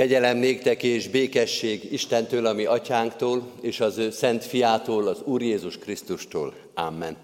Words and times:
Kegyelem 0.00 0.36
néktek 0.36 0.82
és 0.82 1.08
békesség 1.08 1.92
Istentől, 1.92 2.46
ami 2.46 2.64
atyánktól, 2.64 3.50
és 3.60 3.80
az 3.80 3.98
ő 3.98 4.10
szent 4.10 4.44
fiától, 4.44 5.08
az 5.08 5.18
Úr 5.24 5.42
Jézus 5.42 5.78
Krisztustól. 5.78 6.54
Amen. 6.74 7.16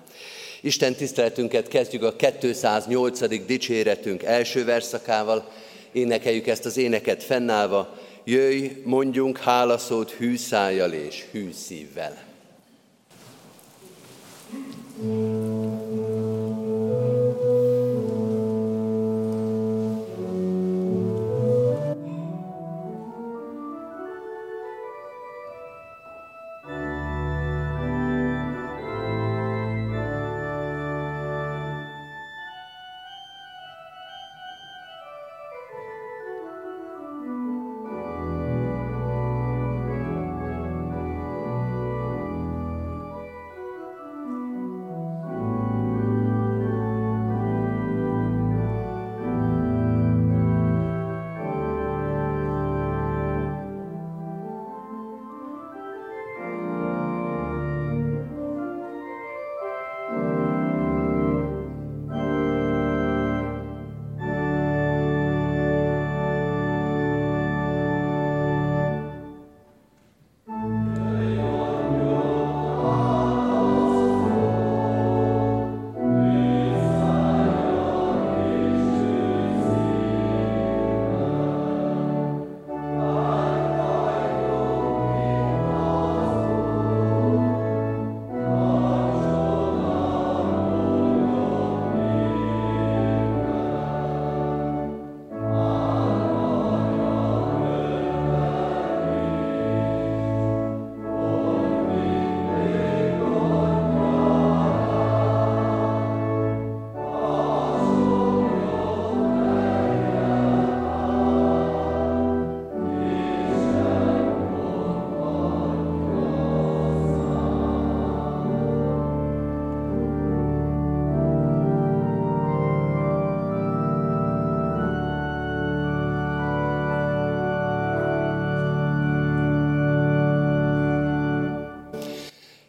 Isten 0.60 0.94
tiszteletünket 0.94 1.68
kezdjük 1.68 2.02
a 2.02 2.16
208. 2.16 3.44
dicséretünk 3.46 4.22
első 4.22 4.64
verszakával. 4.64 5.52
Énekeljük 5.92 6.46
ezt 6.46 6.64
az 6.64 6.76
éneket 6.76 7.22
fennállva. 7.22 7.98
Jöjj, 8.24 8.66
mondjunk 8.84 9.38
hálaszót 9.38 10.10
hű 10.10 10.36
szájjal 10.36 10.92
és 10.92 11.24
hű 11.30 11.50
szívvel. 11.52 12.24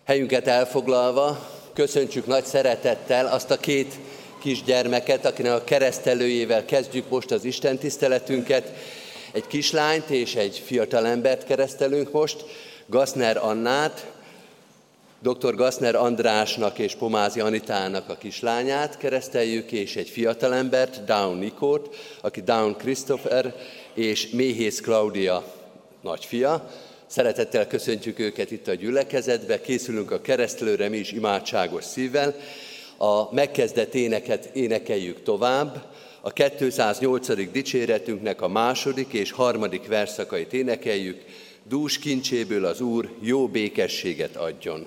Helyünket 0.07 0.47
elfoglalva, 0.47 1.49
köszöntsük 1.73 2.25
nagy 2.25 2.45
szeretettel 2.45 3.25
azt 3.25 3.51
a 3.51 3.57
két 3.57 3.99
kisgyermeket, 4.41 5.25
akinek 5.25 5.53
a 5.53 5.63
keresztelőjével 5.63 6.65
kezdjük 6.65 7.09
most 7.09 7.31
az 7.31 7.43
Isten 7.43 7.77
tiszteletünket. 7.77 8.73
Egy 9.31 9.47
kislányt 9.47 10.09
és 10.09 10.35
egy 10.35 10.61
fiatalembert 10.65 11.43
keresztelünk 11.43 12.11
most, 12.11 12.45
Gaszner 12.85 13.37
Annát, 13.37 14.11
dr. 15.19 15.55
Gaszner 15.55 15.95
Andrásnak 15.95 16.79
és 16.79 16.95
Pomázi 16.95 17.39
Anitának 17.39 18.09
a 18.09 18.17
kislányát 18.17 18.97
kereszteljük, 18.97 19.71
és 19.71 19.95
egy 19.95 20.09
fiatalembert, 20.09 21.03
Down 21.03 21.37
Nikót, 21.37 21.95
aki 22.21 22.41
Down 22.41 22.75
Christopher, 22.77 23.55
és 23.93 24.29
Méhész 24.29 24.81
Claudia 24.81 25.43
nagyfia, 26.01 26.69
Szeretettel 27.07 27.67
köszöntjük 27.67 28.19
őket 28.19 28.51
itt 28.51 28.67
a 28.67 28.73
gyülekezetbe, 28.73 29.61
készülünk 29.61 30.11
a 30.11 30.21
keresztlőre 30.21 30.89
mi 30.89 30.97
is 30.97 31.11
imádságos 31.11 31.83
szívvel. 31.83 32.35
A 32.97 33.33
megkezdett 33.33 33.93
éneket 33.93 34.49
énekeljük 34.53 35.23
tovább. 35.23 35.85
A 36.21 36.31
208. 36.31 37.51
dicséretünknek 37.51 38.41
a 38.41 38.47
második 38.47 39.13
és 39.13 39.31
harmadik 39.31 39.87
verszakait 39.87 40.53
énekeljük. 40.53 41.23
Dús 41.63 41.99
kincséből 41.99 42.65
az 42.65 42.81
Úr 42.81 43.09
jó 43.21 43.47
békességet 43.47 44.35
adjon. 44.35 44.85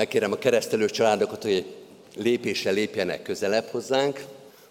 Megkérem 0.00 0.32
a 0.32 0.38
keresztelő 0.38 0.86
családokat, 0.86 1.42
hogy 1.42 1.52
egy 1.52 1.74
lépésre 2.16 2.70
lépjenek 2.70 3.22
közelebb 3.22 3.66
hozzánk. 3.66 4.24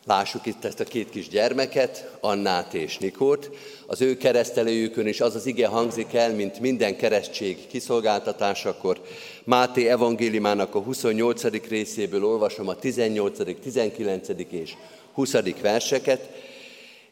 Lássuk 0.06 0.46
itt 0.46 0.66
ezt 0.66 0.80
a 0.80 0.84
két 0.84 1.10
kis 1.10 1.28
gyermeket, 1.28 2.18
Annát 2.20 2.74
és 2.74 2.98
Nikót. 2.98 3.50
Az 3.88 4.02
ő 4.02 4.18
keresztelőjükön 4.18 5.08
is 5.08 5.22
az 5.22 5.36
az 5.36 5.46
ige 5.46 5.68
hangzik 5.68 6.14
el, 6.14 6.34
mint 6.34 6.60
minden 6.60 6.98
keresztség 6.98 7.68
kiszolgáltatásakor. 7.68 9.02
Máté 9.44 9.88
evangéliumának 9.88 10.76
a 10.76 10.80
28. 10.80 11.68
részéből 11.68 12.26
olvasom 12.26 12.68
a 12.68 12.76
18., 12.76 13.60
19. 13.62 14.28
és 14.50 14.74
20. 15.14 15.34
verseket. 15.62 16.30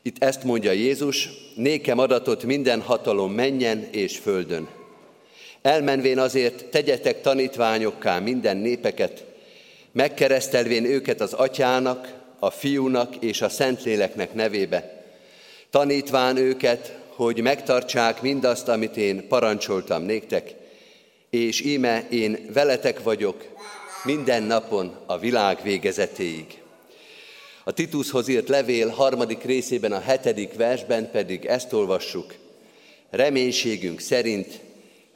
Itt 0.02 0.24
ezt 0.24 0.44
mondja 0.44 0.72
Jézus, 0.72 1.30
nékem 1.56 2.00
adatot 2.00 2.44
minden 2.44 2.82
hatalom 2.82 3.32
menjen 3.32 3.88
és 3.92 4.18
földön. 4.18 4.77
Elmenvén 5.68 6.20
azért 6.20 6.66
tegyetek 6.66 7.22
tanítványokká 7.22 8.20
minden 8.20 8.58
népeket, 8.58 9.24
megkeresztelvén 9.92 10.86
őket 10.86 11.22
az 11.22 11.34
atyának, 11.34 12.14
a 12.40 12.50
fiúnak 12.50 13.16
és 13.16 13.42
a 13.42 13.50
szentléleknek 13.50 14.34
nevébe, 14.34 15.04
tanítván 15.70 16.38
őket, 16.38 16.98
hogy 17.08 17.42
megtartsák 17.42 18.22
mindazt, 18.22 18.68
amit 18.68 18.98
én 18.98 19.28
parancsoltam 19.28 20.04
néktek, 20.04 20.54
és 21.30 21.62
íme 21.62 22.08
én 22.10 22.46
veletek 22.54 23.04
vagyok 23.04 23.46
minden 24.04 24.44
napon 24.44 24.96
a 25.06 25.18
világ 25.18 25.60
végezetéig. 25.64 26.62
A 27.64 27.72
Titushoz 27.72 28.28
írt 28.28 28.50
levél 28.50 28.88
harmadik 28.90 29.44
részében, 29.44 29.92
a 29.92 30.00
hetedik 30.00 30.54
versben 30.54 31.12
pedig 31.12 31.46
ezt 31.46 31.74
olvassuk. 31.74 32.34
Reménységünk 33.10 34.00
szerint 34.00 34.66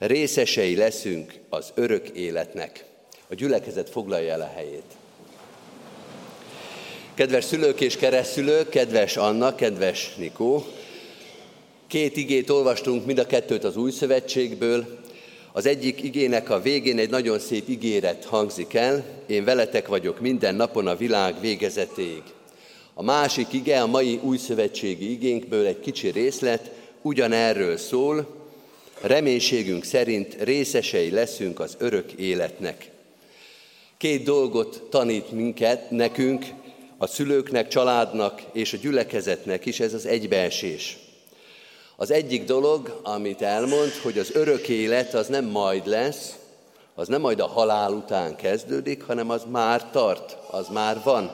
részesei 0.05 0.75
leszünk 0.75 1.33
az 1.49 1.71
örök 1.75 2.07
életnek. 2.07 2.85
A 3.27 3.35
gyülekezet 3.35 3.89
foglalja 3.89 4.31
el 4.31 4.41
a 4.41 4.51
helyét. 4.55 4.83
Kedves 7.13 7.43
szülők 7.43 7.81
és 7.81 7.97
keresztülők, 7.97 8.69
kedves 8.69 9.17
Anna, 9.17 9.55
kedves 9.55 10.15
Nikó, 10.15 10.65
két 11.87 12.17
igét 12.17 12.49
olvastunk, 12.49 13.05
mind 13.05 13.19
a 13.19 13.25
kettőt 13.25 13.63
az 13.63 13.77
új 13.77 13.91
szövetségből. 13.91 14.99
Az 15.51 15.65
egyik 15.65 16.03
igének 16.03 16.49
a 16.49 16.61
végén 16.61 16.99
egy 16.99 17.09
nagyon 17.09 17.39
szép 17.39 17.69
ígéret 17.69 18.25
hangzik 18.25 18.73
el, 18.73 19.05
én 19.27 19.43
veletek 19.43 19.87
vagyok 19.87 20.19
minden 20.19 20.55
napon 20.55 20.87
a 20.87 20.95
világ 20.95 21.39
végezetéig. 21.39 22.23
A 22.93 23.03
másik 23.03 23.53
ige, 23.53 23.81
a 23.81 23.87
mai 23.87 24.19
új 24.23 24.37
szövetségi 24.37 25.11
igénkből 25.11 25.65
egy 25.65 25.79
kicsi 25.79 26.09
részlet, 26.09 26.71
ugyanerről 27.01 27.77
szól, 27.77 28.40
reménységünk 29.01 29.83
szerint 29.83 30.35
részesei 30.43 31.09
leszünk 31.09 31.59
az 31.59 31.75
örök 31.79 32.11
életnek. 32.11 32.89
Két 33.97 34.23
dolgot 34.23 34.81
tanít 34.89 35.31
minket, 35.31 35.91
nekünk, 35.91 36.45
a 36.97 37.07
szülőknek, 37.07 37.67
családnak 37.67 38.41
és 38.51 38.73
a 38.73 38.77
gyülekezetnek 38.77 39.65
is 39.65 39.79
ez 39.79 39.93
az 39.93 40.05
egybeesés. 40.05 40.97
Az 41.95 42.11
egyik 42.11 42.43
dolog, 42.43 42.99
amit 43.03 43.41
elmond, 43.41 43.91
hogy 44.03 44.17
az 44.17 44.31
örök 44.35 44.67
élet 44.67 45.13
az 45.13 45.27
nem 45.27 45.45
majd 45.45 45.87
lesz, 45.87 46.35
az 46.95 47.07
nem 47.07 47.21
majd 47.21 47.39
a 47.39 47.47
halál 47.47 47.91
után 47.91 48.35
kezdődik, 48.35 49.03
hanem 49.03 49.29
az 49.29 49.43
már 49.49 49.89
tart, 49.91 50.37
az 50.51 50.67
már 50.67 51.01
van. 51.03 51.31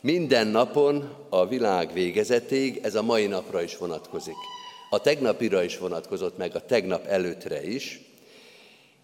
Minden 0.00 0.46
napon 0.46 1.14
a 1.28 1.46
világ 1.46 1.92
végezetéig, 1.92 2.80
ez 2.82 2.94
a 2.94 3.02
mai 3.02 3.26
napra 3.26 3.62
is 3.62 3.76
vonatkozik. 3.76 4.55
A 4.96 5.00
tegnapira 5.00 5.62
is 5.62 5.78
vonatkozott 5.78 6.36
meg, 6.36 6.54
a 6.54 6.66
tegnap 6.66 7.06
előttre 7.06 7.66
is. 7.66 8.00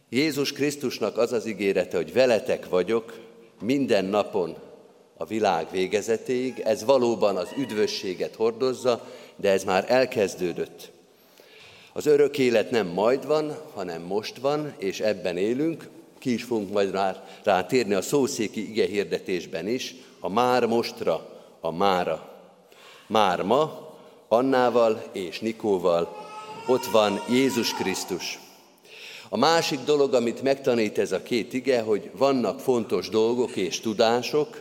Jézus 0.08 0.52
Krisztusnak 0.52 1.18
az 1.18 1.32
az 1.32 1.46
ígérete, 1.46 1.96
hogy 1.96 2.12
veletek 2.12 2.68
vagyok 2.68 3.18
minden 3.60 4.04
napon 4.04 4.56
a 5.16 5.24
világ 5.24 5.66
végezetéig. 5.70 6.60
Ez 6.64 6.84
valóban 6.84 7.36
az 7.36 7.48
üdvösséget 7.58 8.34
hordozza, 8.34 9.08
de 9.36 9.50
ez 9.50 9.64
már 9.64 9.84
elkezdődött. 9.88 10.90
Az 11.92 12.06
örök 12.06 12.38
élet 12.38 12.70
nem 12.70 12.86
majd 12.86 13.26
van, 13.26 13.58
hanem 13.74 14.02
most 14.02 14.36
van, 14.36 14.74
és 14.78 15.00
ebben 15.00 15.36
élünk. 15.36 15.88
Ki 16.18 16.32
is 16.32 16.42
fogunk 16.42 16.72
majd 16.72 16.90
rá, 16.90 17.24
rá 17.42 17.66
a 17.90 18.02
szószéki 18.02 18.70
ige 18.70 18.86
hirdetésben 18.86 19.68
is, 19.68 19.94
a 20.20 20.28
már 20.28 20.66
mostra, 20.66 21.42
a 21.60 21.70
mára. 21.70 22.30
Már 23.06 23.42
ma, 23.42 23.81
Annával 24.32 25.02
és 25.12 25.40
Nikóval 25.40 26.17
ott 26.67 26.84
van 26.84 27.23
Jézus 27.29 27.75
Krisztus. 27.75 28.38
A 29.29 29.37
másik 29.37 29.79
dolog, 29.81 30.14
amit 30.14 30.43
megtanít 30.43 30.99
ez 30.99 31.12
a 31.12 31.23
két 31.23 31.52
ige, 31.52 31.81
hogy 31.81 32.11
vannak 32.17 32.61
fontos 32.61 33.08
dolgok 33.08 33.56
és 33.56 33.81
tudások, 33.81 34.61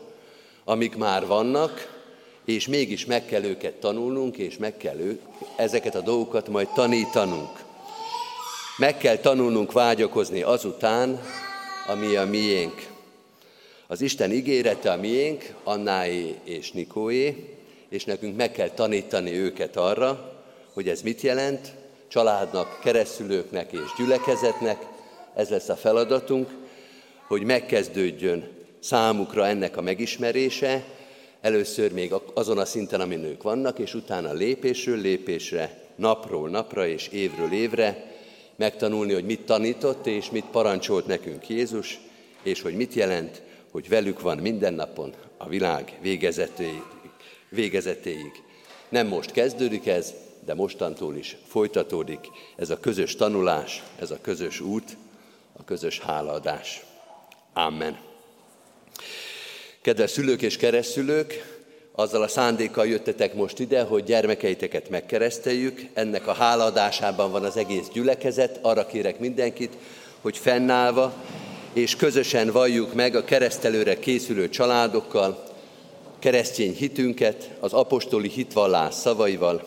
amik 0.64 0.96
már 0.96 1.26
vannak, 1.26 2.02
és 2.46 2.68
mégis 2.68 3.06
meg 3.06 3.26
kell 3.26 3.44
őket 3.44 3.74
tanulnunk, 3.74 4.38
és 4.38 4.58
meg 4.58 4.78
kell 4.78 5.00
ő, 5.00 5.20
ezeket 5.56 5.96
a 5.96 6.02
dolgokat 6.02 6.48
majd 6.48 6.68
tanítanunk. 6.68 7.64
Meg 8.78 8.98
kell 8.98 9.18
tanulnunk 9.18 9.72
vágyakozni 9.72 10.42
azután, 10.42 11.20
ami 11.88 12.16
a 12.16 12.26
miénk. 12.26 12.88
Az 13.88 14.02
Isten 14.02 14.32
ígérete 14.32 14.92
a 14.92 14.98
miénk, 14.98 15.54
Annáé 15.64 16.36
és 16.44 16.72
Nikóé, 16.72 17.60
és 17.92 18.06
nekünk 18.06 18.36
meg 18.36 18.52
kell 18.52 18.70
tanítani 18.70 19.32
őket 19.32 19.76
arra, 19.76 20.42
hogy 20.74 20.88
ez 20.88 21.02
mit 21.02 21.22
jelent, 21.22 21.74
családnak, 22.08 22.80
keresztülőknek 22.84 23.72
és 23.72 23.94
gyülekezetnek, 23.98 24.86
ez 25.36 25.50
lesz 25.50 25.70
a 25.70 25.76
feladatunk, 25.76 26.50
hogy 27.28 27.44
megkezdődjön 27.44 28.48
számukra 28.80 29.48
ennek 29.48 29.78
a 29.78 29.82
megismerése, 29.82 30.84
először 31.42 31.92
még 31.92 32.14
azon 32.34 32.58
a 32.58 32.66
szinten, 32.66 33.02
amin 33.02 33.24
ők 33.24 33.44
vannak, 33.44 33.80
és 33.80 33.94
utána 33.94 34.34
lépésről 34.34 34.98
lépésre, 34.98 35.84
napról 35.96 36.50
napra 36.50 36.88
és 36.88 37.08
évről 37.08 37.54
évre 37.54 38.12
megtanulni, 38.56 39.14
hogy 39.14 39.26
mit 39.26 39.46
tanított 39.46 40.08
és 40.08 40.30
mit 40.30 40.46
parancsolt 40.52 41.08
nekünk 41.08 41.50
Jézus, 41.50 42.00
és 42.44 42.62
hogy 42.62 42.76
mit 42.76 42.94
jelent, 42.94 43.42
hogy 43.72 43.90
velük 43.90 44.22
van 44.22 44.38
minden 44.38 44.74
napon 44.74 45.14
a 45.38 45.48
világ 45.48 45.98
végezetéig. 46.02 47.01
Végezetéig. 47.52 48.32
Nem 48.90 49.08
most 49.08 49.32
kezdődik 49.32 49.88
ez, 49.88 50.14
de 50.46 50.54
mostantól 50.54 51.16
is 51.16 51.38
folytatódik 51.48 52.28
ez 52.56 52.70
a 52.70 52.80
közös 52.80 53.16
tanulás, 53.16 53.84
ez 54.00 54.12
a 54.12 54.22
közös 54.22 54.60
út, 54.60 54.98
a 55.58 55.64
közös 55.64 56.00
hálaadás. 56.00 56.86
Amen. 57.54 58.00
Kedves 59.82 60.12
szülők 60.12 60.42
és 60.42 60.58
keresztülők, 60.58 61.60
azzal 61.92 62.22
a 62.22 62.28
szándékkal 62.28 62.88
jöttetek 62.88 63.34
most 63.34 63.60
ide, 63.60 63.82
hogy 63.82 64.04
gyermekeiteket 64.04 64.90
megkereszteljük. 64.90 65.82
Ennek 65.94 66.28
a 66.28 66.34
hálaadásában 66.34 67.32
van 67.32 67.44
az 67.44 67.58
egész 67.58 67.88
gyülekezet. 67.94 68.60
Arra 68.62 68.86
kérek 68.86 69.20
mindenkit, 69.20 69.78
hogy 70.22 70.38
fennállva 70.38 71.14
és 71.74 71.96
közösen 71.96 72.52
valljuk 72.52 72.94
meg 72.94 73.16
a 73.16 73.24
keresztelőre 73.24 74.00
készülő 74.00 74.50
családokkal 74.50 75.51
keresztény 76.22 76.76
hitünket 76.76 77.50
az 77.60 77.74
apostoli 77.74 78.30
hitvallás 78.30 78.94
szavaival. 78.94 79.64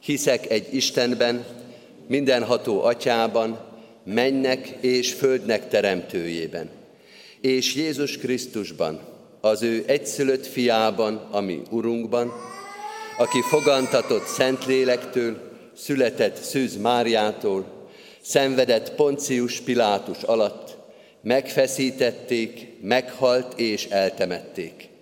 Hiszek 0.00 0.50
egy 0.50 0.74
Istenben, 0.74 1.44
mindenható 2.06 2.82
atyában, 2.82 3.58
mennek 4.04 4.68
és 4.80 5.12
földnek 5.12 5.68
teremtőjében, 5.68 6.70
és 7.40 7.74
Jézus 7.74 8.18
Krisztusban, 8.18 9.00
az 9.40 9.62
ő 9.62 9.84
egyszülött 9.86 10.46
fiában, 10.46 11.28
ami 11.30 11.62
Urunkban, 11.70 12.32
aki 13.18 13.40
fogantatott 13.40 14.26
Szentlélektől, 14.26 15.36
született 15.76 16.36
Szűz 16.36 16.76
Máriától, 16.76 17.88
szenvedett 18.20 18.94
Poncius 18.94 19.60
Pilátus 19.60 20.22
alatt, 20.22 20.76
megfeszítették, 21.22 22.68
meghalt 22.80 23.58
és 23.58 23.86
eltemették. 23.86 24.92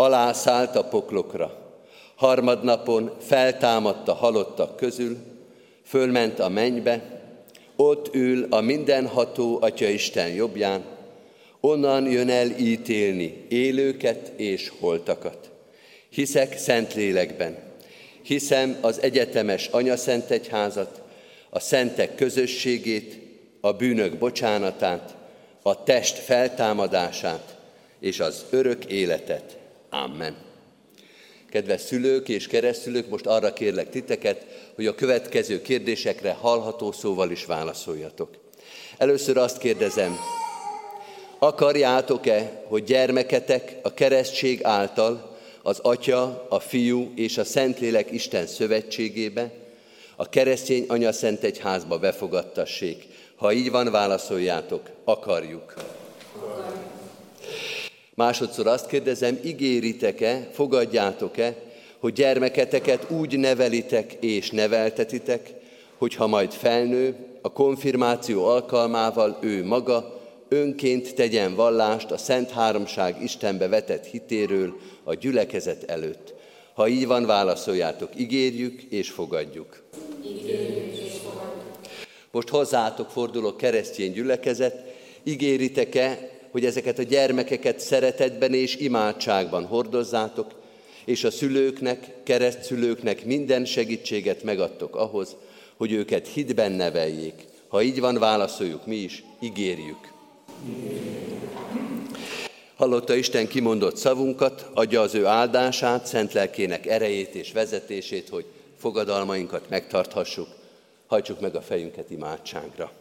Alászállt 0.00 0.76
a 0.76 0.84
poklokra, 0.84 1.76
harmadnapon 2.16 3.12
feltámadt 3.20 4.08
a 4.08 4.14
halottak 4.14 4.76
közül, 4.76 5.16
fölment 5.84 6.38
a 6.38 6.48
mennybe, 6.48 7.22
ott 7.76 8.14
ül 8.14 8.46
a 8.50 8.60
mindenható 8.60 9.58
Atya 9.60 9.88
Isten 9.88 10.28
jobbján, 10.28 10.84
onnan 11.60 12.10
jön 12.10 12.28
el 12.28 12.50
ítélni 12.50 13.44
élőket 13.48 14.32
és 14.36 14.72
holtakat. 14.80 15.50
Hiszek 16.08 16.58
Szentlélekben, 16.58 17.56
hiszem 18.22 18.76
az 18.80 19.02
egyetemes 19.02 19.66
Anyaszent 19.66 20.30
Egyházat, 20.30 21.00
a 21.50 21.60
szentek 21.60 22.14
közösségét, 22.14 23.18
a 23.60 23.72
bűnök 23.72 24.18
bocsánatát, 24.18 25.14
a 25.62 25.82
test 25.82 26.16
feltámadását 26.16 27.56
és 28.00 28.20
az 28.20 28.44
örök 28.50 28.84
életet. 28.84 29.58
Amen. 29.90 30.36
Kedves 31.50 31.80
szülők 31.80 32.28
és 32.28 32.46
keresztülők, 32.46 33.08
most 33.08 33.26
arra 33.26 33.52
kérlek 33.52 33.90
titeket, 33.90 34.46
hogy 34.74 34.86
a 34.86 34.94
következő 34.94 35.62
kérdésekre 35.62 36.32
hallható 36.32 36.92
szóval 36.92 37.30
is 37.30 37.44
válaszoljatok. 37.44 38.30
Először 38.98 39.36
azt 39.36 39.58
kérdezem, 39.58 40.16
Akarjátok-e, 41.38 42.62
hogy 42.66 42.84
gyermeketek 42.84 43.76
a 43.82 43.94
keresztség 43.94 44.64
által 44.64 45.38
az 45.62 45.78
Atya, 45.78 46.46
a 46.48 46.60
Fiú 46.60 47.12
és 47.14 47.38
a 47.38 47.44
Szentlélek 47.44 48.10
Isten 48.10 48.46
szövetségébe, 48.46 49.50
a 50.16 50.28
keresztény 50.28 50.84
anya 50.88 51.12
szent 51.12 51.42
egyházba 51.42 51.98
befogadtassék? 51.98 53.06
Ha 53.36 53.52
így 53.52 53.70
van, 53.70 53.90
válaszoljátok, 53.90 54.90
akarjuk. 55.04 55.74
Másodszor 58.18 58.66
azt 58.66 58.86
kérdezem, 58.86 59.38
ígéritek-e, 59.44 60.48
fogadjátok-e, 60.52 61.56
hogy 61.98 62.12
gyermeketeket 62.12 63.10
úgy 63.10 63.38
nevelitek 63.38 64.12
és 64.20 64.50
neveltetitek, 64.50 65.50
hogy 65.98 66.14
ha 66.14 66.26
majd 66.26 66.52
felnő, 66.52 67.16
a 67.42 67.52
konfirmáció 67.52 68.44
alkalmával 68.44 69.38
ő 69.40 69.64
maga 69.64 70.20
önként 70.48 71.14
tegyen 71.14 71.54
vallást 71.54 72.10
a 72.10 72.16
Szent 72.16 72.50
Háromság 72.50 73.22
Istenbe 73.22 73.68
vetett 73.68 74.04
hitéről 74.04 74.76
a 75.04 75.14
gyülekezet 75.14 75.90
előtt. 75.90 76.34
Ha 76.74 76.88
így 76.88 77.06
van, 77.06 77.26
válaszoljátok, 77.26 78.10
ígérjük 78.16 78.82
és 78.82 79.10
fogadjuk. 79.10 79.82
Ígérjük 80.26 80.96
és 80.96 81.12
fogadjuk. 81.22 81.78
Most 82.30 82.48
hozzátok 82.48 83.10
fordulok 83.10 83.56
keresztény 83.56 84.12
gyülekezet, 84.12 84.94
ígéritek-e, 85.22 86.36
hogy 86.58 86.66
ezeket 86.66 86.98
a 86.98 87.02
gyermekeket 87.02 87.80
szeretetben 87.80 88.54
és 88.54 88.76
imádságban 88.76 89.64
hordozzátok, 89.64 90.54
és 91.04 91.24
a 91.24 91.30
szülőknek, 91.30 92.12
keresztszülőknek 92.22 93.24
minden 93.24 93.64
segítséget 93.64 94.42
megadtok 94.42 94.96
ahhoz, 94.96 95.36
hogy 95.76 95.92
őket 95.92 96.28
hitben 96.28 96.72
neveljék. 96.72 97.34
Ha 97.68 97.82
így 97.82 98.00
van, 98.00 98.18
válaszoljuk 98.18 98.86
mi 98.86 98.96
is, 98.96 99.24
ígérjük. 99.40 100.12
Hallotta 102.76 103.14
Isten 103.14 103.48
kimondott 103.48 103.96
szavunkat, 103.96 104.70
adja 104.74 105.00
az 105.00 105.14
ő 105.14 105.26
áldását, 105.26 106.06
szent 106.06 106.32
lelkének 106.32 106.86
erejét 106.86 107.34
és 107.34 107.52
vezetését, 107.52 108.28
hogy 108.28 108.44
fogadalmainkat 108.78 109.68
megtarthassuk. 109.68 110.48
Hajtsuk 111.06 111.40
meg 111.40 111.54
a 111.54 111.60
fejünket 111.60 112.10
imádságra. 112.10 112.97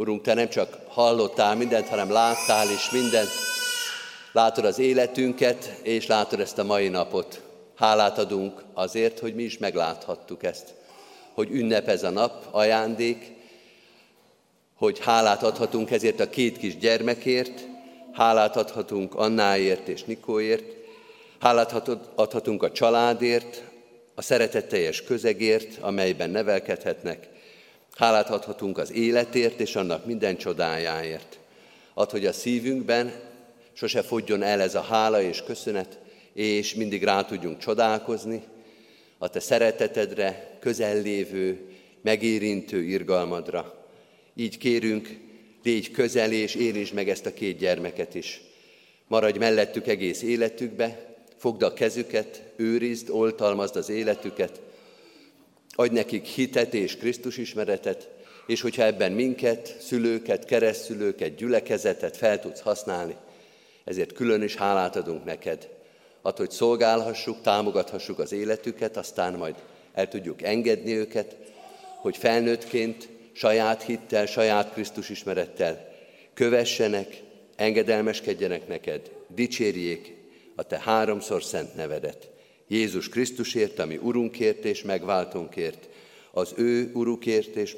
Urunk, 0.00 0.22
Te 0.22 0.34
nem 0.34 0.48
csak 0.48 0.78
hallottál 0.88 1.56
mindent, 1.56 1.88
hanem 1.88 2.10
láttál 2.10 2.70
is 2.70 2.90
mindent. 2.90 3.28
Látod 4.32 4.64
az 4.64 4.78
életünket, 4.78 5.80
és 5.82 6.06
látod 6.06 6.40
ezt 6.40 6.58
a 6.58 6.64
mai 6.64 6.88
napot. 6.88 7.42
Hálát 7.74 8.18
adunk 8.18 8.62
azért, 8.74 9.18
hogy 9.18 9.34
mi 9.34 9.42
is 9.42 9.58
megláthattuk 9.58 10.42
ezt. 10.42 10.74
Hogy 11.34 11.50
ünnep 11.50 11.88
ez 11.88 12.02
a 12.02 12.10
nap, 12.10 12.46
ajándék, 12.50 13.32
hogy 14.74 14.98
hálát 14.98 15.42
adhatunk 15.42 15.90
ezért 15.90 16.20
a 16.20 16.30
két 16.30 16.58
kis 16.58 16.76
gyermekért, 16.76 17.66
hálát 18.12 18.56
adhatunk 18.56 19.14
Annáért 19.14 19.88
és 19.88 20.04
Nikóért, 20.04 20.64
hálát 21.40 21.72
adhatunk 22.14 22.62
a 22.62 22.72
családért, 22.72 23.62
a 24.14 24.22
szeretetteljes 24.22 25.02
közegért, 25.02 25.78
amelyben 25.80 26.30
nevelkedhetnek, 26.30 27.28
hálát 27.98 28.30
adhatunk 28.30 28.78
az 28.78 28.92
életért 28.92 29.60
és 29.60 29.76
annak 29.76 30.06
minden 30.06 30.36
csodájáért. 30.36 31.38
Ad, 31.94 32.10
hogy 32.10 32.26
a 32.26 32.32
szívünkben 32.32 33.12
sose 33.72 34.02
fogjon 34.02 34.42
el 34.42 34.60
ez 34.60 34.74
a 34.74 34.80
hála 34.80 35.22
és 35.22 35.42
köszönet, 35.42 35.98
és 36.32 36.74
mindig 36.74 37.04
rá 37.04 37.24
tudjunk 37.24 37.58
csodálkozni 37.58 38.42
a 39.18 39.28
te 39.28 39.40
szeretetedre, 39.40 40.56
közellévő, 40.60 41.60
megérintő 42.02 42.82
irgalmadra. 42.82 43.88
Így 44.34 44.58
kérünk, 44.58 45.18
légy 45.62 45.90
közel 45.90 46.32
és 46.32 46.54
érintsd 46.54 46.94
meg 46.94 47.08
ezt 47.08 47.26
a 47.26 47.34
két 47.34 47.58
gyermeket 47.58 48.14
is. 48.14 48.40
Maradj 49.06 49.38
mellettük 49.38 49.86
egész 49.86 50.22
életükbe, 50.22 51.16
fogd 51.36 51.62
a 51.62 51.72
kezüket, 51.72 52.42
őrizd, 52.56 53.10
oltalmazd 53.10 53.76
az 53.76 53.88
életüket, 53.88 54.60
adj 55.80 55.94
nekik 55.94 56.24
hitet 56.24 56.74
és 56.74 56.96
Krisztus 56.96 57.36
ismeretet, 57.36 58.08
és 58.46 58.60
hogyha 58.60 58.82
ebben 58.82 59.12
minket, 59.12 59.76
szülőket, 59.80 60.44
keresztszülőket, 60.44 61.34
gyülekezetet 61.34 62.16
fel 62.16 62.40
tudsz 62.40 62.60
használni, 62.60 63.16
ezért 63.84 64.12
külön 64.12 64.42
is 64.42 64.56
hálát 64.56 64.96
adunk 64.96 65.24
neked. 65.24 65.68
Ad, 66.22 66.36
hogy 66.36 66.50
szolgálhassuk, 66.50 67.40
támogathassuk 67.42 68.18
az 68.18 68.32
életüket, 68.32 68.96
aztán 68.96 69.34
majd 69.34 69.54
el 69.92 70.08
tudjuk 70.08 70.42
engedni 70.42 70.96
őket, 70.96 71.36
hogy 71.96 72.16
felnőttként 72.16 73.08
saját 73.32 73.82
hittel, 73.82 74.26
saját 74.26 74.72
Krisztus 74.72 75.08
ismerettel 75.08 75.88
kövessenek, 76.34 77.22
engedelmeskedjenek 77.56 78.68
neked, 78.68 79.10
dicsérjék 79.34 80.16
a 80.56 80.62
te 80.62 80.80
háromszor 80.84 81.42
szent 81.42 81.74
nevedet. 81.74 82.30
Jézus 82.68 83.08
Krisztusért, 83.08 83.78
ami 83.78 83.96
Urunkért 83.96 84.64
és 84.64 84.82
megváltónkért, 84.82 85.88
az 86.32 86.52
ő 86.56 86.90
Urukért 86.94 87.56
és 87.56 87.74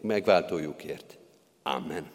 megváltójukért. 0.00 1.16
Amen. 1.62 2.10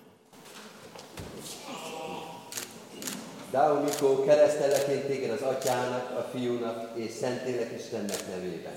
Dáó 3.52 3.84
Mikó, 3.84 4.24
keresztelek 4.24 5.08
téged 5.08 5.30
az 5.30 5.42
Atyának, 5.42 6.18
a 6.18 6.30
Fiúnak 6.32 6.92
és 6.96 7.12
Szentlélek 7.12 7.74
Istennek 7.80 8.28
nevében. 8.28 8.74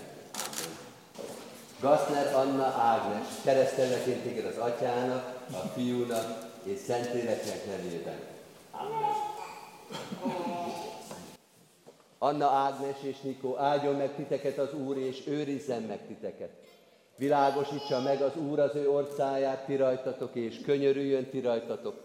Gaszner 1.80 2.34
Anna 2.34 2.64
Ágnes, 2.64 3.26
keresztelek 3.44 4.06
én 4.06 4.22
téged 4.22 4.44
az 4.44 4.56
Atyának, 4.56 5.46
a 5.52 5.68
Fiúnak 5.74 6.50
és 6.64 6.78
Szentléleknek 6.86 7.66
nevében. 7.66 8.18
Amen. 8.70 9.12
Anna 12.22 12.46
Ágnes 12.46 12.96
és 13.02 13.20
Nikó, 13.20 13.56
áldjon 13.56 13.94
meg 13.94 14.14
titeket 14.14 14.58
az 14.58 14.74
Úr, 14.74 14.96
és 14.96 15.26
őrizzen 15.26 15.82
meg 15.82 16.06
titeket. 16.06 16.50
Világosítsa 17.16 18.00
meg 18.00 18.20
az 18.20 18.36
Úr 18.36 18.58
az 18.58 18.74
ő 18.74 18.90
orcáját 18.90 19.66
ti 19.66 19.76
rajtatok, 19.76 20.34
és 20.34 20.60
könyörüljön 20.64 21.28
ti 21.30 21.40
rajtatok. 21.40 22.00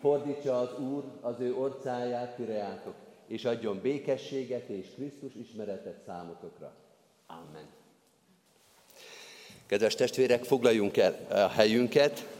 Fordítsa 0.00 0.58
az 0.58 0.78
Úr 0.78 1.04
az 1.20 1.40
ő 1.40 1.54
orcáját 1.54 2.36
ti 2.36 2.44
reátok, 2.44 2.94
és 3.26 3.44
adjon 3.44 3.80
békességet 3.82 4.68
és 4.68 4.86
Krisztus 4.94 5.34
ismeretet 5.34 6.02
számotokra. 6.06 6.72
Amen. 7.26 7.66
Kedves 9.66 9.94
testvérek, 9.94 10.44
foglaljunk 10.44 10.96
el 10.96 11.26
a 11.30 11.48
helyünket, 11.48 12.33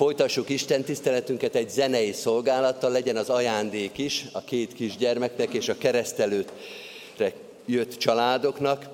folytassuk 0.00 0.48
Isten 0.48 0.82
tiszteletünket 0.82 1.54
egy 1.54 1.70
zenei 1.70 2.12
szolgálattal, 2.12 2.90
legyen 2.90 3.16
az 3.16 3.28
ajándék 3.28 3.98
is 3.98 4.26
a 4.32 4.44
két 4.44 4.72
kisgyermeknek 4.72 5.52
és 5.52 5.68
a 5.68 5.78
keresztelőtre 5.78 7.32
jött 7.66 7.96
családoknak. 7.96 8.88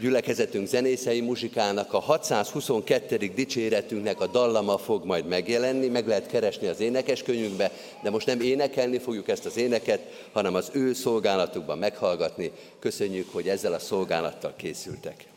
Gyülekezetünk 0.00 0.66
zenészei 0.66 1.20
muzsikának 1.20 1.92
a 1.92 2.00
622. 2.00 3.16
dicséretünknek 3.16 4.20
a 4.20 4.26
dallama 4.26 4.78
fog 4.78 5.04
majd 5.04 5.26
megjelenni, 5.26 5.88
meg 5.88 6.06
lehet 6.06 6.26
keresni 6.26 6.66
az 6.66 6.80
énekeskönyvünkbe, 6.80 7.70
de 8.02 8.10
most 8.10 8.26
nem 8.26 8.40
énekelni 8.40 8.98
fogjuk 8.98 9.28
ezt 9.28 9.46
az 9.46 9.56
éneket, 9.56 10.00
hanem 10.32 10.54
az 10.54 10.70
ő 10.72 10.92
szolgálatukban 10.92 11.78
meghallgatni. 11.78 12.50
Köszönjük, 12.78 13.32
hogy 13.32 13.48
ezzel 13.48 13.72
a 13.72 13.78
szolgálattal 13.78 14.54
készültek. 14.56 15.33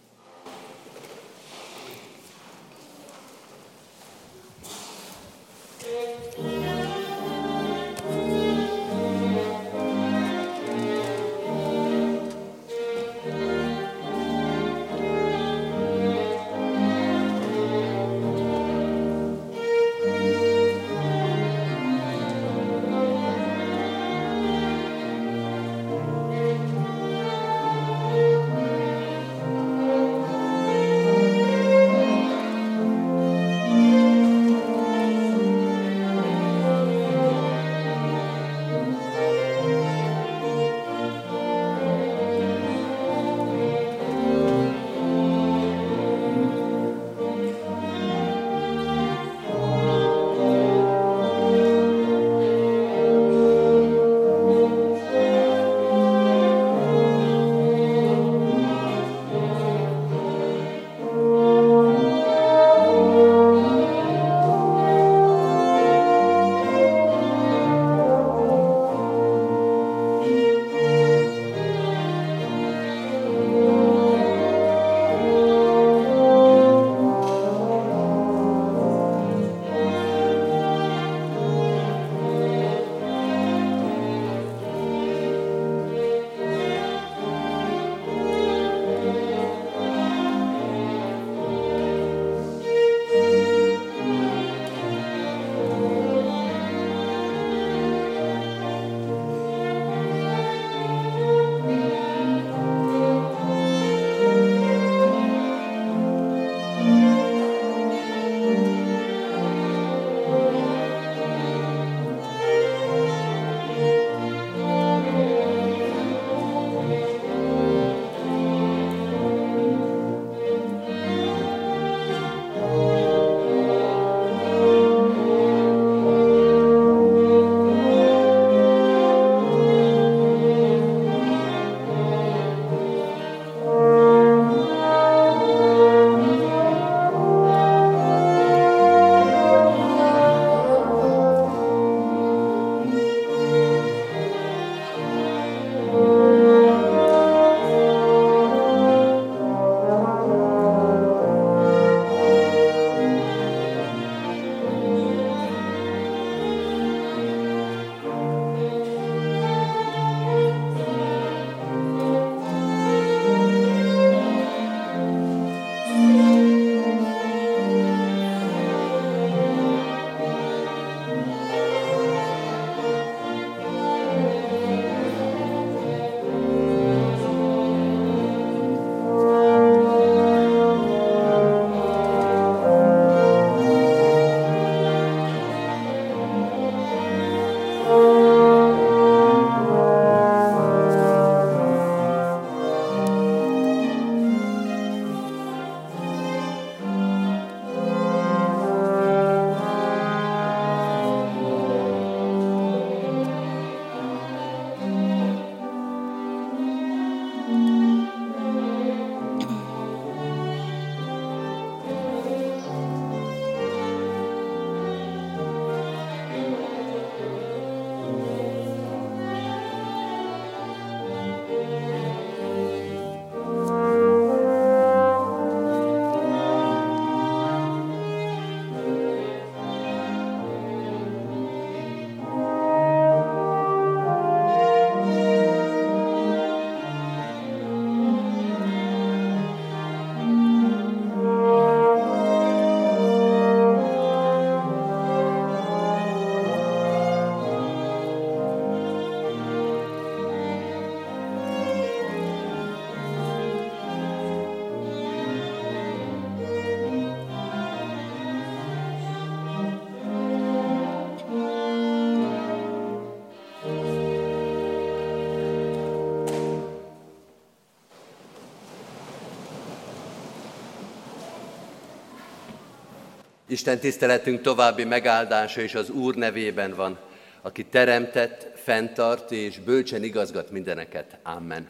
Isten 273.58 273.80
tiszteletünk 273.80 274.42
további 274.42 274.84
megáldása 274.84 275.62
is 275.62 275.76
az 275.76 275.90
Úr 275.90 276.16
nevében 276.16 276.76
van, 276.76 276.98
aki 277.42 277.66
teremtett, 277.66 278.48
fenntart 278.56 279.32
és 279.32 279.60
bölcsen 279.60 280.04
igazgat 280.04 280.52
mindeneket. 280.52 281.18
Amen. 281.24 281.68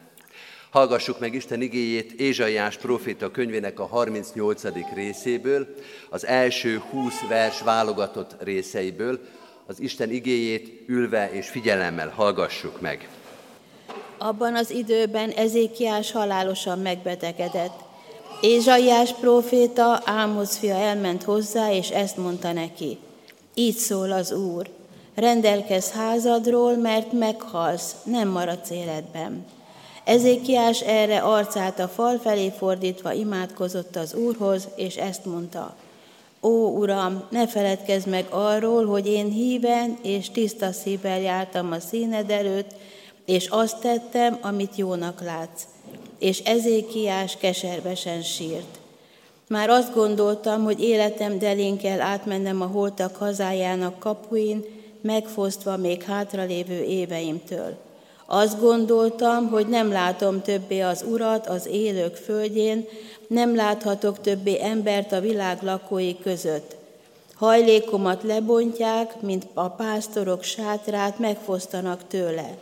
Hallgassuk 0.70 1.18
meg 1.18 1.34
Isten 1.34 1.60
igéjét 1.60 2.12
Ézsaiás 2.12 2.76
proféta 2.76 3.30
könyvének 3.30 3.80
a 3.80 3.86
38. 3.86 4.62
részéből, 4.94 5.74
az 6.10 6.26
első 6.26 6.82
20 6.90 7.14
vers 7.28 7.60
válogatott 7.62 8.42
részeiből, 8.42 9.20
az 9.66 9.80
Isten 9.80 10.10
igéjét 10.10 10.88
ülve 10.88 11.30
és 11.32 11.48
figyelemmel 11.48 12.08
hallgassuk 12.08 12.80
meg. 12.80 13.08
Abban 14.18 14.54
az 14.54 14.70
időben 14.70 15.30
Ezékiás 15.30 16.12
halálosan 16.12 16.78
megbetegedett. 16.78 17.87
Ézsaiás 18.40 19.12
próféta 19.12 20.02
Ámoz 20.04 20.56
fia 20.56 20.74
elment 20.74 21.22
hozzá, 21.22 21.72
és 21.72 21.88
ezt 21.90 22.16
mondta 22.16 22.52
neki. 22.52 22.98
Így 23.54 23.76
szól 23.76 24.12
az 24.12 24.32
Úr, 24.32 24.68
rendelkez 25.14 25.90
házadról, 25.90 26.76
mert 26.76 27.12
meghalsz, 27.12 27.94
nem 28.04 28.28
maradsz 28.28 28.70
életben. 28.70 29.46
Ezékiás 30.04 30.80
erre 30.80 31.18
arcát 31.18 31.78
a 31.78 31.88
fal 31.88 32.18
felé 32.18 32.52
fordítva 32.58 33.12
imádkozott 33.12 33.96
az 33.96 34.14
Úrhoz, 34.14 34.68
és 34.76 34.96
ezt 34.96 35.24
mondta. 35.24 35.74
Ó, 36.42 36.78
Uram, 36.78 37.22
ne 37.30 37.48
feledkezz 37.48 38.04
meg 38.04 38.26
arról, 38.30 38.86
hogy 38.86 39.06
én 39.06 39.30
híven 39.30 39.98
és 40.02 40.30
tiszta 40.30 40.72
szívvel 40.72 41.20
jártam 41.20 41.72
a 41.72 41.80
színed 41.80 42.30
előtt, 42.30 42.70
és 43.24 43.46
azt 43.46 43.80
tettem, 43.80 44.38
amit 44.40 44.76
jónak 44.76 45.22
látsz. 45.24 45.62
És 46.18 46.38
Ezékiás 46.38 47.36
keservesen 47.36 48.22
sírt. 48.22 48.78
Már 49.48 49.70
azt 49.70 49.94
gondoltam, 49.94 50.64
hogy 50.64 50.82
életem 50.82 51.38
delén 51.38 51.78
kell 51.78 52.00
átmennem 52.00 52.60
a 52.60 52.66
holtak 52.66 53.16
hazájának 53.16 53.98
kapuin, 53.98 54.64
megfosztva 55.00 55.76
még 55.76 56.02
hátralévő 56.02 56.82
éveimtől. 56.82 57.76
Azt 58.26 58.60
gondoltam, 58.60 59.48
hogy 59.48 59.68
nem 59.68 59.92
látom 59.92 60.42
többé 60.42 60.80
az 60.80 61.04
Urat 61.08 61.46
az 61.46 61.66
élők 61.66 62.16
földjén, 62.16 62.86
nem 63.26 63.56
láthatok 63.56 64.20
többé 64.20 64.60
embert 64.60 65.12
a 65.12 65.20
világ 65.20 65.62
lakói 65.62 66.18
között. 66.18 66.76
Hajlékomat 67.34 68.22
lebontják, 68.22 69.20
mint 69.20 69.46
a 69.54 69.68
pásztorok 69.68 70.42
sátrát 70.42 71.18
megfosztanak 71.18 72.00
tőle. 72.08 72.58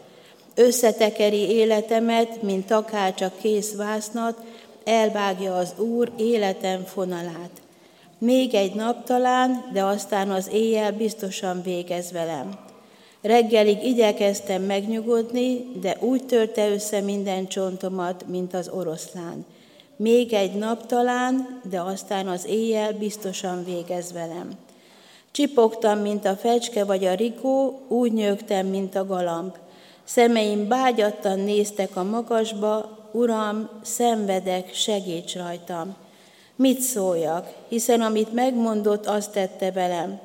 Összetekeri 0.59 1.51
életemet, 1.51 2.42
mint 2.42 2.66
takácsa 2.66 3.33
kész 3.40 3.75
vásznat, 3.75 4.42
elvágja 4.85 5.57
az 5.57 5.75
Úr 5.79 6.12
életem 6.16 6.85
fonalát. 6.85 7.51
Még 8.19 8.55
egy 8.55 8.75
nap 8.75 9.05
talán, 9.05 9.71
de 9.73 9.85
aztán 9.85 10.31
az 10.31 10.49
éjjel 10.53 10.92
biztosan 10.92 11.62
végez 11.62 12.12
velem. 12.12 12.59
Reggelig 13.23 13.85
igyekeztem 13.85 14.62
megnyugodni, 14.62 15.71
de 15.81 15.97
úgy 16.01 16.25
törte 16.27 16.71
össze 16.71 17.01
minden 17.01 17.47
csontomat, 17.47 18.25
mint 18.29 18.55
az 18.55 18.69
oroszlán. 18.69 19.45
Még 19.97 20.33
egy 20.33 20.55
nap 20.55 20.87
talán, 20.87 21.61
de 21.71 21.81
aztán 21.81 22.29
az 22.29 22.47
éjjel 22.47 22.92
biztosan 22.92 23.64
végez 23.64 24.12
velem. 24.12 24.51
Csipogtam, 25.31 25.99
mint 25.99 26.25
a 26.25 26.37
fecske 26.37 26.85
vagy 26.85 27.05
a 27.05 27.14
rikó, 27.14 27.81
úgy 27.88 28.12
nyögtem, 28.12 28.66
mint 28.66 28.95
a 28.95 29.07
galamb. 29.07 29.55
Szemeim 30.07 30.69
bágyattan 30.69 31.38
néztek 31.38 31.97
a 31.97 32.03
magasba, 32.03 32.99
Uram, 33.12 33.69
szenvedek, 33.83 34.75
segíts 34.75 35.37
rajtam. 35.37 35.97
Mit 36.57 36.81
szóljak, 36.81 37.53
hiszen 37.69 38.01
amit 38.01 38.33
megmondott, 38.33 39.07
azt 39.07 39.33
tette 39.33 39.71
velem. 39.73 40.21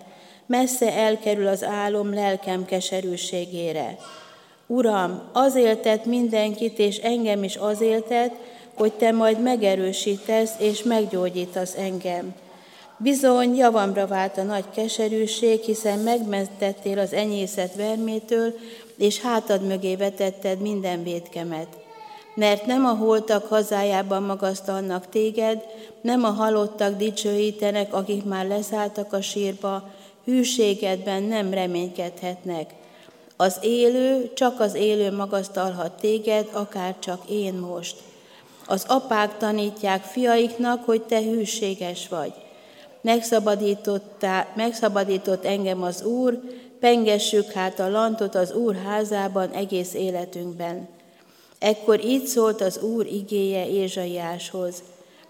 Messze 0.46 0.94
elkerül 0.94 1.48
az 1.48 1.64
álom 1.64 2.14
lelkem 2.14 2.66
keserűségére. 2.66 3.98
Uram, 4.68 5.22
az 5.34 5.56
éltet 5.56 6.06
mindenkit, 6.06 6.80
és 6.80 6.98
engem 6.98 7.44
is 7.44 7.58
az 7.58 7.82
éltet, 7.82 8.32
hogy 8.74 8.94
te 8.94 9.12
majd 9.12 9.42
megerősítesz 9.42 10.52
és 10.58 10.84
meggyógyítasz 10.84 11.76
engem. 11.76 12.36
Bizony, 12.98 13.56
javamra 13.56 14.08
vált 14.08 14.38
a 14.38 14.44
nagy 14.44 14.66
keserűség, 14.76 15.62
hiszen 15.62 16.00
megmentettél 16.00 17.00
az 17.00 17.14
enyészet 17.14 17.76
vermétől, 17.76 18.54
és 19.02 19.20
hátad 19.20 19.62
mögé 19.62 19.96
vetetted 19.96 20.60
minden 20.60 21.04
védkemet. 21.04 21.68
Mert 22.36 22.66
nem 22.66 22.86
a 22.86 22.94
holtak 22.94 23.48
hazájában 23.48 24.24
magasztalnak 24.24 25.10
téged, 25.10 25.64
nem 26.02 26.24
a 26.24 26.30
halottak 26.30 26.98
dicsőítenek, 26.98 27.94
akik 27.94 28.24
már 28.24 28.48
leszálltak 28.48 29.14
a 29.14 29.22
sírba, 29.22 29.90
hűségedben 30.26 31.24
nem 31.24 31.54
reménykedhetnek. 31.54 32.74
Az 33.38 33.58
élő, 33.62 34.32
csak 34.34 34.60
az 34.60 34.74
élő 34.74 35.16
magasztalhat 35.16 35.92
téged, 35.92 36.48
akár 36.52 36.96
csak 37.00 37.22
én 37.30 37.54
most. 37.54 37.96
Az 38.66 38.86
apák 38.88 39.38
tanítják 39.38 40.04
fiaiknak, 40.04 40.86
hogy 40.86 41.02
te 41.02 41.22
hűséges 41.22 42.08
vagy. 42.08 42.34
Megszabadított 44.56 45.46
engem 45.46 45.84
az 45.84 46.04
Úr, 46.04 46.40
pengessük 46.82 47.52
hát 47.52 47.80
a 47.80 47.90
lantot 47.90 48.36
az 48.36 48.54
Úr 48.54 48.76
házában 48.76 49.50
egész 49.50 49.94
életünkben. 49.94 50.88
Ekkor 51.60 52.06
így 52.06 52.26
szólt 52.26 52.62
az 52.62 52.80
Úr 52.82 53.06
igéje 53.06 53.68
Ézsaiáshoz. 53.68 54.84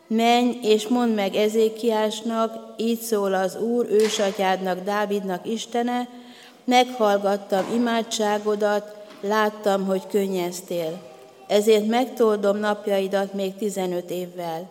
Menj 0.07 0.57
és 0.61 0.87
mondd 0.87 1.11
meg 1.11 1.35
Ezékiásnak, 1.35 2.73
így 2.77 2.99
szól 2.99 3.33
az 3.33 3.55
Úr 3.55 3.87
ősatyádnak, 3.89 4.83
Dávidnak 4.83 5.47
Istene, 5.47 6.07
meghallgattam 6.63 7.65
imádságodat, 7.73 8.95
láttam, 9.21 9.85
hogy 9.85 10.07
könnyeztél. 10.07 11.01
Ezért 11.47 11.87
megtoldom 11.87 12.57
napjaidat 12.57 13.33
még 13.33 13.55
15 13.55 14.09
évvel. 14.09 14.69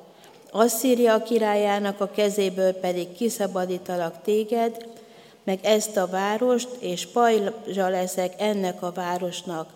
Asszíria 0.51 1.23
királyának 1.23 2.01
a 2.01 2.11
kezéből 2.11 2.73
pedig 2.73 3.12
kiszabadítalak 3.12 4.14
téged, 4.25 4.89
meg 5.44 5.59
ezt 5.62 5.96
a 5.96 6.07
várost, 6.07 6.68
és 6.79 7.07
pajzsa 7.07 7.88
leszek 7.88 8.33
ennek 8.38 8.83
a 8.83 8.92
városnak. 8.92 9.68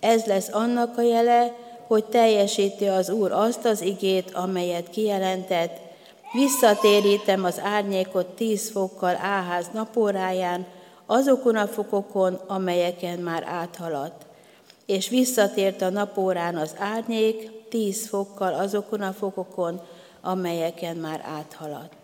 Ez 0.00 0.24
lesz 0.24 0.48
annak 0.52 0.98
a 0.98 1.02
jele, 1.02 1.52
hogy 1.86 2.04
teljesíti 2.04 2.86
az 2.86 3.10
Úr 3.10 3.32
azt 3.32 3.64
az 3.64 3.80
igét, 3.80 4.30
amelyet 4.30 4.90
kijelentett. 4.90 5.76
Visszatérítem 6.32 7.44
az 7.44 7.60
árnyékot 7.60 8.26
tíz 8.26 8.70
fokkal 8.70 9.16
Áház 9.22 9.66
napóráján, 9.72 10.66
azokon 11.06 11.56
a 11.56 11.66
fokokon, 11.66 12.40
amelyeken 12.46 13.18
már 13.18 13.44
áthaladt. 13.46 14.26
És 14.86 15.08
visszatért 15.08 15.82
a 15.82 15.90
napórán 15.90 16.56
az 16.56 16.74
árnyék 16.78 17.68
tíz 17.68 18.08
fokkal 18.08 18.54
azokon 18.54 19.00
a 19.00 19.12
fokokon, 19.12 19.80
amelyeken 20.20 20.96
már 20.96 21.24
áthaladt. 21.24 22.03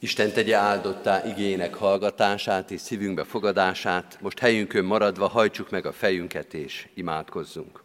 Isten 0.00 0.32
tegye 0.32 0.56
áldottá 0.56 1.26
igének 1.26 1.74
hallgatását 1.74 2.70
és 2.70 2.80
szívünkbe 2.80 3.24
fogadását. 3.24 4.18
Most 4.20 4.38
helyünkön 4.38 4.84
maradva 4.84 5.28
hajtsuk 5.28 5.70
meg 5.70 5.86
a 5.86 5.92
fejünket 5.92 6.54
és 6.54 6.88
imádkozzunk. 6.94 7.82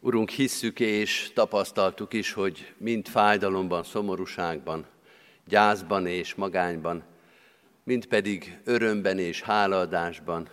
Urunk, 0.00 0.30
hisszük 0.30 0.80
és 0.80 1.30
tapasztaltuk 1.34 2.12
is, 2.12 2.32
hogy 2.32 2.74
mind 2.76 3.08
fájdalomban, 3.08 3.82
szomorúságban, 3.82 4.86
gyászban 5.48 6.06
és 6.06 6.34
magányban, 6.34 7.02
mind 7.84 8.06
pedig 8.06 8.58
örömben 8.64 9.18
és 9.18 9.42
hálaadásban, 9.42 10.48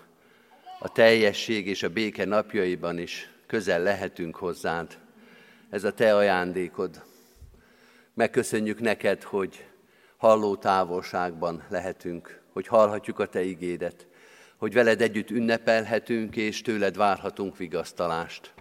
a 0.80 0.92
teljesség 0.92 1.68
és 1.68 1.84
a 1.84 1.90
béke 1.90 2.26
napjaiban 2.26 2.98
is 2.98 3.30
közel 3.48 3.82
lehetünk 3.82 4.36
hozzád, 4.36 4.98
ez 5.70 5.84
a 5.84 5.94
Te 5.94 6.16
ajándékod. 6.16 7.04
Megköszönjük 8.14 8.80
neked, 8.80 9.24
hogy 9.24 9.66
halló 10.18 10.56
távolságban 10.56 11.64
lehetünk, 11.70 12.42
hogy 12.54 12.68
hallhatjuk 12.68 13.20
a 13.20 13.28
Te 13.28 13.44
igédet, 13.44 14.08
hogy 14.58 14.74
veled 14.74 15.02
együtt 15.02 15.30
ünnepelhetünk, 15.30 16.36
és 16.36 16.62
tőled 16.62 16.96
várhatunk 16.96 17.58
vigasztalást, 17.58 18.54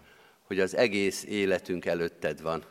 hogy 0.47 0.61
az 0.61 0.77
egész 0.77 1.25
életünk 1.25 1.85
előtted 1.85 2.43
van. 2.43 2.65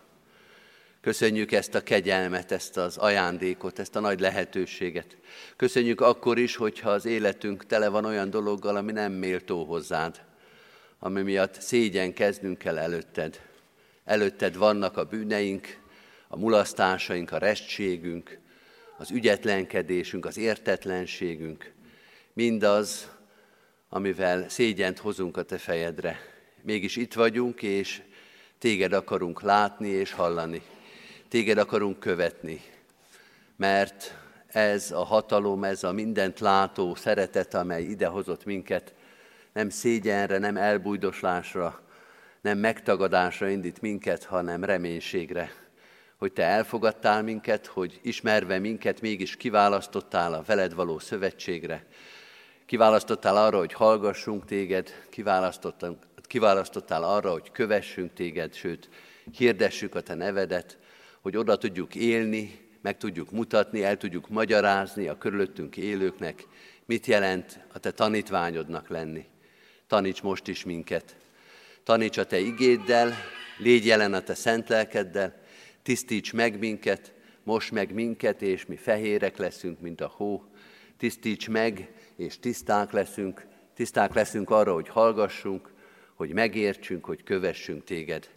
Köszönjük 1.02 1.52
ezt 1.52 1.76
a 1.76 1.84
kegyelmet, 1.84 2.52
ezt 2.52 2.78
az 2.78 2.98
ajándékot, 2.98 3.80
ezt 3.80 3.96
a 3.96 4.00
nagy 4.00 4.20
lehetőséget. 4.20 5.18
Köszönjük 5.56 6.02
akkor 6.02 6.38
is, 6.38 6.56
hogyha 6.56 6.90
az 6.90 7.06
életünk 7.06 7.66
tele 7.66 7.90
van 7.90 8.06
olyan 8.06 8.30
dologgal, 8.30 8.76
ami 8.76 8.92
nem 8.92 9.12
méltó 9.12 9.64
hozzád, 9.64 10.22
ami 11.00 11.22
miatt 11.22 11.62
szégyen 11.62 12.14
kezdünk 12.14 12.64
el 12.64 12.80
előtted. 12.80 13.42
Előtted 14.06 14.58
vannak 14.58 14.98
a 14.98 15.04
bűneink, 15.04 15.80
a 16.28 16.38
mulasztásaink, 16.38 17.32
a 17.32 17.38
restségünk, 17.38 18.40
az 18.98 19.12
ügyetlenkedésünk, 19.12 20.26
az 20.26 20.38
értetlenségünk, 20.38 21.74
mindaz, 22.34 23.12
amivel 23.90 24.50
szégyent 24.50 25.00
hozunk 25.00 25.38
a 25.38 25.44
te 25.44 25.58
fejedre. 25.58 26.20
Mégis 26.62 26.96
itt 26.96 27.14
vagyunk, 27.14 27.62
és 27.62 28.02
Téged 28.66 28.94
akarunk 28.94 29.42
látni 29.42 29.88
és 29.88 30.12
hallani. 30.12 30.62
Téged 31.28 31.58
akarunk 31.58 32.00
követni. 32.00 32.62
Mert 33.56 34.18
ez 34.48 34.92
a 34.92 35.04
hatalom, 35.04 35.64
ez 35.64 35.84
a 35.84 35.92
mindent 35.92 36.40
látó 36.40 36.96
szeretet, 36.96 37.54
amely 37.54 37.84
idehozott 37.84 38.46
minket, 38.46 38.94
nem 39.54 39.70
szégyenre, 39.70 40.38
nem 40.38 40.58
elbújdoslásra, 40.58 41.82
nem 42.46 42.58
megtagadásra 42.58 43.50
indít 43.50 43.82
minket, 43.82 44.24
hanem 44.24 44.64
reménységre. 44.64 45.52
Hogy 46.18 46.34
Te 46.34 46.44
elfogadtál 46.44 47.24
minket, 47.24 47.66
hogy 47.66 48.00
ismerve 48.04 48.60
minket 48.60 49.02
mégis 49.02 49.36
kiválasztottál 49.36 50.34
a 50.34 50.44
veled 50.46 50.74
való 50.74 51.00
szövetségre, 51.00 51.86
kiválasztottál 52.66 53.38
arra, 53.38 53.58
hogy 53.58 53.74
hallgassunk 53.74 54.46
Téged, 54.46 54.94
kiválasztottál 56.28 57.04
arra, 57.04 57.32
hogy 57.32 57.52
kövessünk 57.52 58.14
Téged, 58.14 58.54
sőt, 58.54 58.90
hirdessük 59.38 59.96
a 59.96 60.02
Te 60.02 60.14
nevedet, 60.14 60.78
hogy 61.22 61.38
oda 61.38 61.58
tudjuk 61.58 61.96
élni, 61.96 62.70
meg 62.82 62.98
tudjuk 62.98 63.32
mutatni, 63.32 63.84
el 63.84 63.98
tudjuk 63.98 64.30
magyarázni 64.30 65.08
a 65.08 65.18
körülöttünk 65.18 65.78
élőknek, 65.78 66.48
mit 66.86 67.06
jelent 67.06 67.60
a 67.74 67.80
Te 67.80 67.92
tanítványodnak 67.92 68.90
lenni. 68.90 69.26
Taníts 69.88 70.22
most 70.22 70.48
is 70.48 70.64
minket. 70.64 71.16
Taníts 71.86 72.18
a 72.18 72.26
Te 72.26 72.40
igéddel, 72.40 73.14
légy 73.58 73.86
jelen 73.86 74.14
a 74.14 74.22
Te 74.22 74.34
szent 74.34 74.70
lelkeddel, 74.70 75.42
tisztíts 75.84 76.34
meg 76.34 76.60
minket, 76.60 77.14
most 77.44 77.72
meg 77.72 77.94
minket, 77.94 78.42
és 78.42 78.66
mi 78.66 78.76
fehérek 78.76 79.38
leszünk, 79.38 79.80
mint 79.80 80.02
a 80.02 80.08
hó. 80.08 80.44
Tisztíts 80.98 81.50
meg, 81.50 81.92
és 82.16 82.40
tiszták 82.40 82.92
leszünk, 82.92 83.46
tiszták 83.74 84.14
leszünk 84.14 84.50
arra, 84.50 84.74
hogy 84.74 84.88
hallgassunk, 84.88 85.74
hogy 86.14 86.34
megértsünk, 86.34 87.06
hogy 87.06 87.24
kövessünk 87.24 87.84
téged. 87.84 88.30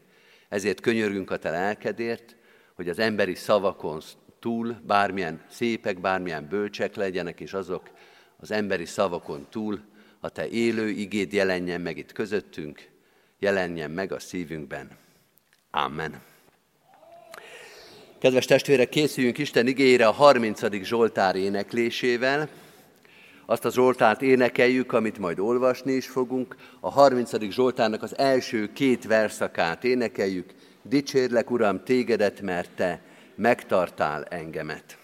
Ezért 0.48 0.80
könyörgünk 0.80 1.30
a 1.30 1.38
te 1.38 1.50
lelkedért, 1.50 2.36
hogy 2.74 2.88
az 2.88 2.98
emberi 2.98 3.34
szavakon 3.34 4.00
túl, 4.38 4.80
bármilyen 4.86 5.44
szépek, 5.50 6.00
bármilyen 6.00 6.48
bölcsek 6.48 6.94
legyenek, 6.94 7.40
és 7.40 7.52
azok 7.52 7.90
az 8.36 8.50
emberi 8.50 8.86
szavakon 8.86 9.46
túl 9.50 9.80
a 10.20 10.28
Te 10.28 10.48
élő 10.48 10.88
igéd 10.88 11.32
jelenjen 11.32 11.80
meg 11.80 11.98
itt 11.98 12.12
közöttünk, 12.12 12.88
jelenjen 13.38 13.90
meg 13.90 14.12
a 14.12 14.18
szívünkben. 14.18 14.88
Amen. 15.70 16.20
Kedves 18.18 18.44
testvérek, 18.44 18.88
készüljünk 18.88 19.38
Isten 19.38 19.66
igényére 19.66 20.06
a 20.06 20.12
30. 20.12 20.82
Zsoltár 20.82 21.36
éneklésével. 21.36 22.48
Azt 23.46 23.64
a 23.64 23.70
Zsoltárt 23.70 24.22
énekeljük, 24.22 24.92
amit 24.92 25.18
majd 25.18 25.38
olvasni 25.38 25.92
is 25.92 26.06
fogunk. 26.06 26.56
A 26.80 26.90
30. 26.90 27.50
Zsoltárnak 27.50 28.02
az 28.02 28.18
első 28.18 28.72
két 28.72 29.04
verszakát 29.04 29.84
énekeljük. 29.84 30.54
Dicsérlek, 30.82 31.50
Uram, 31.50 31.84
tégedet, 31.84 32.40
mert 32.40 32.70
Te 32.70 33.00
megtartál 33.34 34.24
engemet. 34.24 34.98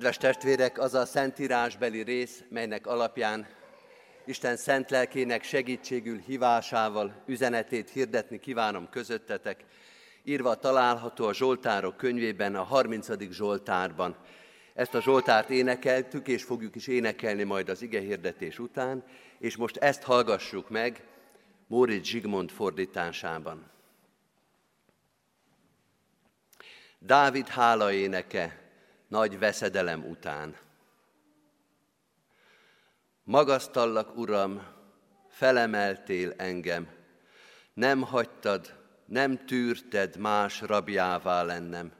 Kedves 0.00 0.18
testvérek, 0.18 0.78
az 0.78 0.94
a 0.94 1.06
szentírásbeli 1.06 2.02
rész, 2.02 2.42
melynek 2.48 2.86
alapján 2.86 3.46
Isten 4.24 4.56
szent 4.56 4.90
lelkének 4.90 5.42
segítségül 5.42 6.18
hívásával 6.18 7.22
üzenetét 7.26 7.90
hirdetni 7.90 8.38
kívánom 8.38 8.88
közöttetek, 8.90 9.64
írva 10.24 10.54
található 10.54 11.26
a 11.26 11.34
Zsoltárok 11.34 11.96
könyvében, 11.96 12.54
a 12.54 12.62
30. 12.62 13.30
Zsoltárban. 13.30 14.16
Ezt 14.74 14.94
a 14.94 15.00
Zsoltárt 15.00 15.50
énekeltük, 15.50 16.28
és 16.28 16.42
fogjuk 16.42 16.76
is 16.76 16.86
énekelni 16.86 17.42
majd 17.42 17.68
az 17.68 17.82
ige 17.82 18.00
hirdetés 18.00 18.58
után, 18.58 19.04
és 19.38 19.56
most 19.56 19.76
ezt 19.76 20.02
hallgassuk 20.02 20.70
meg 20.70 21.02
Móricz 21.66 22.06
Zsigmond 22.06 22.50
fordításában. 22.50 23.70
Dávid 26.98 27.48
hála 27.48 27.92
éneke 27.92 28.59
nagy 29.10 29.38
veszedelem 29.38 30.04
után. 30.04 30.56
Magasztallak, 33.24 34.16
Uram, 34.16 34.62
felemeltél 35.28 36.34
engem, 36.36 36.88
nem 37.74 38.02
hagytad, 38.02 38.74
nem 39.06 39.44
tűrted 39.46 40.16
más 40.16 40.60
rabjává 40.60 41.42
lennem. 41.42 41.92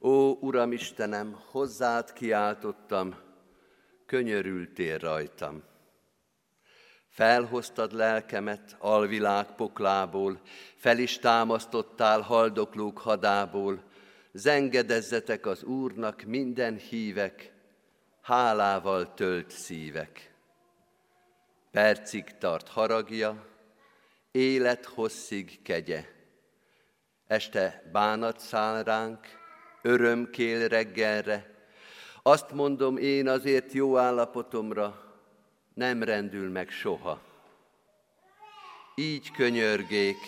Ó, 0.00 0.36
Uram 0.40 0.72
Istenem, 0.72 1.40
hozzád 1.50 2.12
kiáltottam, 2.12 3.18
könyörültél 4.06 4.98
rajtam. 4.98 5.62
Felhoztad 7.08 7.92
lelkemet 7.92 8.76
alvilág 8.78 9.54
poklából, 9.54 10.40
fel 10.76 10.98
is 10.98 11.18
támasztottál 11.18 12.20
haldoklók 12.20 12.98
hadából, 12.98 13.89
zengedezzetek 14.32 15.46
az 15.46 15.62
Úrnak 15.62 16.22
minden 16.22 16.76
hívek, 16.76 17.52
hálával 18.20 19.14
tölt 19.14 19.50
szívek. 19.50 20.34
Percig 21.70 22.24
tart 22.38 22.68
haragja, 22.68 23.46
élet 24.30 24.84
hosszig 24.84 25.62
kegye. 25.62 26.04
Este 27.26 27.88
bánat 27.92 28.38
száll 28.40 28.82
ránk, 28.82 29.26
öröm 29.82 30.30
kél 30.30 30.68
reggelre. 30.68 31.58
Azt 32.22 32.52
mondom 32.52 32.96
én 32.96 33.28
azért 33.28 33.72
jó 33.72 33.96
állapotomra, 33.96 35.18
nem 35.74 36.02
rendül 36.02 36.50
meg 36.50 36.70
soha. 36.70 37.20
Így 38.94 39.30
könyörgék, 39.30 40.18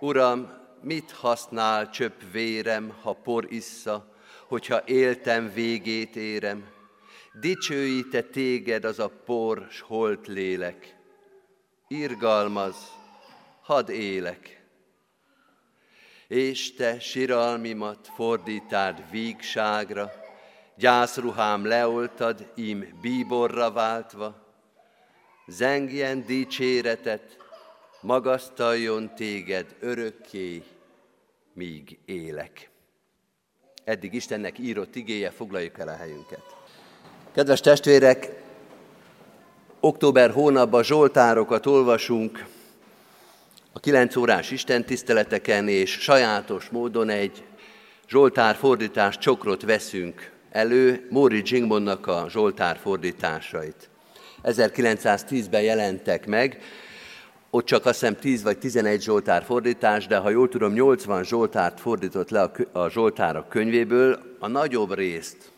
Uram, 0.00 0.60
mit 0.82 1.10
használ 1.10 1.90
csöpp 1.90 2.20
vérem, 2.32 2.94
ha 3.02 3.12
por 3.12 3.52
issza, 3.52 4.14
hogyha 4.46 4.82
éltem 4.84 5.52
végét 5.52 6.16
érem? 6.16 6.64
Dicsőíte 7.40 8.22
téged 8.22 8.84
az 8.84 8.98
a 8.98 9.08
por, 9.08 9.66
s 9.70 9.80
holt 9.80 10.26
lélek. 10.26 10.96
Irgalmaz, 11.88 12.76
hadd 13.62 13.90
élek. 13.90 14.64
És 16.28 16.74
te 16.74 17.00
siralmimat 17.00 18.10
fordítád 18.14 19.10
vígságra, 19.10 20.10
gyászruhám 20.76 21.64
leoltad, 21.64 22.52
im 22.54 22.98
bíborra 23.00 23.72
váltva, 23.72 24.48
zengjen 25.46 26.26
dicséretet, 26.26 27.39
magasztaljon 28.00 29.14
téged 29.14 29.66
örökké, 29.80 30.62
míg 31.52 31.98
élek. 32.04 32.70
Eddig 33.84 34.14
Istennek 34.14 34.58
írott 34.58 34.96
igéje, 34.96 35.30
foglaljuk 35.30 35.78
el 35.78 35.88
a 35.88 35.96
helyünket. 35.96 36.42
Kedves 37.32 37.60
testvérek, 37.60 38.42
október 39.80 40.30
hónapban 40.30 40.82
Zsoltárokat 40.82 41.66
olvasunk 41.66 42.46
a 43.72 43.80
9 43.80 44.16
órás 44.16 44.50
Isten 44.50 44.84
tiszteleteken, 44.84 45.68
és 45.68 45.90
sajátos 45.90 46.68
módon 46.68 47.08
egy 47.08 47.44
Zsoltár 48.08 48.54
fordítás 48.54 49.18
csokrot 49.18 49.62
veszünk 49.62 50.32
elő, 50.50 51.06
Móri 51.10 51.42
Zsingmonnak 51.44 52.06
a 52.06 52.26
Zsoltár 52.28 52.76
fordításait. 52.76 53.88
1910-ben 54.42 55.62
jelentek 55.62 56.26
meg, 56.26 56.62
ott 57.50 57.64
csak 57.64 57.86
azt 57.86 58.00
hiszem 58.00 58.16
10 58.16 58.42
vagy 58.42 58.58
11 58.58 59.02
Zsoltár 59.02 59.42
fordítás, 59.42 60.06
de 60.06 60.16
ha 60.16 60.30
jól 60.30 60.48
tudom, 60.48 60.72
80 60.72 61.24
Zsoltárt 61.24 61.80
fordított 61.80 62.30
le 62.30 62.50
a 62.72 62.88
Zsoltárok 62.88 63.48
könyvéből, 63.48 64.18
a 64.38 64.46
nagyobb 64.46 64.94
részt, 64.94 65.52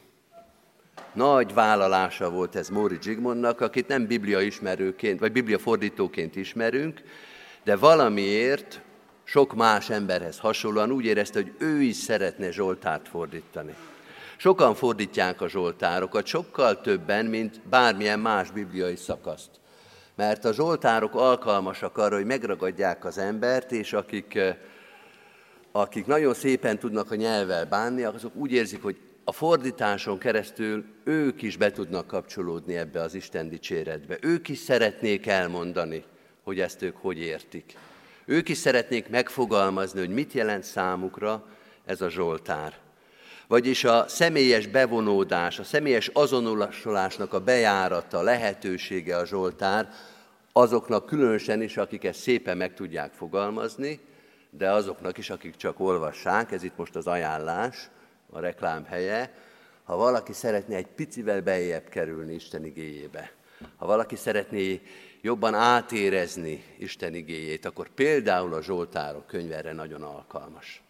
nagy 1.13 1.55
vállalása 1.55 2.31
volt 2.31 2.57
ez 2.57 2.69
Móri 2.69 2.99
Zsigmondnak, 3.03 3.61
akit 3.61 3.89
nem 3.89 4.07
biblia 4.07 4.41
ismerőként, 4.41 5.21
vagy 5.21 5.33
biblia 5.33 5.59
fordítóként 5.59 6.37
ismerünk, 6.37 7.03
de 7.65 7.77
valamiért 7.77 8.81
sok 9.25 9.55
más 9.55 9.91
emberhez 9.91 10.39
hasonlóan 10.39 10.91
úgy 10.91 11.05
érezte, 11.05 11.41
hogy 11.41 11.53
ő 11.59 11.81
is 11.83 11.97
szeretne 11.97 12.51
Zsoltárt 12.51 13.09
fordítani. 13.09 13.75
Sokan 14.37 14.75
fordítják 14.75 15.41
a 15.41 15.49
Zsoltárokat, 15.49 16.27
sokkal 16.27 16.81
többen, 16.81 17.27
mint 17.27 17.61
bármilyen 17.69 18.21
más 18.21 18.51
bibliai 18.51 18.97
szakaszt 18.97 19.62
mert 20.17 20.45
a 20.45 20.53
zsoltárok 20.53 21.15
alkalmasak 21.15 21.99
arra, 21.99 22.17
hogy 22.17 22.25
megragadják 22.25 23.05
az 23.05 23.19
embert, 23.19 23.73
és 23.73 23.93
akik, 23.93 24.35
eh, 24.35 24.57
akik 25.73 26.07
nagyon 26.07 26.35
szépen 26.35 26.79
tudnak 26.79 27.11
a 27.11 27.15
nyelvvel 27.15 27.67
bánni, 27.67 28.03
azok 28.03 28.35
úgy 28.37 28.53
érzik, 28.53 28.83
hogy 28.83 28.97
a 29.25 29.33
fordításon 29.33 30.19
keresztül 30.19 30.85
ők 31.05 31.43
is 31.43 31.57
be 31.57 31.71
tudnak 31.71 32.07
kapcsolódni 32.07 32.77
ebbe 32.77 33.01
az 33.01 33.15
Isten 33.15 33.49
dicséretbe. 33.49 34.19
Ők 34.21 34.49
is 34.49 34.59
szeretnék 34.59 35.27
elmondani, 35.27 36.05
hogy 36.43 36.61
ezt 36.61 36.83
ők 36.83 36.97
hogy 36.97 37.19
értik. 37.19 37.77
Ők 38.25 38.49
is 38.49 38.57
szeretnék 38.57 39.09
megfogalmazni, 39.09 39.99
hogy 39.99 40.11
mit 40.11 40.33
jelent 40.33 40.65
számukra 40.65 41.47
ez 41.85 42.01
a 42.01 42.11
Zsoltár. 42.11 42.75
Vagyis 43.53 43.85
a 43.85 44.09
személyes 44.09 44.67
bevonódás, 44.67 45.59
a 45.59 45.65
személyes 45.65 46.09
azonosulásnak 46.09 47.33
a 47.33 47.41
bejárata, 47.41 48.23
lehetősége 48.23 49.17
a 49.17 49.27
Zsoltár, 49.27 49.89
azoknak 50.53 51.07
különösen 51.07 51.63
is, 51.63 51.77
akik 51.77 52.05
ezt 52.05 52.21
szépen 52.21 52.57
meg 52.57 52.75
tudják 52.75 53.13
fogalmazni, 53.13 54.01
de 54.51 54.71
azoknak 54.71 55.19
is, 55.19 55.31
akik 55.31 55.57
csak 55.57 55.81
olvassák, 55.81 56.53
ez 56.53 56.63
itt 56.63 56.77
most 56.77 56.97
az 56.97 57.07
ajánlás, 57.07 57.91
a 58.31 58.41
reklám 58.41 58.85
helye, 58.85 59.35
ha 59.85 59.97
valaki 59.97 60.33
szeretné 60.33 60.75
egy 60.75 60.89
picivel 60.89 61.41
beljebb 61.41 61.89
kerülni 61.89 62.35
Isten 62.35 62.65
igéjébe, 62.65 63.33
ha 63.77 63.87
valaki 63.87 64.17
szeretné 64.17 64.81
jobban 65.21 65.55
átérezni 65.55 66.65
Isten 66.79 67.15
igéjét, 67.15 67.65
akkor 67.65 67.89
például 67.89 68.55
a 68.55 68.63
Zsoltárok 68.63 69.27
könyve 69.27 69.57
erre 69.57 69.73
nagyon 69.73 70.03
alkalmas. 70.03 70.83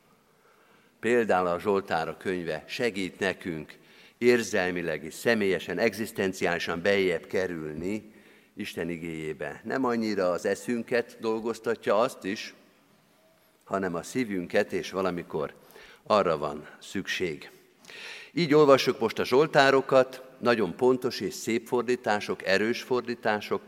Például 1.03 1.47
a 1.47 1.61
Zsoltárok 1.61 2.19
könyve 2.19 2.65
segít 2.67 3.19
nekünk 3.19 3.73
érzelmileg 4.19 5.05
és 5.05 5.15
személyesen, 5.15 5.79
egzisztenciálisan 5.79 6.83
beljebb 6.83 7.27
kerülni 7.27 8.13
Isten 8.55 8.89
igéjébe. 8.89 9.61
Nem 9.65 9.85
annyira 9.85 10.31
az 10.31 10.47
eszünket 10.47 11.17
dolgoztatja 11.21 12.01
azt 12.01 12.25
is, 12.25 12.55
hanem 13.65 13.95
a 13.95 14.03
szívünket, 14.03 14.73
és 14.73 14.91
valamikor 14.91 15.55
arra 16.03 16.39
van 16.39 16.69
szükség. 16.81 17.51
Így 18.33 18.55
olvassuk 18.55 19.01
most 19.01 19.19
a 19.19 19.25
Zsoltárokat, 19.25 20.23
nagyon 20.39 20.77
pontos 20.77 21.21
és 21.21 21.35
szép 21.35 21.67
fordítások, 21.67 22.47
erős 22.47 22.83
fordítások. 22.83 23.63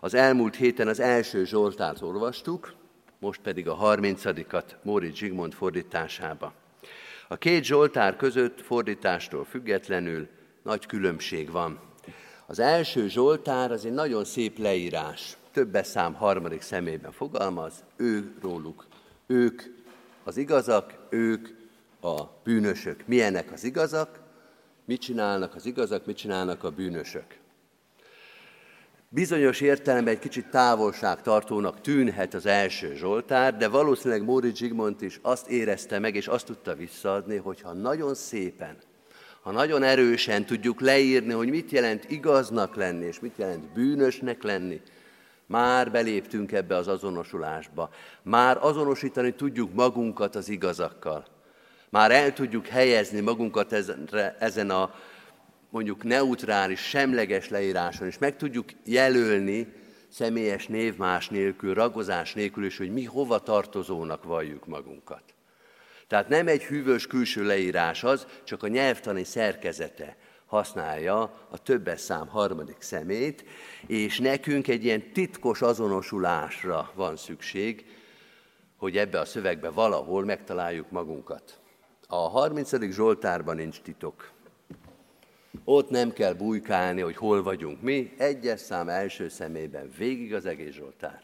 Az 0.00 0.14
elmúlt 0.14 0.56
héten 0.56 0.88
az 0.88 1.00
első 1.00 1.44
Zsoltárt 1.44 2.02
olvastuk, 2.02 2.74
most 3.18 3.40
pedig 3.40 3.68
a 3.68 3.74
harmincadikat 3.74 4.76
Móricz 4.82 5.16
Zsigmond 5.16 5.52
fordításába. 5.52 6.59
A 7.32 7.36
két 7.36 7.64
Zsoltár 7.64 8.16
között 8.16 8.60
fordítástól 8.60 9.44
függetlenül 9.44 10.28
nagy 10.62 10.86
különbség 10.86 11.50
van. 11.50 11.80
Az 12.46 12.58
első 12.58 13.08
Zsoltár 13.08 13.72
az 13.72 13.84
egy 13.84 13.92
nagyon 13.92 14.24
szép 14.24 14.58
leírás. 14.58 15.36
Többes 15.52 15.86
szám 15.86 16.14
harmadik 16.14 16.60
szemében 16.60 17.12
fogalmaz, 17.12 17.84
ő 17.96 18.34
róluk. 18.42 18.86
Ők 19.26 19.62
az 20.24 20.36
igazak, 20.36 20.94
ők 21.10 21.48
a 22.00 22.22
bűnösök. 22.44 23.06
Milyenek 23.06 23.52
az 23.52 23.64
igazak? 23.64 24.20
Mit 24.84 25.00
csinálnak 25.00 25.54
az 25.54 25.66
igazak, 25.66 26.06
mit 26.06 26.16
csinálnak 26.16 26.64
a 26.64 26.70
bűnösök? 26.70 27.39
Bizonyos 29.12 29.60
értelemben 29.60 30.14
egy 30.14 30.20
kicsit 30.20 30.46
távolságtartónak 30.46 31.80
tűnhet 31.80 32.34
az 32.34 32.46
első 32.46 32.94
Zsoltár, 32.94 33.56
de 33.56 33.68
valószínűleg 33.68 34.24
Móri 34.24 34.54
Zsigmond 34.54 35.02
is 35.02 35.18
azt 35.22 35.48
érezte 35.48 35.98
meg, 35.98 36.14
és 36.14 36.26
azt 36.26 36.46
tudta 36.46 36.74
visszaadni, 36.74 37.36
hogyha 37.36 37.72
nagyon 37.72 38.14
szépen, 38.14 38.76
ha 39.40 39.50
nagyon 39.50 39.82
erősen 39.82 40.46
tudjuk 40.46 40.80
leírni, 40.80 41.32
hogy 41.32 41.48
mit 41.48 41.70
jelent 41.70 42.10
igaznak 42.10 42.76
lenni, 42.76 43.04
és 43.04 43.20
mit 43.20 43.36
jelent 43.36 43.72
bűnösnek 43.72 44.42
lenni, 44.42 44.80
már 45.46 45.90
beléptünk 45.90 46.52
ebbe 46.52 46.76
az 46.76 46.88
azonosulásba. 46.88 47.90
Már 48.22 48.58
azonosítani 48.60 49.34
tudjuk 49.34 49.74
magunkat 49.74 50.34
az 50.34 50.48
igazakkal. 50.48 51.26
Már 51.88 52.10
el 52.10 52.32
tudjuk 52.32 52.66
helyezni 52.66 53.20
magunkat 53.20 53.72
ezen 54.38 54.70
a 54.70 54.94
mondjuk 55.70 56.04
neutrális, 56.04 56.80
semleges 56.80 57.48
leíráson, 57.48 58.06
és 58.06 58.18
meg 58.18 58.36
tudjuk 58.36 58.68
jelölni 58.84 59.72
személyes 60.08 60.66
névmás 60.66 61.28
nélkül, 61.28 61.74
ragozás 61.74 62.34
nélkül 62.34 62.64
is, 62.64 62.76
hogy 62.76 62.92
mi 62.92 63.04
hova 63.04 63.38
tartozónak 63.38 64.24
valljuk 64.24 64.66
magunkat. 64.66 65.22
Tehát 66.06 66.28
nem 66.28 66.48
egy 66.48 66.62
hűvös 66.62 67.06
külső 67.06 67.44
leírás 67.44 68.04
az, 68.04 68.26
csak 68.44 68.62
a 68.62 68.68
nyelvtani 68.68 69.24
szerkezete 69.24 70.16
használja 70.46 71.46
a 71.50 71.58
többes 71.62 72.00
szám 72.00 72.28
harmadik 72.28 72.80
szemét, 72.80 73.44
és 73.86 74.18
nekünk 74.18 74.68
egy 74.68 74.84
ilyen 74.84 75.12
titkos 75.12 75.62
azonosulásra 75.62 76.90
van 76.94 77.16
szükség, 77.16 77.84
hogy 78.76 78.96
ebbe 78.96 79.20
a 79.20 79.24
szövegbe 79.24 79.70
valahol 79.70 80.24
megtaláljuk 80.24 80.90
magunkat. 80.90 81.58
A 82.06 82.16
30. 82.16 82.92
Zsoltárban 82.92 83.56
nincs 83.56 83.80
titok. 83.80 84.32
Ott 85.72 85.90
nem 85.90 86.12
kell 86.12 86.32
bujkálni, 86.32 87.00
hogy 87.00 87.16
hol 87.16 87.42
vagyunk 87.42 87.82
mi, 87.82 88.12
egyes 88.16 88.60
szám 88.60 88.88
első 88.88 89.28
szemében, 89.28 89.90
végig 89.98 90.34
az 90.34 90.46
egész 90.46 90.72
Zsoltár. 90.72 91.22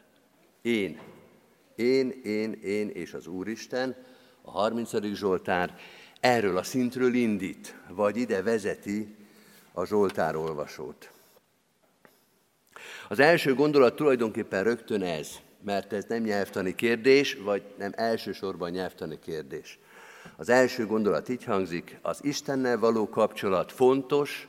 Én, 0.63 1.01
én, 1.75 2.21
én, 2.25 2.53
én 2.53 2.88
és 2.88 3.13
az 3.13 3.27
Úristen, 3.27 3.97
a 4.42 4.51
30. 4.51 5.15
Zsoltár 5.15 5.79
erről 6.21 6.57
a 6.57 6.63
szintről 6.63 7.15
indít, 7.15 7.77
vagy 7.88 8.17
ide 8.17 8.42
vezeti 8.42 9.17
a 9.73 9.85
Zsoltár 9.85 10.37
olvasót. 10.37 11.11
Az 13.09 13.19
első 13.19 13.55
gondolat 13.55 13.97
tulajdonképpen 13.97 14.63
rögtön 14.65 15.03
ez, 15.03 15.29
mert 15.65 15.92
ez 15.92 16.05
nem 16.09 16.23
nyelvtani 16.23 16.75
kérdés, 16.75 17.35
vagy 17.35 17.63
nem 17.79 17.92
elsősorban 17.97 18.71
nyelvtani 18.71 19.19
kérdés. 19.19 19.79
Az 20.37 20.48
első 20.48 20.87
gondolat 20.87 21.29
így 21.29 21.44
hangzik, 21.44 21.98
az 22.02 22.24
Istennel 22.24 22.79
való 22.79 23.08
kapcsolat 23.08 23.72
fontos, 23.72 24.48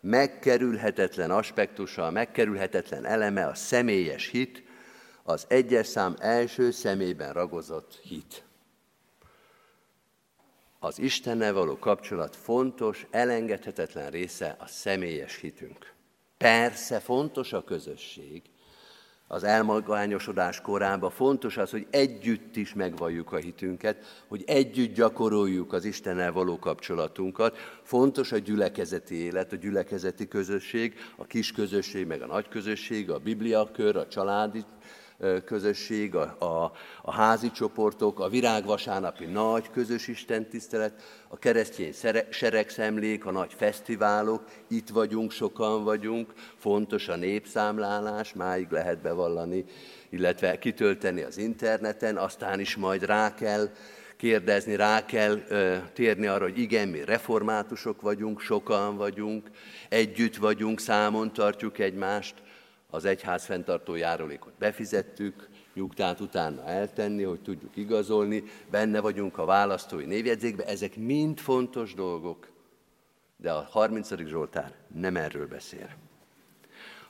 megkerülhetetlen 0.00 1.30
aspektusa, 1.30 2.10
megkerülhetetlen 2.10 3.04
eleme 3.04 3.46
a 3.46 3.54
személyes 3.54 4.28
hit, 4.28 4.62
az 5.22 5.44
egyes 5.48 5.86
szám 5.86 6.14
első 6.18 6.70
szemében 6.70 7.32
ragozott 7.32 8.00
hit. 8.02 8.44
Az 10.78 10.98
Istennel 10.98 11.52
való 11.52 11.78
kapcsolat 11.78 12.36
fontos, 12.36 13.06
elengedhetetlen 13.10 14.10
része 14.10 14.56
a 14.58 14.66
személyes 14.66 15.36
hitünk. 15.36 15.92
Persze 16.36 17.00
fontos 17.00 17.52
a 17.52 17.64
közösség, 17.64 18.42
az 19.32 19.44
elmagányosodás 19.44 20.60
korában 20.60 21.10
fontos 21.10 21.56
az, 21.56 21.70
hogy 21.70 21.86
együtt 21.90 22.56
is 22.56 22.74
megvalljuk 22.74 23.32
a 23.32 23.36
hitünket, 23.36 24.24
hogy 24.28 24.42
együtt 24.46 24.94
gyakoroljuk 24.94 25.72
az 25.72 25.84
Istennel 25.84 26.32
való 26.32 26.58
kapcsolatunkat. 26.58 27.56
Fontos 27.82 28.32
a 28.32 28.38
gyülekezeti 28.38 29.14
élet, 29.14 29.52
a 29.52 29.56
gyülekezeti 29.56 30.28
közösség, 30.28 30.94
a 31.16 31.24
kis 31.24 31.52
közösség, 31.52 32.06
meg 32.06 32.22
a 32.22 32.26
nagy 32.26 32.48
közösség, 32.48 33.10
a 33.10 33.18
bibliakör, 33.18 33.96
a 33.96 34.08
családi 34.08 34.64
közösség, 35.44 36.14
a, 36.14 36.36
a, 36.38 36.72
a 37.02 37.12
házi 37.12 37.50
csoportok, 37.50 38.20
a 38.20 38.28
virágvasárnapi 38.28 39.24
nagy 39.24 39.70
közös 39.70 40.08
istentisztelet, 40.08 41.02
a 41.28 41.38
keresztény 41.38 41.92
seregszemlék, 42.30 43.26
a 43.26 43.30
nagy 43.30 43.52
fesztiválok, 43.56 44.44
itt 44.68 44.88
vagyunk, 44.88 45.30
sokan 45.30 45.84
vagyunk, 45.84 46.32
fontos 46.56 47.08
a 47.08 47.16
népszámlálás, 47.16 48.32
máig 48.32 48.70
lehet 48.70 48.98
bevallani, 48.98 49.64
illetve 50.10 50.58
kitölteni 50.58 51.22
az 51.22 51.38
interneten, 51.38 52.16
aztán 52.16 52.60
is 52.60 52.76
majd 52.76 53.04
rá 53.04 53.34
kell 53.34 53.68
kérdezni, 54.16 54.76
rá 54.76 55.04
kell 55.04 55.42
ö, 55.48 55.76
térni 55.92 56.26
arra, 56.26 56.44
hogy 56.44 56.58
igen, 56.58 56.88
mi 56.88 57.04
reformátusok 57.04 58.00
vagyunk, 58.00 58.40
sokan 58.40 58.96
vagyunk, 58.96 59.50
együtt 59.88 60.36
vagyunk, 60.36 60.80
számon 60.80 61.32
tartjuk 61.32 61.78
egymást, 61.78 62.34
az 62.94 63.04
egyház 63.04 63.44
fenntartó 63.44 63.94
járulékot 63.94 64.52
befizettük, 64.58 65.48
nyugtát 65.74 66.20
utána 66.20 66.64
eltenni, 66.64 67.22
hogy 67.22 67.40
tudjuk 67.40 67.76
igazolni, 67.76 68.44
benne 68.70 69.00
vagyunk 69.00 69.38
a 69.38 69.44
választói 69.44 70.04
névjegyzékben, 70.04 70.66
ezek 70.66 70.96
mind 70.96 71.38
fontos 71.38 71.94
dolgok, 71.94 72.48
de 73.36 73.52
a 73.52 73.66
30. 73.70 74.26
Zsoltár 74.26 74.74
nem 74.94 75.16
erről 75.16 75.46
beszél. 75.46 75.88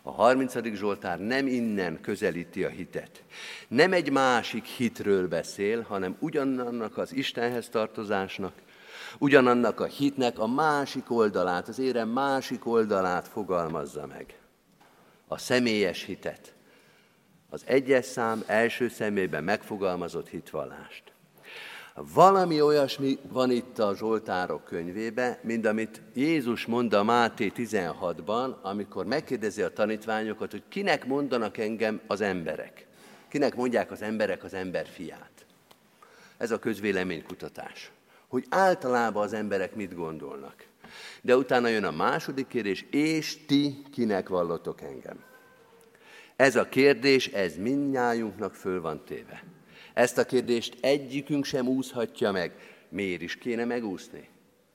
A 0.02 0.10
30. 0.10 0.74
Zsoltár 0.74 1.20
nem 1.20 1.46
innen 1.46 2.00
közelíti 2.00 2.64
a 2.64 2.68
hitet. 2.68 3.24
Nem 3.68 3.92
egy 3.92 4.10
másik 4.10 4.64
hitről 4.64 5.28
beszél, 5.28 5.80
hanem 5.80 6.16
ugyanannak 6.18 6.98
az 6.98 7.14
Istenhez 7.14 7.68
tartozásnak, 7.68 8.52
ugyanannak 9.18 9.80
a 9.80 9.84
hitnek 9.84 10.38
a 10.38 10.46
másik 10.46 11.10
oldalát, 11.10 11.68
az 11.68 11.78
érem 11.78 12.08
másik 12.08 12.66
oldalát 12.66 13.28
fogalmazza 13.28 14.06
meg 14.06 14.41
a 15.32 15.38
személyes 15.38 16.04
hitet, 16.04 16.54
az 17.50 17.62
egyes 17.64 18.04
szám 18.04 18.42
első 18.46 18.88
szemében 18.88 19.44
megfogalmazott 19.44 20.28
hitvallást. 20.28 21.02
Valami 21.94 22.60
olyasmi 22.60 23.18
van 23.28 23.50
itt 23.50 23.78
a 23.78 23.96
Zsoltárok 23.96 24.64
könyvébe, 24.64 25.38
mint 25.42 25.66
amit 25.66 26.02
Jézus 26.14 26.66
mond 26.66 26.92
a 26.92 27.02
Máté 27.02 27.52
16-ban, 27.56 28.60
amikor 28.62 29.06
megkérdezi 29.06 29.62
a 29.62 29.72
tanítványokat, 29.72 30.50
hogy 30.50 30.62
kinek 30.68 31.06
mondanak 31.06 31.58
engem 31.58 32.00
az 32.06 32.20
emberek. 32.20 32.86
Kinek 33.28 33.54
mondják 33.54 33.90
az 33.90 34.02
emberek 34.02 34.44
az 34.44 34.54
ember 34.54 34.86
fiát. 34.86 35.46
Ez 36.36 36.50
a 36.50 36.58
közvéleménykutatás. 36.58 37.90
Hogy 38.28 38.44
általában 38.48 39.22
az 39.22 39.32
emberek 39.32 39.74
mit 39.74 39.94
gondolnak. 39.94 40.64
De 41.22 41.36
utána 41.36 41.68
jön 41.68 41.84
a 41.84 41.90
második 41.90 42.46
kérdés, 42.46 42.86
és 42.90 43.46
ti 43.46 43.82
kinek 43.92 44.28
vallotok 44.28 44.80
engem? 44.80 45.24
Ez 46.36 46.56
a 46.56 46.68
kérdés, 46.68 47.26
ez 47.26 47.56
mindnyájunknak 47.56 48.54
föl 48.54 48.80
van 48.80 49.04
téve. 49.04 49.44
Ezt 49.94 50.18
a 50.18 50.24
kérdést 50.24 50.76
egyikünk 50.80 51.44
sem 51.44 51.68
úszhatja 51.68 52.32
meg. 52.32 52.52
Miért 52.88 53.22
is 53.22 53.36
kéne 53.36 53.64
megúszni? 53.64 54.28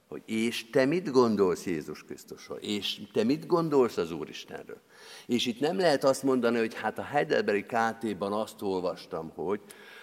Hogy 0.07 0.21
és 0.25 0.69
te 0.69 0.85
mit 0.85 1.11
gondolsz 1.11 1.65
Jézus 1.65 2.03
Krisztusról? 2.03 2.57
És 2.57 3.01
te 3.13 3.23
mit 3.23 3.45
gondolsz 3.45 3.97
az 3.97 4.11
Úristenről? 4.11 4.81
És 5.25 5.45
itt 5.45 5.59
nem 5.59 5.77
lehet 5.77 6.03
azt 6.03 6.23
mondani, 6.23 6.57
hogy 6.57 6.73
hát 6.73 6.97
a 6.97 7.03
Heidelbergi 7.03 7.65
KT-ban 7.65 8.33
azt 8.33 8.61
olvastam, 8.61 9.31
hogy, 9.35 9.61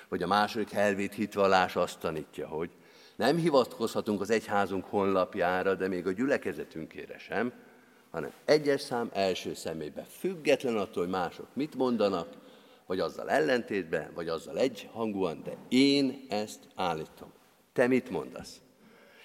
vagy 0.08 0.22
a 0.22 0.26
második 0.26 0.70
helvét 0.70 1.14
hitvallás 1.14 1.76
azt 1.76 1.98
tanítja, 1.98 2.48
hogy 2.48 2.70
nem 3.16 3.36
hivatkozhatunk 3.36 4.20
az 4.20 4.30
egyházunk 4.30 4.84
honlapjára, 4.84 5.74
de 5.74 5.88
még 5.88 6.06
a 6.06 6.12
gyülekezetünkére 6.12 7.18
sem, 7.18 7.52
hanem 8.10 8.32
egyes 8.44 8.80
szám 8.80 9.10
első 9.12 9.54
személyben, 9.54 10.04
független 10.18 10.76
attól, 10.76 11.02
hogy 11.02 11.12
mások 11.12 11.46
mit 11.52 11.74
mondanak, 11.74 12.28
vagy 12.86 13.00
azzal 13.00 13.30
ellentétben, 13.30 14.10
vagy 14.14 14.28
azzal 14.28 14.58
egyhangúan, 14.58 15.42
de 15.44 15.56
én 15.68 16.26
ezt 16.28 16.60
állítom. 16.74 17.32
Te 17.72 17.86
mit 17.86 18.10
mondasz? 18.10 18.60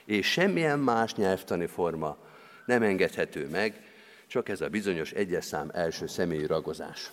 És 0.06 0.32
semmilyen 0.32 0.80
más 0.80 1.16
nyelvtani 1.16 1.66
forma 1.66 2.18
nem 2.66 2.84
engedhető 2.84 3.48
meg, 3.48 3.84
csak 4.28 4.50
ez 4.50 4.62
a 4.62 4.70
bizonyos 4.70 5.12
egyes 5.12 5.46
szám 5.46 5.70
első 5.74 6.08
személyi 6.08 6.46
ragozás. 6.46 7.12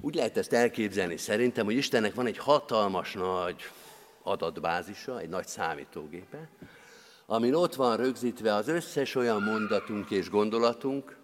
Úgy 0.00 0.14
lehet 0.14 0.36
ezt 0.36 0.52
elképzelni 0.52 1.16
szerintem, 1.16 1.64
hogy 1.64 1.74
Istennek 1.74 2.14
van 2.14 2.26
egy 2.26 2.38
hatalmas 2.38 3.12
nagy 3.12 3.56
adatbázisa, 4.30 5.20
egy 5.20 5.28
nagy 5.28 5.46
számítógépe, 5.46 6.48
amin 7.26 7.54
ott 7.54 7.74
van 7.74 7.96
rögzítve 7.96 8.54
az 8.54 8.68
összes 8.68 9.14
olyan 9.14 9.42
mondatunk 9.42 10.10
és 10.10 10.30
gondolatunk, 10.30 11.16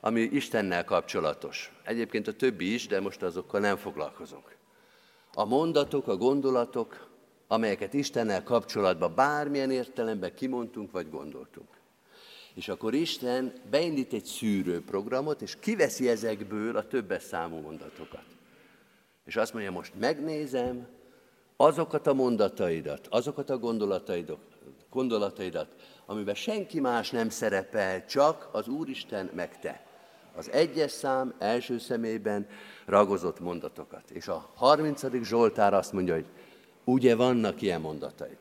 ami 0.00 0.20
Istennel 0.20 0.84
kapcsolatos. 0.84 1.72
Egyébként 1.82 2.26
a 2.26 2.32
többi 2.32 2.74
is, 2.74 2.86
de 2.86 3.00
most 3.00 3.22
azokkal 3.22 3.60
nem 3.60 3.76
foglalkozunk. 3.76 4.56
A 5.34 5.44
mondatok, 5.44 6.08
a 6.08 6.16
gondolatok, 6.16 7.08
amelyeket 7.46 7.94
Istennel 7.94 8.42
kapcsolatban 8.42 9.14
bármilyen 9.14 9.70
értelemben 9.70 10.34
kimondtunk 10.34 10.90
vagy 10.90 11.10
gondoltunk. 11.10 11.68
És 12.54 12.68
akkor 12.68 12.94
Isten 12.94 13.52
beindít 13.70 14.12
egy 14.12 14.24
szűrőprogramot, 14.24 15.42
és 15.42 15.56
kiveszi 15.60 16.08
ezekből 16.08 16.76
a 16.76 16.86
többes 16.86 17.22
számú 17.22 17.60
mondatokat. 17.60 18.24
És 19.24 19.36
azt 19.36 19.52
mondja, 19.52 19.70
most 19.70 19.92
megnézem 19.98 20.86
azokat 21.56 22.06
a 22.06 22.14
mondataidat, 22.14 23.06
azokat 23.10 23.50
a 23.50 23.58
gondolataidat, 23.58 24.38
gondolataidat, 24.90 25.74
amiben 26.06 26.34
senki 26.34 26.80
más 26.80 27.10
nem 27.10 27.28
szerepel, 27.28 28.06
csak 28.06 28.48
az 28.52 28.68
Úristen 28.68 29.30
meg 29.34 29.58
te. 29.58 29.86
Az 30.36 30.50
egyes 30.50 30.90
szám 30.90 31.34
első 31.38 31.78
szemében 31.78 32.46
ragozott 32.86 33.40
mondatokat. 33.40 34.10
És 34.10 34.28
a 34.28 34.50
30. 34.54 35.22
Zsoltár 35.22 35.74
azt 35.74 35.92
mondja, 35.92 36.14
hogy 36.14 36.26
ugye 36.84 37.16
vannak 37.16 37.62
ilyen 37.62 37.80
mondataid. 37.80 38.38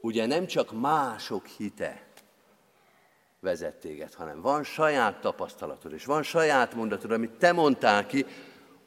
Ugye 0.00 0.26
nem 0.26 0.46
csak 0.46 0.80
mások 0.80 1.46
hite 1.46 2.08
vezet 3.40 3.74
téged, 3.74 4.14
hanem 4.14 4.40
van 4.40 4.62
saját 4.64 5.20
tapasztalatod, 5.20 5.92
és 5.92 6.04
van 6.04 6.22
saját 6.22 6.74
mondatod, 6.74 7.10
amit 7.10 7.30
te 7.30 7.52
mondtál 7.52 8.06
ki, 8.06 8.26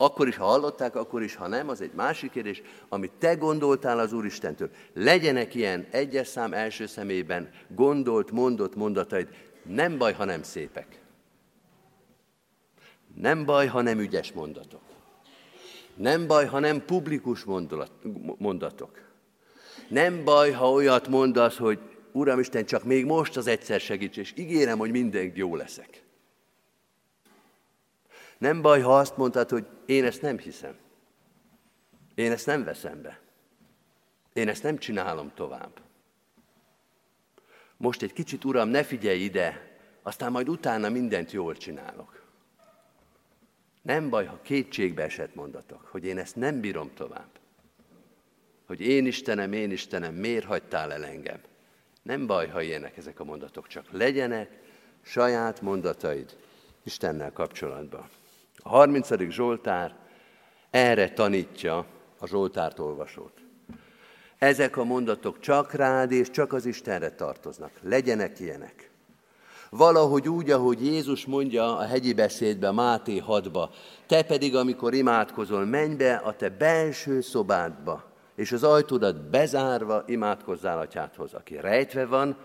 akkor 0.03 0.27
is, 0.27 0.35
ha 0.35 0.45
hallották, 0.45 0.95
akkor 0.95 1.23
is, 1.23 1.35
ha 1.35 1.47
nem, 1.47 1.69
az 1.69 1.81
egy 1.81 1.93
másik 1.93 2.31
kérdés, 2.31 2.61
amit 2.89 3.11
te 3.19 3.35
gondoltál 3.35 3.99
az 3.99 4.13
Úristentől. 4.13 4.69
Legyenek 4.93 5.55
ilyen 5.55 5.87
egyes 5.91 6.27
szám 6.27 6.53
első 6.53 6.85
szemében 6.85 7.49
gondolt, 7.67 8.31
mondott 8.31 8.75
mondataid. 8.75 9.27
Nem 9.63 9.97
baj, 9.97 10.13
ha 10.13 10.25
nem 10.25 10.43
szépek. 10.43 11.01
Nem 13.15 13.45
baj, 13.45 13.67
ha 13.67 13.81
nem 13.81 13.99
ügyes 13.99 14.31
mondatok. 14.31 14.81
Nem 15.95 16.27
baj, 16.27 16.45
ha 16.45 16.59
nem 16.59 16.85
publikus 16.85 17.43
mondatok. 18.37 19.01
Nem 19.87 20.23
baj, 20.23 20.51
ha 20.51 20.71
olyat 20.71 21.07
mondasz, 21.07 21.57
hogy 21.57 21.79
Uram 22.11 22.39
Isten, 22.39 22.65
csak 22.65 22.83
még 22.83 23.05
most 23.05 23.37
az 23.37 23.47
egyszer 23.47 23.79
segíts, 23.79 24.17
és 24.17 24.33
ígérem, 24.35 24.77
hogy 24.77 24.91
mindenki 24.91 25.39
jó 25.39 25.55
leszek. 25.55 26.02
Nem 28.43 28.61
baj, 28.61 28.81
ha 28.81 28.97
azt 28.97 29.17
mondtad, 29.17 29.49
hogy 29.49 29.65
én 29.85 30.05
ezt 30.05 30.21
nem 30.21 30.37
hiszem. 30.37 30.75
Én 32.15 32.31
ezt 32.31 32.45
nem 32.45 32.63
veszem 32.63 33.01
be. 33.01 33.19
Én 34.33 34.47
ezt 34.47 34.63
nem 34.63 34.77
csinálom 34.77 35.31
tovább. 35.33 35.81
Most 37.77 38.01
egy 38.01 38.13
kicsit, 38.13 38.43
Uram, 38.43 38.69
ne 38.69 38.83
figyelj 38.83 39.19
ide, 39.19 39.77
aztán 40.01 40.31
majd 40.31 40.49
utána 40.49 40.89
mindent 40.89 41.31
jól 41.31 41.55
csinálok. 41.55 42.23
Nem 43.81 44.09
baj, 44.09 44.25
ha 44.25 44.41
kétségbe 44.41 45.03
esett 45.03 45.35
mondatok, 45.35 45.81
hogy 45.81 46.05
én 46.05 46.17
ezt 46.17 46.35
nem 46.35 46.59
bírom 46.59 46.93
tovább. 46.93 47.39
Hogy 48.65 48.81
én 48.81 49.05
Istenem, 49.05 49.53
én 49.53 49.71
Istenem, 49.71 50.13
miért 50.13 50.45
hagytál 50.45 50.93
el 50.93 51.05
engem? 51.05 51.39
Nem 52.01 52.27
baj, 52.27 52.47
ha 52.47 52.61
ilyenek 52.61 52.97
ezek 52.97 53.19
a 53.19 53.23
mondatok, 53.23 53.67
csak 53.67 53.91
legyenek 53.91 54.59
saját 55.01 55.61
mondataid 55.61 56.37
Istennel 56.83 57.31
kapcsolatban. 57.31 58.09
A 58.63 58.69
30. 58.69 59.29
Zsoltár 59.29 59.95
erre 60.69 61.09
tanítja 61.09 61.85
a 62.19 62.27
Zsoltárt 62.27 62.79
olvasót. 62.79 63.33
Ezek 64.37 64.77
a 64.77 64.83
mondatok 64.83 65.39
csak 65.39 65.73
rád 65.73 66.11
és 66.11 66.29
csak 66.29 66.53
az 66.53 66.65
Istenre 66.65 67.09
tartoznak. 67.09 67.71
Legyenek 67.81 68.39
ilyenek. 68.39 68.91
Valahogy 69.69 70.29
úgy, 70.29 70.51
ahogy 70.51 70.85
Jézus 70.85 71.25
mondja 71.25 71.77
a 71.77 71.85
hegyi 71.85 72.13
beszédbe, 72.13 72.71
Máté 72.71 73.23
6-ba, 73.27 73.69
te 74.07 74.23
pedig, 74.23 74.55
amikor 74.55 74.93
imádkozol, 74.93 75.65
menj 75.65 75.95
be 75.95 76.15
a 76.15 76.35
te 76.35 76.49
belső 76.49 77.21
szobádba, 77.21 78.03
és 78.35 78.51
az 78.51 78.63
ajtódat 78.63 79.29
bezárva 79.29 80.03
imádkozzál 80.07 80.79
atyádhoz, 80.79 81.33
aki 81.33 81.59
rejtve 81.59 82.05
van, 82.05 82.35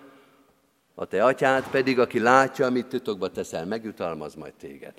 a 0.95 1.05
te 1.05 1.25
atyád 1.25 1.71
pedig, 1.71 1.99
aki 1.99 2.19
látja, 2.19 2.67
amit 2.67 2.87
titokba 2.87 3.29
teszel, 3.29 3.67
megjutalmaz 3.67 4.35
majd 4.35 4.55
téged. 4.55 4.95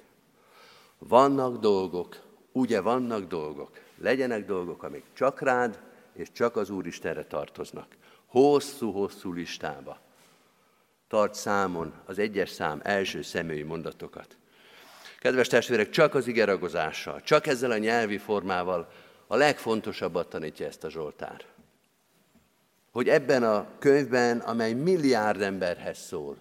Vannak 0.99 1.57
dolgok, 1.57 2.21
ugye 2.51 2.81
vannak 2.81 3.27
dolgok, 3.27 3.79
legyenek 3.97 4.45
dolgok, 4.45 4.83
amik 4.83 5.03
csak 5.13 5.41
rád 5.41 5.79
és 6.13 6.31
csak 6.31 6.55
az 6.55 6.69
Úristenre 6.69 7.25
tartoznak. 7.25 7.87
Hosszú-hosszú 8.25 9.33
listába. 9.33 9.99
Tart 11.07 11.33
számon 11.33 11.93
az 12.05 12.19
egyes 12.19 12.49
szám 12.49 12.79
első 12.83 13.21
személyi 13.21 13.63
mondatokat. 13.63 14.37
Kedves 15.19 15.47
testvérek, 15.47 15.89
csak 15.89 16.15
az 16.15 16.27
igeragozással, 16.27 17.21
csak 17.21 17.47
ezzel 17.47 17.71
a 17.71 17.77
nyelvi 17.77 18.17
formával 18.17 18.91
a 19.27 19.35
legfontosabbat 19.35 20.29
tanítja 20.29 20.65
ezt 20.65 20.83
a 20.83 20.89
Zsoltár. 20.89 21.45
Hogy 22.91 23.09
ebben 23.09 23.43
a 23.43 23.67
könyvben, 23.79 24.39
amely 24.39 24.73
milliárd 24.73 25.41
emberhez 25.41 25.97
szól, 25.97 26.37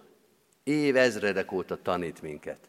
évezredek 0.63 1.51
óta 1.51 1.81
tanít 1.81 2.21
minket, 2.21 2.68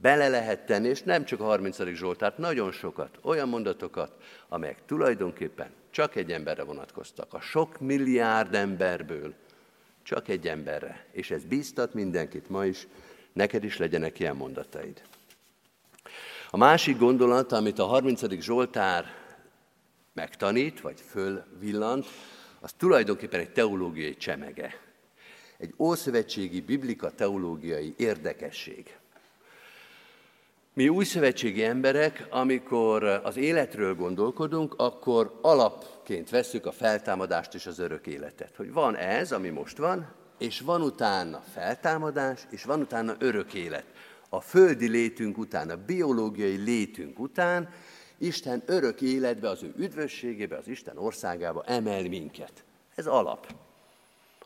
bele 0.00 0.28
lehet 0.28 0.66
tenni, 0.66 0.88
és 0.88 1.02
nem 1.02 1.24
csak 1.24 1.40
a 1.40 1.44
30. 1.44 1.82
Zsoltárt, 1.94 2.38
nagyon 2.38 2.72
sokat, 2.72 3.18
olyan 3.22 3.48
mondatokat, 3.48 4.12
amelyek 4.48 4.84
tulajdonképpen 4.86 5.70
csak 5.90 6.16
egy 6.16 6.32
emberre 6.32 6.62
vonatkoztak. 6.62 7.34
A 7.34 7.40
sok 7.40 7.80
milliárd 7.80 8.54
emberből 8.54 9.34
csak 10.02 10.28
egy 10.28 10.48
emberre. 10.48 11.06
És 11.10 11.30
ez 11.30 11.44
bíztat 11.44 11.94
mindenkit 11.94 12.48
ma 12.48 12.64
is, 12.64 12.86
neked 13.32 13.64
is 13.64 13.76
legyenek 13.76 14.18
ilyen 14.18 14.36
mondataid. 14.36 15.02
A 16.50 16.56
másik 16.56 16.98
gondolat, 16.98 17.52
amit 17.52 17.78
a 17.78 17.84
30. 17.84 18.40
Zsoltár 18.40 19.04
megtanít, 20.12 20.80
vagy 20.80 21.00
fölvillant, 21.00 22.06
az 22.60 22.72
tulajdonképpen 22.72 23.40
egy 23.40 23.52
teológiai 23.52 24.16
csemege. 24.16 24.80
Egy 25.58 25.74
ószövetségi 25.78 26.60
biblika 26.60 27.10
teológiai 27.10 27.94
érdekesség. 27.96 28.99
Mi 30.80 30.88
újszövetségi 30.88 31.64
emberek, 31.64 32.26
amikor 32.30 33.04
az 33.04 33.36
életről 33.36 33.94
gondolkodunk, 33.94 34.74
akkor 34.76 35.38
alapként 35.42 36.30
veszük 36.30 36.66
a 36.66 36.72
feltámadást 36.72 37.54
és 37.54 37.66
az 37.66 37.78
örök 37.78 38.06
életet. 38.06 38.56
Hogy 38.56 38.72
van 38.72 38.96
ez, 38.96 39.32
ami 39.32 39.48
most 39.48 39.76
van, 39.76 40.12
és 40.38 40.60
van 40.60 40.82
utána 40.82 41.42
feltámadás, 41.52 42.46
és 42.50 42.64
van 42.64 42.80
utána 42.80 43.14
örök 43.18 43.54
élet. 43.54 43.84
A 44.28 44.40
földi 44.40 44.88
létünk 44.88 45.38
után, 45.38 45.70
a 45.70 45.84
biológiai 45.86 46.56
létünk 46.56 47.18
után 47.18 47.68
Isten 48.18 48.62
örök 48.66 49.00
életbe, 49.00 49.48
az 49.48 49.62
ő 49.62 49.74
üdvösségébe, 49.76 50.56
az 50.56 50.68
Isten 50.68 50.98
országába 50.98 51.64
emel 51.66 52.02
minket. 52.02 52.64
Ez 52.94 53.06
alap. 53.06 53.54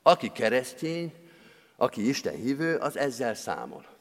Aki 0.02 0.32
keresztény, 0.32 1.12
aki 1.76 2.08
Isten 2.08 2.34
hívő, 2.34 2.76
az 2.76 2.96
ezzel 2.96 3.34
számol. 3.34 3.92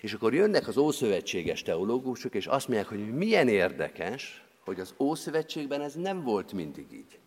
És 0.00 0.12
akkor 0.12 0.34
jönnek 0.34 0.68
az 0.68 0.76
ószövetséges 0.76 1.62
teológusok, 1.62 2.34
és 2.34 2.46
azt 2.46 2.68
mondják, 2.68 2.88
hogy 2.88 3.14
milyen 3.14 3.48
érdekes, 3.48 4.44
hogy 4.64 4.80
az 4.80 4.94
Ószövetségben 4.98 5.80
ez 5.80 5.94
nem 5.94 6.22
volt 6.22 6.52
mindig 6.52 6.86
így. 6.92 7.18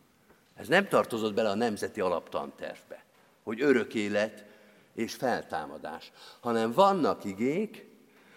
Ez 0.56 0.68
nem 0.68 0.88
tartozott 0.88 1.34
bele 1.34 1.50
a 1.50 1.56
nemzeti 1.56 2.00
alaptantervbe, 2.00 3.04
hogy 3.44 3.62
örök 3.62 3.94
élet 3.94 4.46
és 4.94 5.14
feltámadás, 5.14 6.12
hanem 6.40 6.72
vannak 6.72 7.24
igék, 7.24 7.86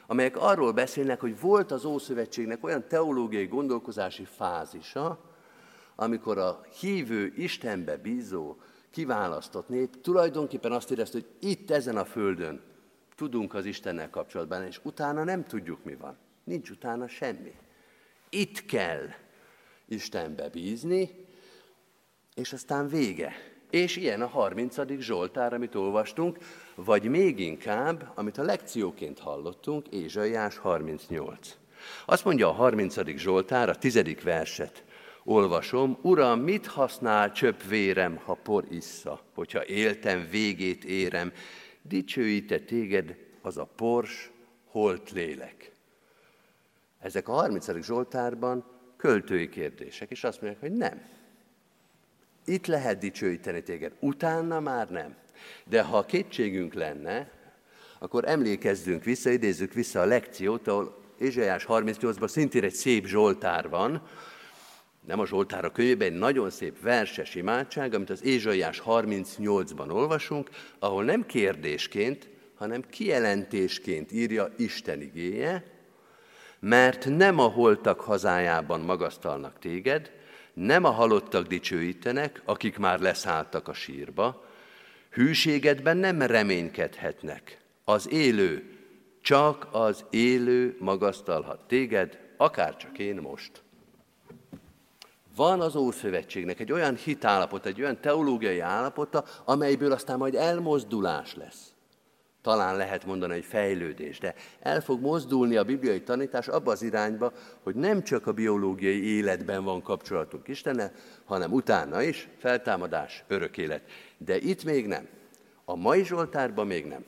amelyek 0.06 0.36
arról 0.36 0.72
beszélnek, 0.72 1.20
hogy 1.20 1.40
volt 1.40 1.70
az 1.70 1.84
Ószövetségnek 1.84 2.64
olyan 2.64 2.88
teológiai 2.88 3.46
gondolkozási 3.46 4.24
fázisa, 4.36 5.20
amikor 5.94 6.38
a 6.38 6.60
hívő, 6.80 7.32
Istenbe 7.36 7.96
bízó, 7.96 8.56
kiválasztott 8.90 9.68
nép 9.68 10.00
tulajdonképpen 10.00 10.72
azt 10.72 10.90
érezte, 10.90 11.18
hogy 11.18 11.50
itt 11.50 11.70
ezen 11.70 11.96
a 11.96 12.04
földön 12.04 12.60
tudunk 13.20 13.54
az 13.54 13.64
Istennel 13.64 14.10
kapcsolatban, 14.10 14.66
és 14.66 14.80
utána 14.82 15.24
nem 15.24 15.44
tudjuk, 15.44 15.84
mi 15.84 15.94
van. 15.94 16.16
Nincs 16.44 16.70
utána 16.70 17.08
semmi. 17.08 17.54
Itt 18.30 18.64
kell 18.64 19.08
Istenbe 19.88 20.48
bízni, 20.48 21.26
és 22.34 22.52
aztán 22.52 22.88
vége. 22.88 23.32
És 23.70 23.96
ilyen 23.96 24.22
a 24.22 24.26
30. 24.26 24.76
Zsoltár, 24.98 25.52
amit 25.52 25.74
olvastunk, 25.74 26.38
vagy 26.74 27.04
még 27.04 27.40
inkább, 27.40 28.12
amit 28.14 28.38
a 28.38 28.42
lekcióként 28.42 29.18
hallottunk, 29.18 29.88
Ézsaiás 29.88 30.56
38. 30.56 31.56
Azt 32.06 32.24
mondja 32.24 32.48
a 32.48 32.52
30. 32.52 33.16
Zsoltár, 33.16 33.68
a 33.68 33.76
tizedik 33.76 34.22
verset 34.22 34.84
olvasom, 35.24 35.98
Uram, 36.02 36.40
mit 36.40 36.66
használ 36.66 37.32
csöpp 37.32 37.60
vérem, 37.68 38.16
ha 38.24 38.34
por 38.34 38.64
issza, 38.70 39.20
hogyha 39.34 39.66
éltem, 39.66 40.26
végét 40.30 40.84
érem, 40.84 41.32
dicsőíte 41.82 42.58
téged 42.58 43.16
az 43.40 43.56
a 43.56 43.64
pors, 43.64 44.30
holt 44.64 45.10
lélek. 45.10 45.72
Ezek 46.98 47.28
a 47.28 47.32
30. 47.32 47.84
Zsoltárban 47.84 48.64
költői 48.96 49.48
kérdések, 49.48 50.10
és 50.10 50.24
azt 50.24 50.40
mondják, 50.40 50.62
hogy 50.62 50.72
nem. 50.72 51.02
Itt 52.44 52.66
lehet 52.66 52.98
dicsőíteni 52.98 53.62
téged, 53.62 53.92
utána 53.98 54.60
már 54.60 54.90
nem. 54.90 55.16
De 55.64 55.82
ha 55.82 56.04
kétségünk 56.04 56.74
lenne, 56.74 57.30
akkor 57.98 58.28
emlékezzünk 58.28 59.04
vissza, 59.04 59.30
idézzük 59.30 59.72
vissza 59.72 60.00
a 60.00 60.04
lekciót, 60.04 60.66
ahol 60.66 60.98
Ézsaiás 61.18 61.64
38-ban 61.68 62.28
szintén 62.28 62.64
egy 62.64 62.74
szép 62.74 63.06
Zsoltár 63.06 63.68
van, 63.68 64.08
nem 65.06 65.20
a 65.20 65.26
Zsoltár 65.26 65.64
a 65.64 65.70
könyvében, 65.70 66.12
egy 66.12 66.18
nagyon 66.18 66.50
szép 66.50 66.80
verses 66.80 67.34
imádság, 67.34 67.94
amit 67.94 68.10
az 68.10 68.24
Ézsaiás 68.24 68.82
38-ban 68.86 69.90
olvasunk, 69.92 70.50
ahol 70.78 71.04
nem 71.04 71.26
kérdésként, 71.26 72.28
hanem 72.54 72.82
kijelentésként 72.90 74.12
írja 74.12 74.52
Isten 74.56 75.00
igéje, 75.00 75.64
mert 76.58 77.06
nem 77.08 77.38
a 77.38 77.46
holtak 77.46 78.00
hazájában 78.00 78.80
magasztalnak 78.80 79.58
téged, 79.58 80.10
nem 80.52 80.84
a 80.84 80.90
halottak 80.90 81.46
dicsőítenek, 81.46 82.42
akik 82.44 82.78
már 82.78 83.00
leszálltak 83.00 83.68
a 83.68 83.72
sírba, 83.72 84.44
hűségedben 85.10 85.96
nem 85.96 86.22
reménykedhetnek. 86.22 87.58
Az 87.84 88.10
élő, 88.10 88.78
csak 89.20 89.68
az 89.70 90.04
élő 90.10 90.76
magasztalhat 90.78 91.66
téged, 91.66 92.18
akár 92.36 92.76
csak 92.76 92.98
én 92.98 93.16
most. 93.16 93.62
Van 95.36 95.60
az 95.60 95.76
Ószövetségnek 95.76 96.60
egy 96.60 96.72
olyan 96.72 96.96
hitállapota, 96.96 97.68
egy 97.68 97.80
olyan 97.80 98.00
teológiai 98.00 98.60
állapota, 98.60 99.24
amelyből 99.44 99.92
aztán 99.92 100.18
majd 100.18 100.34
elmozdulás 100.34 101.34
lesz. 101.34 101.72
Talán 102.42 102.76
lehet 102.76 103.06
mondani, 103.06 103.34
egy 103.34 103.44
fejlődés, 103.44 104.18
de 104.18 104.34
el 104.60 104.80
fog 104.80 105.00
mozdulni 105.00 105.56
a 105.56 105.64
bibliai 105.64 106.02
tanítás 106.02 106.48
abba 106.48 106.70
az 106.70 106.82
irányba, 106.82 107.32
hogy 107.62 107.74
nem 107.74 108.02
csak 108.02 108.26
a 108.26 108.32
biológiai 108.32 109.16
életben 109.16 109.64
van 109.64 109.82
kapcsolatunk 109.82 110.48
Istennel, 110.48 110.92
hanem 111.24 111.52
utána 111.52 112.02
is 112.02 112.28
feltámadás, 112.38 113.24
örök 113.28 113.58
élet. 113.58 113.82
De 114.18 114.36
itt 114.36 114.64
még 114.64 114.86
nem. 114.86 115.08
A 115.64 115.76
mai 115.76 116.04
Zsoltárban 116.04 116.66
még 116.66 116.86
nem. 116.86 117.04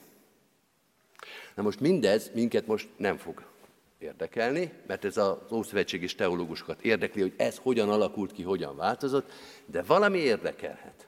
Na 1.55 1.63
most 1.63 1.81
mindez 1.81 2.31
minket 2.35 2.67
most 2.67 2.89
nem 2.97 3.17
fog 3.17 3.43
érdekelni, 4.03 4.73
mert 4.87 5.05
ez 5.05 5.17
az 5.17 5.37
ószövetségi 5.51 6.07
teológusokat 6.07 6.83
érdekli, 6.83 7.21
hogy 7.21 7.35
ez 7.37 7.59
hogyan 7.63 7.91
alakult 7.91 8.33
ki, 8.33 8.43
hogyan 8.43 8.77
változott, 8.77 9.33
de 9.67 9.83
valami 9.83 10.19
érdekelhet. 10.19 11.07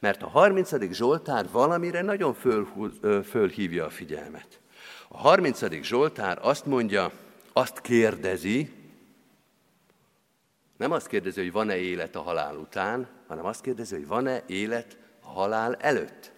Mert 0.00 0.22
a 0.22 0.28
30. 0.28 0.92
Zsoltár 0.92 1.48
valamire 1.50 2.02
nagyon 2.02 2.34
fölhúz, 2.34 2.92
fölhívja 3.24 3.84
a 3.84 3.90
figyelmet. 3.90 4.60
A 5.08 5.16
30. 5.16 5.82
Zsoltár 5.82 6.38
azt 6.42 6.66
mondja, 6.66 7.12
azt 7.52 7.80
kérdezi, 7.80 8.72
nem 10.76 10.92
azt 10.92 11.06
kérdezi, 11.06 11.40
hogy 11.40 11.52
van-e 11.52 11.76
élet 11.76 12.16
a 12.16 12.20
halál 12.20 12.56
után, 12.56 13.08
hanem 13.26 13.44
azt 13.44 13.60
kérdezi, 13.60 13.94
hogy 13.94 14.06
van-e 14.06 14.42
élet 14.46 14.96
a 15.20 15.28
halál 15.28 15.74
előtt. 15.74 16.32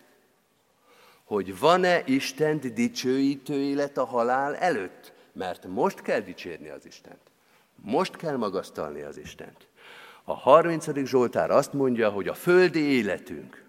Hogy 1.24 1.58
van-e 1.58 2.02
Isten 2.06 2.60
dicsőítő 2.74 3.54
élet 3.54 3.98
a 3.98 4.04
halál 4.04 4.56
előtt. 4.56 5.12
Mert 5.38 5.66
most 5.66 6.02
kell 6.02 6.20
dicsérni 6.20 6.68
az 6.68 6.86
Istent. 6.86 7.20
Most 7.74 8.16
kell 8.16 8.36
magasztalni 8.36 9.02
az 9.02 9.18
Istent. 9.18 9.68
A 10.24 10.34
30. 10.34 11.04
Zsoltár 11.04 11.50
azt 11.50 11.72
mondja, 11.72 12.10
hogy 12.10 12.28
a 12.28 12.34
földi 12.34 12.80
életünk, 12.80 13.64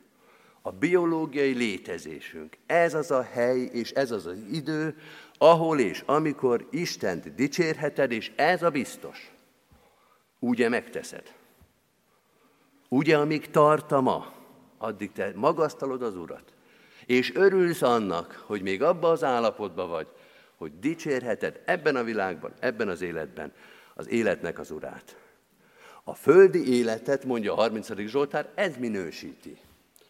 a 0.61 0.71
biológiai 0.71 1.53
létezésünk, 1.53 2.57
ez 2.65 2.93
az 2.93 3.11
a 3.11 3.21
hely 3.21 3.59
és 3.59 3.91
ez 3.91 4.11
az 4.11 4.25
az 4.25 4.37
idő, 4.51 4.97
ahol 5.37 5.79
és 5.79 6.03
amikor 6.05 6.67
Istent 6.71 7.35
dicsérheted, 7.35 8.11
és 8.11 8.31
ez 8.35 8.63
a 8.63 8.69
biztos. 8.69 9.31
Ugye 10.39 10.69
megteszed. 10.69 11.33
Ugye, 12.87 13.17
amíg 13.17 13.49
tart 13.49 13.91
a 13.91 14.01
ma, 14.01 14.33
addig 14.77 15.11
te 15.11 15.31
magasztalod 15.35 16.01
az 16.01 16.15
Urat. 16.15 16.53
És 17.05 17.35
örülsz 17.35 17.81
annak, 17.81 18.43
hogy 18.45 18.61
még 18.61 18.83
abban 18.83 19.11
az 19.11 19.23
állapotban 19.23 19.89
vagy, 19.89 20.07
hogy 20.59 20.79
dicsérheted 20.79 21.61
ebben 21.65 21.95
a 21.95 22.03
világban, 22.03 22.53
ebben 22.59 22.87
az 22.87 23.01
életben 23.01 23.51
az 23.93 24.09
életnek 24.09 24.59
az 24.59 24.71
Urát. 24.71 25.17
A 26.03 26.13
földi 26.13 26.73
életet, 26.77 27.25
mondja 27.25 27.53
a 27.53 27.55
30. 27.55 27.93
Zsoltár, 28.07 28.49
ez 28.55 28.77
minősíti. 28.77 29.57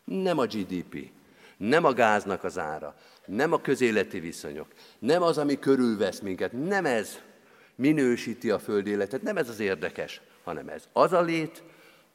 Nem 0.04 0.38
a 0.38 0.46
GDP, 0.46 1.12
nem 1.58 1.86
a 1.86 1.94
gáznak 1.94 2.44
az 2.44 2.58
ára, 2.58 2.96
nem 3.26 3.54
a 3.54 3.62
közéleti 3.62 4.20
viszonyok, 4.20 4.68
nem 5.00 5.22
az, 5.22 5.38
ami 5.38 5.60
körülvesz 5.60 6.20
minket, 6.20 6.52
nem 6.52 6.86
ez 6.86 7.20
minősíti 7.76 8.50
a 8.50 8.60
földi 8.60 8.90
életet, 8.90 9.22
nem 9.22 9.38
ez 9.38 9.50
az 9.50 9.60
érdekes, 9.60 10.22
hanem 10.44 10.70
ez 10.70 10.88
az 10.94 11.14
a 11.14 11.22
lét, 11.22 11.64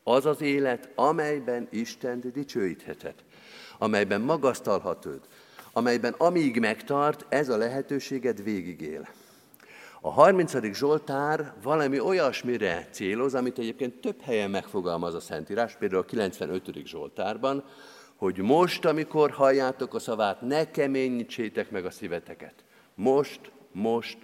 az 0.03 0.26
az 0.26 0.41
élet, 0.41 0.89
amelyben 0.95 1.68
Isten 1.70 2.20
dicsőítheted, 2.32 3.14
amelyben 3.78 4.20
magasztalhatod, 4.20 5.20
amelyben 5.75 6.14
amíg 6.18 6.59
megtart, 6.59 7.27
ez 7.29 7.49
a 7.49 7.57
lehetőséged 7.57 8.43
végigél. 8.43 9.09
A 10.01 10.11
30. 10.11 10.72
Zsoltár 10.75 11.53
valami 11.62 12.01
olyasmire 12.01 12.89
céloz, 12.91 13.35
amit 13.35 13.59
egyébként 13.59 14.01
több 14.01 14.20
helyen 14.20 14.51
megfogalmaz 14.51 15.14
a 15.14 15.20
Szentírás, 15.20 15.77
például 15.77 16.01
a 16.01 16.05
95. 16.05 16.87
Zsoltárban, 16.87 17.64
hogy 18.16 18.39
most, 18.39 18.85
amikor 18.85 19.31
halljátok 19.31 19.95
a 19.95 19.99
szavát, 19.99 20.41
ne 20.41 20.70
keményítsétek 20.70 21.70
meg 21.70 21.85
a 21.85 21.91
szíveteket. 21.91 22.55
Most, 22.95 23.41
most, 23.72 24.18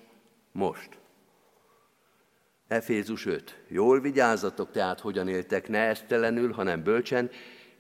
most. 0.53 0.89
Efézus 2.69 3.27
5. 3.27 3.63
Jól 3.69 4.01
vigyázzatok 4.01 4.71
tehát, 4.71 5.01
hogyan 5.01 5.29
éltek, 5.29 5.69
ne 5.69 5.79
esztelenül, 5.79 6.53
hanem 6.53 6.83
bölcsen, 6.83 7.31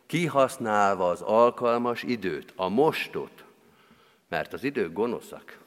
kihasználva 0.06 1.08
az 1.08 1.20
alkalmas 1.20 2.02
időt, 2.02 2.52
a 2.56 2.68
mostot, 2.68 3.44
mert 4.30 4.52
az 4.52 4.64
idők 4.64 4.92
gonoszak, 4.92 5.58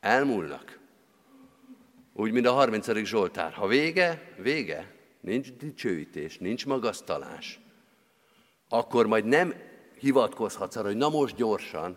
elmúlnak. 0.00 0.78
Úgy, 2.12 2.32
mint 2.32 2.46
a 2.46 2.52
30. 2.52 3.04
Zsoltár. 3.04 3.52
Ha 3.52 3.66
vége, 3.66 4.32
vége. 4.36 4.94
Nincs 5.20 5.52
dicsőítés, 5.52 6.38
nincs 6.38 6.66
magasztalás. 6.66 7.60
Akkor 8.68 9.06
majd 9.06 9.24
nem 9.24 9.54
hivatkozhatsz 9.98 10.76
arra, 10.76 10.86
hogy 10.86 10.96
na 10.96 11.08
most 11.08 11.36
gyorsan, 11.36 11.96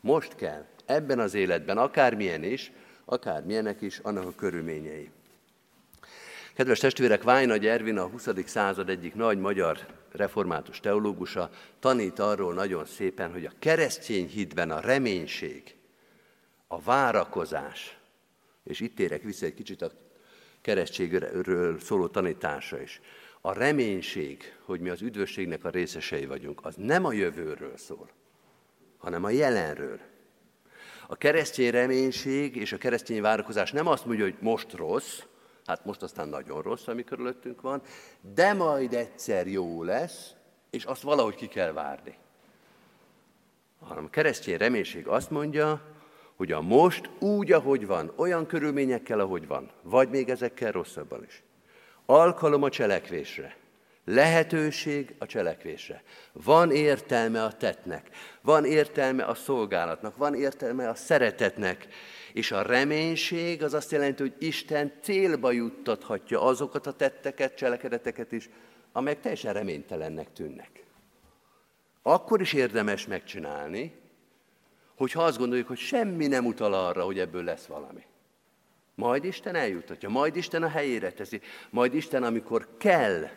most 0.00 0.34
kell, 0.34 0.66
ebben 0.86 1.18
az 1.18 1.34
életben, 1.34 1.78
akármilyen 1.78 2.42
is, 2.42 2.72
akármilyenek 3.04 3.80
is, 3.80 3.98
annak 3.98 4.26
a 4.26 4.34
körülményei. 4.34 5.10
Kedves 6.54 6.78
testvérek, 6.78 7.22
Vájnagy 7.22 7.66
Ervin 7.66 7.98
a 7.98 8.06
20. 8.06 8.28
század 8.44 8.88
egyik 8.88 9.14
nagy 9.14 9.38
magyar 9.38 9.86
református 10.12 10.80
teológusa 10.80 11.50
tanít 11.78 12.18
arról 12.18 12.54
nagyon 12.54 12.84
szépen, 12.84 13.32
hogy 13.32 13.44
a 13.44 13.52
keresztény 13.58 14.28
hitben 14.28 14.70
a 14.70 14.80
reménység, 14.80 15.74
a 16.66 16.80
várakozás, 16.80 17.98
és 18.64 18.80
itt 18.80 19.00
érek 19.00 19.22
vissza 19.22 19.46
egy 19.46 19.54
kicsit 19.54 19.82
a 19.82 19.90
keresztségről 20.60 21.80
szóló 21.80 22.06
tanítása 22.06 22.82
is, 22.82 23.00
a 23.40 23.52
reménység, 23.52 24.56
hogy 24.64 24.80
mi 24.80 24.88
az 24.88 25.02
üdvösségnek 25.02 25.64
a 25.64 25.70
részesei 25.70 26.26
vagyunk, 26.26 26.60
az 26.66 26.74
nem 26.76 27.04
a 27.04 27.12
jövőről 27.12 27.76
szól, 27.76 28.10
hanem 28.98 29.24
a 29.24 29.30
jelenről. 29.30 30.00
A 31.06 31.16
keresztény 31.16 31.70
reménység 31.70 32.56
és 32.56 32.72
a 32.72 32.78
keresztény 32.78 33.20
várakozás 33.20 33.72
nem 33.72 33.86
azt 33.86 34.06
mondja, 34.06 34.24
hogy 34.24 34.36
most 34.40 34.72
rossz, 34.72 35.22
hát 35.66 35.84
most 35.84 36.02
aztán 36.02 36.28
nagyon 36.28 36.62
rossz, 36.62 36.86
ami 36.86 37.04
körülöttünk 37.04 37.60
van, 37.60 37.82
de 38.34 38.52
majd 38.52 38.94
egyszer 38.94 39.46
jó 39.46 39.82
lesz, 39.82 40.34
és 40.70 40.84
azt 40.84 41.02
valahogy 41.02 41.34
ki 41.34 41.46
kell 41.46 41.72
várni. 41.72 42.16
Hanem 43.80 44.04
a 44.04 44.10
keresztény 44.10 44.56
reménység 44.56 45.06
azt 45.06 45.30
mondja, 45.30 45.80
hogy 46.36 46.52
a 46.52 46.60
most 46.60 47.10
úgy, 47.18 47.52
ahogy 47.52 47.86
van, 47.86 48.12
olyan 48.16 48.46
körülményekkel, 48.46 49.20
ahogy 49.20 49.46
van, 49.46 49.70
vagy 49.82 50.08
még 50.08 50.28
ezekkel 50.28 50.72
rosszabban 50.72 51.24
is. 51.24 51.42
Alkalom 52.06 52.62
a 52.62 52.70
cselekvésre. 52.70 53.56
Lehetőség 54.04 55.14
a 55.18 55.26
cselekvésre. 55.26 56.02
Van 56.32 56.70
értelme 56.70 57.44
a 57.44 57.52
tettnek, 57.52 58.10
van 58.40 58.64
értelme 58.64 59.24
a 59.24 59.34
szolgálatnak, 59.34 60.16
van 60.16 60.34
értelme 60.34 60.88
a 60.88 60.94
szeretetnek, 60.94 61.88
és 62.34 62.52
a 62.52 62.62
reménység 62.62 63.62
az 63.62 63.74
azt 63.74 63.90
jelenti, 63.90 64.22
hogy 64.22 64.34
Isten 64.38 64.92
célba 65.00 65.50
juttathatja 65.52 66.42
azokat 66.42 66.86
a 66.86 66.92
tetteket, 66.92 67.56
cselekedeteket 67.56 68.32
is, 68.32 68.48
amelyek 68.92 69.20
teljesen 69.20 69.52
reménytelennek 69.52 70.32
tűnnek. 70.32 70.84
Akkor 72.02 72.40
is 72.40 72.52
érdemes 72.52 73.06
megcsinálni, 73.06 73.94
hogyha 74.94 75.22
azt 75.22 75.38
gondoljuk, 75.38 75.66
hogy 75.66 75.78
semmi 75.78 76.26
nem 76.26 76.46
utal 76.46 76.74
arra, 76.74 77.04
hogy 77.04 77.18
ebből 77.18 77.44
lesz 77.44 77.66
valami. 77.66 78.06
Majd 78.94 79.24
Isten 79.24 79.54
eljutatja, 79.54 80.08
majd 80.08 80.36
Isten 80.36 80.62
a 80.62 80.68
helyére 80.68 81.12
teszi, 81.12 81.40
majd 81.70 81.94
Isten, 81.94 82.22
amikor 82.22 82.68
kell, 82.78 83.28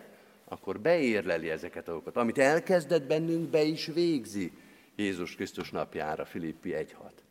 akkor 0.46 0.80
beérleli 0.80 1.50
ezeket 1.50 1.88
a 1.88 1.92
dolgokat. 1.92 2.16
Amit 2.16 2.38
elkezdett 2.38 3.04
bennünk, 3.04 3.50
be 3.50 3.62
is 3.62 3.86
végzi 3.86 4.52
Jézus 4.96 5.36
Krisztus 5.36 5.72
napjára, 5.72 6.26
Filippi 6.26 6.72
1.6 6.72 7.26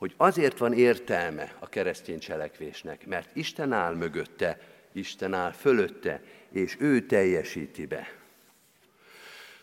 hogy 0.00 0.14
azért 0.16 0.58
van 0.58 0.72
értelme 0.72 1.54
a 1.58 1.68
keresztény 1.68 2.18
cselekvésnek, 2.18 3.06
mert 3.06 3.36
Isten 3.36 3.72
áll 3.72 3.94
mögötte, 3.94 4.60
Isten 4.92 5.34
áll 5.34 5.52
fölötte, 5.52 6.22
és 6.50 6.76
ő 6.78 7.06
teljesíti 7.06 7.86
be. 7.86 8.12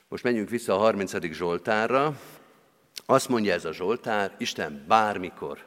Most 0.07 0.23
menjünk 0.23 0.49
vissza 0.49 0.73
a 0.73 0.77
30. 0.77 1.33
Zsoltárra. 1.33 2.19
Azt 3.05 3.29
mondja 3.29 3.53
ez 3.53 3.65
a 3.65 3.73
Zsoltár, 3.73 4.35
Isten 4.37 4.85
bármikor, 4.87 5.63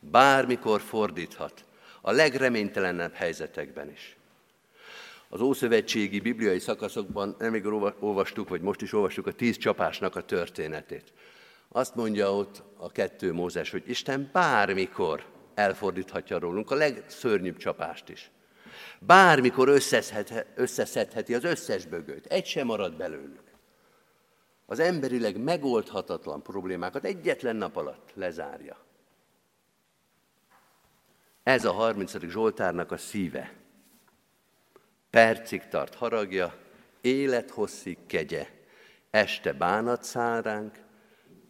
bármikor 0.00 0.80
fordíthat, 0.80 1.64
a 2.00 2.10
legreménytelenebb 2.10 3.14
helyzetekben 3.14 3.90
is. 3.90 4.16
Az 5.28 5.40
Ószövetségi 5.40 6.20
bibliai 6.20 6.58
szakaszokban 6.58 7.36
nemrég 7.38 7.66
olvastuk, 8.00 8.48
vagy 8.48 8.60
most 8.60 8.82
is 8.82 8.92
olvastuk 8.92 9.26
a 9.26 9.32
tíz 9.32 9.56
csapásnak 9.56 10.16
a 10.16 10.24
történetét. 10.24 11.12
Azt 11.72 11.94
mondja 11.94 12.34
ott 12.34 12.62
a 12.76 12.90
kettő 12.90 13.32
Mózes, 13.32 13.70
hogy 13.70 13.82
Isten 13.86 14.30
bármikor 14.32 15.26
elfordíthatja 15.54 16.38
rólunk 16.38 16.70
a 16.70 16.74
legszörnyűbb 16.74 17.56
csapást 17.56 18.08
is. 18.08 18.30
Bármikor 18.98 19.68
összeszedheti 20.54 21.34
az 21.34 21.44
összes 21.44 21.86
bögőt, 21.86 22.26
egy 22.26 22.46
sem 22.46 22.66
marad 22.66 22.96
belőlük. 22.96 23.42
Az 24.66 24.78
emberileg 24.78 25.36
megoldhatatlan 25.36 26.42
problémákat 26.42 27.04
egyetlen 27.04 27.56
nap 27.56 27.76
alatt 27.76 28.10
lezárja. 28.14 28.76
Ez 31.42 31.64
a 31.64 31.72
30. 31.72 32.18
Zsoltárnak 32.28 32.92
a 32.92 32.96
szíve. 32.96 33.52
Percig 35.10 35.68
tart 35.68 35.94
haragja, 35.94 36.54
élethosszig 37.00 37.98
kegye, 38.06 38.46
este 39.10 39.52
bánat 39.52 40.02
száll 40.02 40.40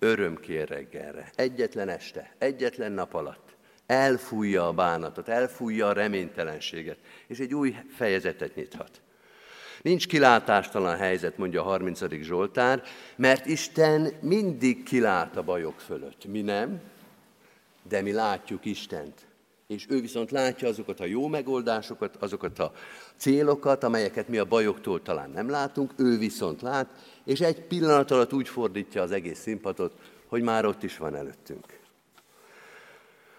öröm 0.00 0.36
kér 0.36 0.68
reggelre. 0.68 1.30
Egyetlen 1.34 1.88
este, 1.88 2.34
egyetlen 2.38 2.92
nap 2.92 3.14
alatt 3.14 3.48
elfújja 3.86 4.66
a 4.66 4.72
bánatot, 4.72 5.28
elfújja 5.28 5.88
a 5.88 5.92
reménytelenséget, 5.92 6.98
és 7.26 7.38
egy 7.38 7.54
új 7.54 7.76
fejezetet 7.96 8.54
nyithat. 8.54 9.00
Nincs 9.82 10.06
kilátástalan 10.06 10.96
helyzet, 10.96 11.38
mondja 11.38 11.60
a 11.60 11.64
30. 11.64 12.00
Zsoltár, 12.22 12.82
mert 13.16 13.46
Isten 13.46 14.12
mindig 14.20 14.82
kilát 14.82 15.36
a 15.36 15.42
bajok 15.42 15.80
fölött. 15.80 16.24
Mi 16.24 16.40
nem? 16.40 16.80
de 17.88 18.02
mi 18.02 18.12
látjuk 18.12 18.64
Istent. 18.64 19.28
És 19.66 19.86
ő 19.88 20.00
viszont 20.00 20.30
látja 20.30 20.68
azokat 20.68 21.00
a 21.00 21.04
jó 21.04 21.26
megoldásokat, 21.26 22.16
azokat 22.16 22.58
a 22.58 22.72
célokat, 23.16 23.84
amelyeket 23.84 24.28
mi 24.28 24.38
a 24.38 24.44
bajoktól 24.44 25.02
talán 25.02 25.30
nem 25.30 25.50
látunk, 25.50 25.92
ő 25.96 26.18
viszont 26.18 26.62
lát, 26.62 26.88
és 27.30 27.40
egy 27.40 27.60
pillanat 27.60 28.10
alatt 28.10 28.32
úgy 28.32 28.48
fordítja 28.48 29.02
az 29.02 29.12
egész 29.12 29.38
színpadot, 29.38 29.92
hogy 30.26 30.42
már 30.42 30.64
ott 30.64 30.82
is 30.82 30.96
van 30.96 31.14
előttünk. 31.14 31.78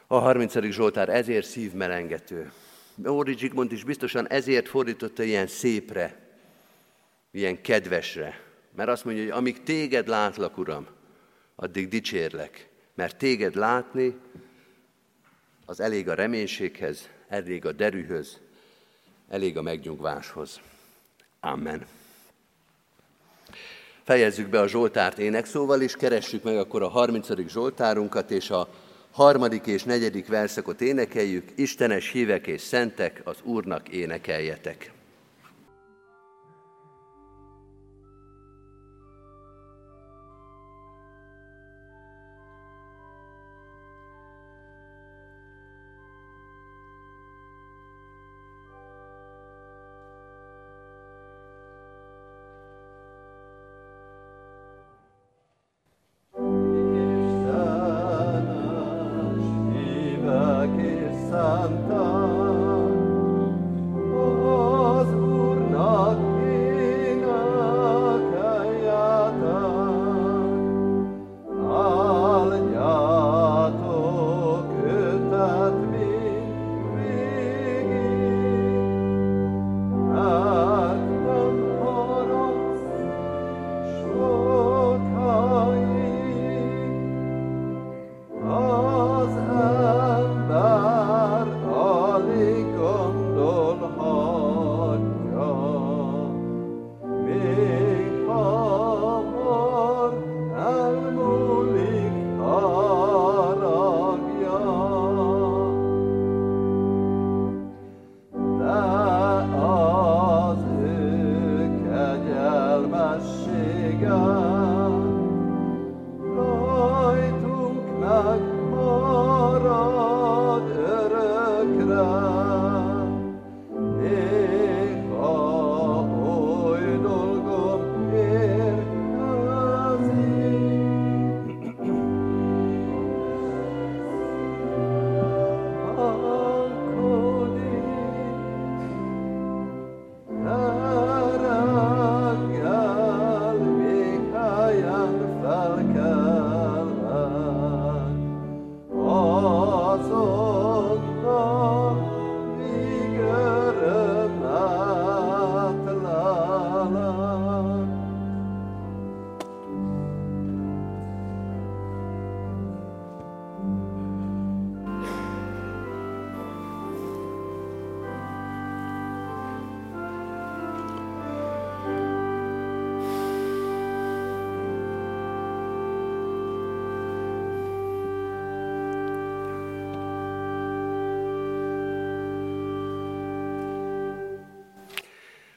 A 0.08 0.20
30. 0.20 0.60
Zsoltár 0.60 1.10
ezért 1.10 1.46
szívmelengető. 1.46 2.52
Óri 3.08 3.38
Zsigmond 3.38 3.72
is 3.72 3.84
biztosan 3.84 4.28
ezért 4.28 4.68
fordította 4.68 5.24
ilyen 5.24 5.48
szépre, 5.48 6.20
ilyen 7.32 7.62
kedvesre. 7.62 8.44
Mert 8.76 8.90
azt 8.90 9.06
mondja, 9.06 9.24
hogy 9.24 9.32
amíg 9.32 9.64
téged 9.64 10.08
látlak, 10.08 10.58
Uram, 10.58 10.88
addig 11.56 11.88
dicsérlek. 11.88 12.70
Mert 12.94 13.18
téged 13.18 13.56
látni, 13.56 14.16
az 15.66 15.80
elég 15.80 16.10
a 16.10 16.14
reménységhez, 16.14 17.10
elég 17.28 17.66
a 17.66 17.72
derűhöz, 17.72 18.40
elég 19.30 19.58
a 19.58 19.62
megnyugváshoz. 19.62 20.62
Amen. 21.40 21.86
Fejezzük 24.12 24.50
be 24.50 24.60
a 24.60 24.68
Zsoltárt 24.68 25.18
énekszóval, 25.18 25.82
és 25.82 25.96
keressük 25.96 26.44
meg 26.44 26.58
akkor 26.58 26.82
a 26.82 26.88
30. 26.88 27.28
Zsoltárunkat, 27.48 28.32
és 28.32 28.50
a 28.50 28.68
harmadik 29.12 29.66
és 29.66 29.84
negyedik 29.84 30.28
verszakot 30.28 30.82
énekeljük. 30.82 31.44
Istenes 31.56 32.12
hívek 32.12 32.48
és 32.48 32.62
szentek, 32.62 33.22
az 33.24 33.38
Úrnak 33.44 33.90
énekeljetek. 33.90 34.92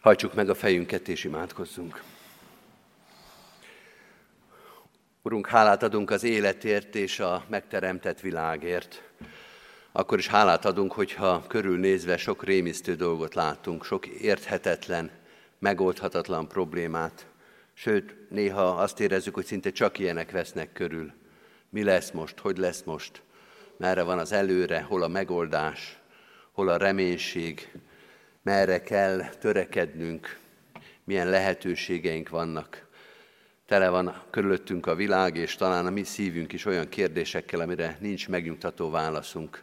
Hajtsuk 0.04 0.34
meg 0.34 0.48
a 0.48 0.54
fejünket 0.54 1.08
és 1.08 1.24
imádkozzunk. 1.24 2.02
Urunk, 5.22 5.46
hálát 5.46 5.82
adunk 5.82 6.10
az 6.10 6.22
életért 6.22 6.94
és 6.94 7.20
a 7.20 7.44
megteremtett 7.48 8.20
világért. 8.20 9.02
Akkor 9.92 10.18
is 10.18 10.26
hálát 10.26 10.64
adunk, 10.64 10.92
hogyha 10.92 11.44
körülnézve 11.46 12.16
sok 12.16 12.44
rémisztő 12.44 12.94
dolgot 12.94 13.34
látunk, 13.34 13.84
sok 13.84 14.06
érthetetlen, 14.06 15.10
megoldhatatlan 15.58 16.48
problémát. 16.48 17.26
Sőt, 17.72 18.30
néha 18.30 18.68
azt 18.68 19.00
érezzük, 19.00 19.34
hogy 19.34 19.46
szinte 19.46 19.70
csak 19.70 19.98
ilyenek 19.98 20.30
vesznek 20.30 20.72
körül. 20.72 21.12
Mi 21.68 21.82
lesz 21.82 22.10
most, 22.10 22.38
hogy 22.38 22.56
lesz 22.56 22.82
most, 22.82 23.22
merre 23.76 24.02
van 24.02 24.18
az 24.18 24.32
előre, 24.32 24.80
hol 24.80 25.02
a 25.02 25.08
megoldás, 25.08 25.98
hol 26.52 26.68
a 26.68 26.76
reménység, 26.76 27.70
merre 28.44 28.82
kell 28.82 29.28
törekednünk, 29.28 30.38
milyen 31.04 31.28
lehetőségeink 31.28 32.28
vannak. 32.28 32.86
Tele 33.66 33.88
van 33.88 34.22
körülöttünk 34.30 34.86
a 34.86 34.94
világ, 34.94 35.36
és 35.36 35.56
talán 35.56 35.86
a 35.86 35.90
mi 35.90 36.02
szívünk 36.02 36.52
is 36.52 36.64
olyan 36.64 36.88
kérdésekkel, 36.88 37.60
amire 37.60 37.96
nincs 38.00 38.28
megnyugtató 38.28 38.90
válaszunk. 38.90 39.62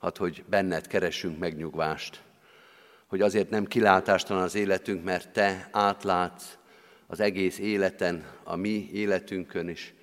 Hát, 0.00 0.16
hogy 0.16 0.44
benned 0.48 0.86
keresünk 0.86 1.38
megnyugvást. 1.38 2.22
Hogy 3.06 3.20
azért 3.20 3.50
nem 3.50 3.64
kilátástalan 3.64 4.42
az 4.42 4.54
életünk, 4.54 5.04
mert 5.04 5.32
te 5.32 5.68
átlátsz 5.72 6.58
az 7.06 7.20
egész 7.20 7.58
életen, 7.58 8.24
a 8.44 8.56
mi 8.56 8.90
életünkön 8.92 9.68
is, 9.68 9.94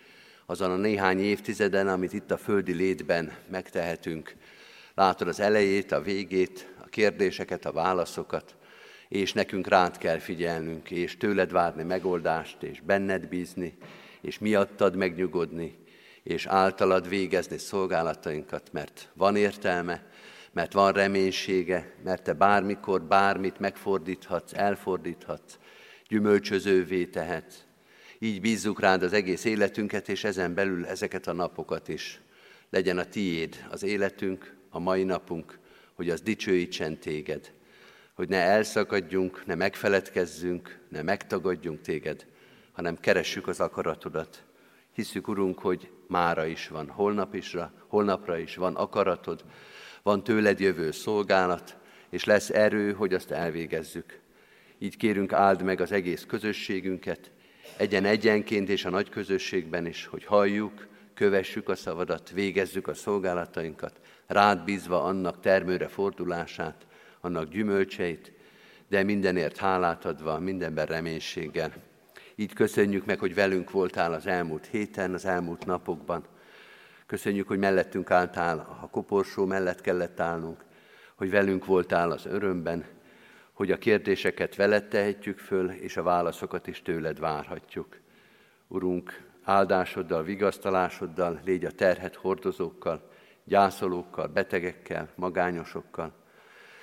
azon 0.46 0.72
a 0.72 0.76
néhány 0.76 1.20
évtizeden, 1.20 1.88
amit 1.88 2.14
itt 2.14 2.32
a 2.32 2.38
földi 2.38 2.74
létben 2.74 3.32
megtehetünk. 3.50 4.36
Látod 4.96 5.28
az 5.28 5.40
elejét, 5.40 5.92
a 5.92 6.02
végét, 6.02 6.73
kérdéseket, 6.94 7.66
a 7.66 7.72
válaszokat, 7.72 8.56
és 9.08 9.34
nekünk 9.34 9.68
rád 9.68 9.98
kell 9.98 10.18
figyelnünk, 10.18 10.92
és 10.92 11.18
tőled 11.18 11.52
várni 11.52 11.84
megoldást, 11.84 12.64
és 12.64 12.82
benned 12.82 13.28
bízni, 13.28 13.78
és 14.22 14.40
miattad 14.40 14.96
megnyugodni, 14.96 15.78
és 16.24 16.46
általad 16.46 17.10
végezni 17.10 17.58
szolgálatainkat, 17.58 18.72
mert 18.72 19.10
van 19.14 19.36
értelme, 19.36 20.08
mert 20.52 20.74
van 20.74 20.92
reménysége, 20.92 21.94
mert 22.04 22.24
te 22.24 22.34
bármikor 22.34 23.02
bármit 23.02 23.60
megfordíthatsz, 23.60 24.54
elfordíthatsz, 24.54 25.58
gyümölcsözővé 26.08 27.06
tehetsz. 27.06 27.56
Így 28.20 28.42
bízzuk 28.42 28.80
rád 28.80 29.04
az 29.04 29.14
egész 29.14 29.44
életünket, 29.44 30.10
és 30.10 30.24
ezen 30.24 30.54
belül 30.54 30.86
ezeket 30.86 31.28
a 31.28 31.34
napokat 31.34 31.88
is. 31.88 32.22
Legyen 32.70 32.98
a 32.98 33.06
tiéd 33.06 33.66
az 33.70 33.84
életünk, 33.84 34.56
a 34.70 34.80
mai 34.80 35.04
napunk, 35.04 35.62
hogy 35.94 36.10
az 36.10 36.22
dicsőítsen 36.22 37.00
téged, 37.00 37.52
hogy 38.14 38.30
ne 38.30 38.38
elszakadjunk, 38.38 39.46
ne 39.46 39.56
megfeledkezzünk, 39.56 40.80
ne 40.90 41.02
megtagadjunk 41.02 41.82
téged, 41.82 42.26
hanem 42.72 43.00
keressük 43.00 43.48
az 43.48 43.60
akaratodat. 43.60 44.44
Hiszük, 44.94 45.28
Urunk, 45.28 45.60
hogy 45.60 45.90
mára 46.08 46.46
is 46.46 46.68
van, 46.68 46.90
holnap 46.90 47.36
isra, 47.36 47.74
holnapra 47.88 48.38
is 48.38 48.56
van 48.56 48.76
akaratod, 48.76 49.46
van 50.04 50.24
tőled 50.24 50.60
jövő 50.60 50.92
szolgálat, 50.92 51.78
és 52.10 52.24
lesz 52.24 52.50
erő, 52.50 52.94
hogy 52.94 53.14
azt 53.14 53.32
elvégezzük. 53.32 54.20
Így 54.78 54.98
kérünk, 54.98 55.34
áld 55.34 55.62
meg 55.62 55.82
az 55.82 55.92
egész 55.92 56.26
közösségünket, 56.26 57.32
egyen 57.78 58.06
egyenként 58.06 58.70
és 58.70 58.86
a 58.86 58.90
nagy 58.90 59.10
közösségben 59.10 59.86
is, 59.86 60.06
hogy 60.06 60.26
halljuk, 60.26 60.88
kövessük 61.14 61.70
a 61.70 61.76
szavadat, 61.76 62.30
végezzük 62.30 62.88
a 62.88 62.94
szolgálatainkat, 62.94 64.00
rád 64.34 64.64
bízva 64.64 65.04
annak 65.04 65.40
termőre 65.40 65.88
fordulását, 65.88 66.86
annak 67.22 67.50
gyümölcseit, 67.50 68.32
de 68.88 69.04
mindenért 69.04 69.58
hálát 69.58 70.06
adva, 70.06 70.40
mindenben 70.40 70.86
reménységgel. 70.86 71.74
Így 72.36 72.54
köszönjük 72.54 73.06
meg, 73.06 73.20
hogy 73.20 73.36
velünk 73.36 73.72
voltál 73.72 74.14
az 74.14 74.28
elmúlt 74.28 74.66
héten, 74.66 75.14
az 75.14 75.26
elmúlt 75.26 75.66
napokban. 75.66 76.26
Köszönjük, 77.06 77.48
hogy 77.48 77.60
mellettünk 77.60 78.12
álltál, 78.12 78.78
a 78.82 78.90
koporsó 78.90 79.46
mellett 79.46 79.82
kellett 79.82 80.20
állnunk, 80.20 80.64
hogy 81.16 81.30
velünk 81.30 81.66
voltál 81.66 82.12
az 82.12 82.26
örömben, 82.26 82.86
hogy 83.52 83.72
a 83.72 83.78
kérdéseket 83.78 84.56
veled 84.56 84.88
tehetjük 84.88 85.38
föl, 85.38 85.70
és 85.70 85.98
a 85.98 86.04
válaszokat 86.04 86.68
is 86.68 86.82
tőled 86.82 87.20
várhatjuk. 87.20 87.98
Urunk, 88.68 89.22
áldásoddal, 89.44 90.24
vigasztalásoddal, 90.24 91.42
légy 91.46 91.66
a 91.66 91.72
terhet 91.72 92.16
hordozókkal, 92.16 93.12
gyászolókkal, 93.44 94.28
betegekkel, 94.28 95.10
magányosokkal. 95.16 96.14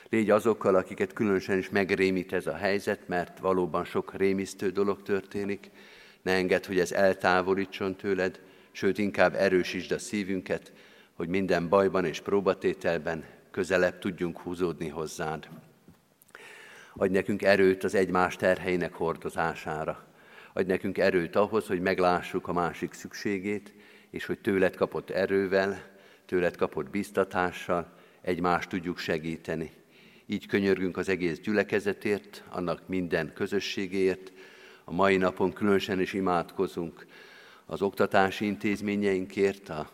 Légy 0.09 0.31
azokkal, 0.31 0.75
akiket 0.75 1.13
különösen 1.13 1.59
is 1.59 1.71
megrémít 1.71 2.33
ez 2.33 2.47
a 2.47 2.57
helyzet, 2.57 3.09
mert 3.09 3.39
valóban 3.39 3.85
sok 3.85 4.15
rémisztő 4.15 4.71
dolog 4.71 5.03
történik. 5.03 5.71
Ne 6.23 6.33
engedd, 6.33 6.67
hogy 6.67 6.79
ez 6.79 6.93
eltávolítson 6.93 7.97
tőled, 7.97 8.41
sőt 8.73 8.99
inkább 8.99 9.35
erősítsd 9.35 9.93
a 9.93 9.99
szívünket, 9.99 10.73
hogy 11.15 11.29
minden 11.29 11.69
bajban 11.69 12.05
és 12.05 12.21
próbatételben 12.21 13.25
közelebb 13.51 13.99
tudjunk 13.99 14.39
húzódni 14.39 14.89
hozzád. 14.89 15.49
Adj 16.95 17.13
nekünk 17.13 17.43
erőt 17.43 17.85
az 17.85 17.95
egymás 17.95 18.37
terheinek 18.37 18.95
hordozására. 18.95 20.05
Adj 20.53 20.71
nekünk 20.71 20.99
erőt 20.99 21.37
ahhoz, 21.37 21.67
hogy 21.67 21.81
meglássuk 21.81 22.49
a 22.49 22.53
másik 22.53 22.93
szükségét, 22.93 23.73
és 24.11 24.27
hogy 24.27 24.39
tőled 24.39 24.77
kapott 24.77 25.11
erővel, 25.11 25.89
tőled 26.31 26.57
kapott 26.57 26.91
biztatással 26.91 27.93
egymást 28.22 28.68
tudjuk 28.68 28.99
segíteni. 28.99 29.70
Így 30.26 30.47
könyörgünk 30.47 30.97
az 30.97 31.09
egész 31.09 31.39
gyülekezetért, 31.39 32.45
annak 32.49 32.89
minden 32.89 33.33
közösségért. 33.35 34.33
A 34.85 34.93
mai 34.93 35.16
napon 35.16 35.53
különösen 35.53 36.01
is 36.01 36.12
imádkozunk 36.12 37.07
az 37.66 37.83
oktatási 37.83 38.47
intézményeinkért, 38.47 39.68
a 39.68 39.91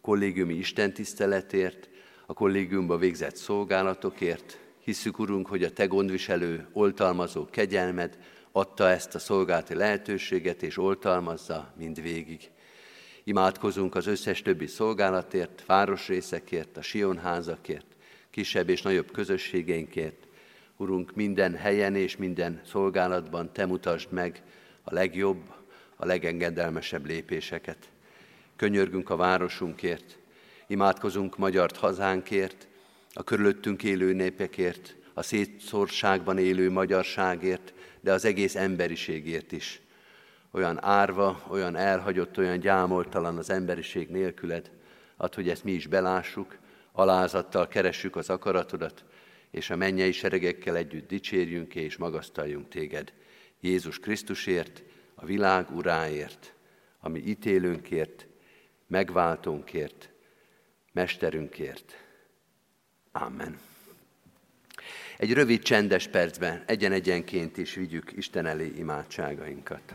kollégiumi 0.00 0.54
istentiszteletért, 0.54 1.88
a 2.26 2.32
kollégiumba 2.32 2.98
végzett 2.98 3.36
szolgálatokért. 3.36 4.58
Hiszük, 4.84 5.18
Urunk, 5.18 5.46
hogy 5.46 5.62
a 5.64 5.72
Te 5.72 5.86
gondviselő, 5.86 6.66
oltalmazó 6.72 7.46
kegyelmed 7.50 8.18
adta 8.52 8.88
ezt 8.88 9.14
a 9.14 9.18
szolgálati 9.18 9.74
lehetőséget, 9.74 10.62
és 10.62 10.78
oltalmazza 10.78 11.74
mind 11.78 12.02
végig. 12.02 12.50
Imádkozunk 13.30 13.94
az 13.94 14.06
összes 14.06 14.42
többi 14.42 14.66
szolgálatért, 14.66 15.62
városrészekért, 15.66 16.76
a 16.76 16.82
Sionházakért, 16.82 17.86
kisebb 18.30 18.68
és 18.68 18.82
nagyobb 18.82 19.10
közösségeinkért. 19.12 20.26
Urunk, 20.76 21.14
minden 21.14 21.54
helyen 21.54 21.94
és 21.94 22.16
minden 22.16 22.60
szolgálatban 22.66 23.52
Te 23.52 23.66
mutasd 23.66 24.12
meg 24.12 24.42
a 24.82 24.94
legjobb, 24.94 25.42
a 25.96 26.06
legengedelmesebb 26.06 27.06
lépéseket. 27.06 27.88
Könyörgünk 28.56 29.10
a 29.10 29.16
városunkért, 29.16 30.18
imádkozunk 30.66 31.38
magyar 31.38 31.70
hazánkért, 31.74 32.68
a 33.12 33.22
körülöttünk 33.22 33.82
élő 33.82 34.12
népekért, 34.12 34.96
a 35.14 35.22
szétszórságban 35.22 36.38
élő 36.38 36.70
magyarságért, 36.70 37.72
de 38.00 38.12
az 38.12 38.24
egész 38.24 38.54
emberiségért 38.54 39.52
is. 39.52 39.80
Olyan 40.50 40.84
árva, 40.84 41.44
olyan 41.48 41.76
elhagyott, 41.76 42.38
olyan 42.38 42.60
gyámoltalan 42.60 43.36
az 43.36 43.50
emberiség 43.50 44.08
nélküled, 44.08 44.70
ad, 45.16 45.34
hogy 45.34 45.48
ezt 45.48 45.64
mi 45.64 45.72
is 45.72 45.86
belássuk, 45.86 46.58
alázattal 46.92 47.68
keressük 47.68 48.16
az 48.16 48.30
akaratodat, 48.30 49.04
és 49.50 49.70
a 49.70 49.76
mennyei 49.76 50.12
seregekkel 50.12 50.76
együtt 50.76 51.08
dicsérjünk 51.08 51.74
és 51.74 51.96
magasztaljunk 51.96 52.68
téged. 52.68 53.12
Jézus 53.60 53.98
Krisztusért, 53.98 54.82
a 55.14 55.24
világ 55.24 55.70
uráért, 55.70 56.54
ami 57.00 57.18
ítélőnkért, 57.18 58.26
megváltónkért, 58.86 60.10
mesterünkért. 60.92 62.04
Amen. 63.12 63.58
Egy 65.16 65.32
rövid 65.32 65.62
csendes 65.62 66.08
percben 66.08 66.62
egyen-egyenként 66.66 67.56
is 67.56 67.74
vigyük 67.74 68.12
Isten 68.12 68.46
elé 68.46 68.72
imádságainkat. 68.76 69.94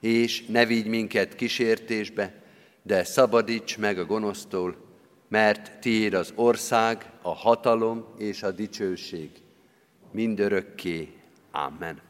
és 0.00 0.46
ne 0.46 0.66
vigy 0.66 0.86
minket 0.86 1.34
kísértésbe, 1.34 2.34
de 2.82 3.04
szabadíts 3.04 3.78
meg 3.78 3.98
a 3.98 4.04
gonosztól, 4.04 4.76
mert 5.28 5.78
tiéd 5.80 6.14
az 6.14 6.32
ország, 6.34 7.10
a 7.22 7.34
hatalom 7.34 8.04
és 8.18 8.42
a 8.42 8.50
dicsőség 8.50 9.30
mindörökké. 10.10 11.12
Amen. 11.50 12.00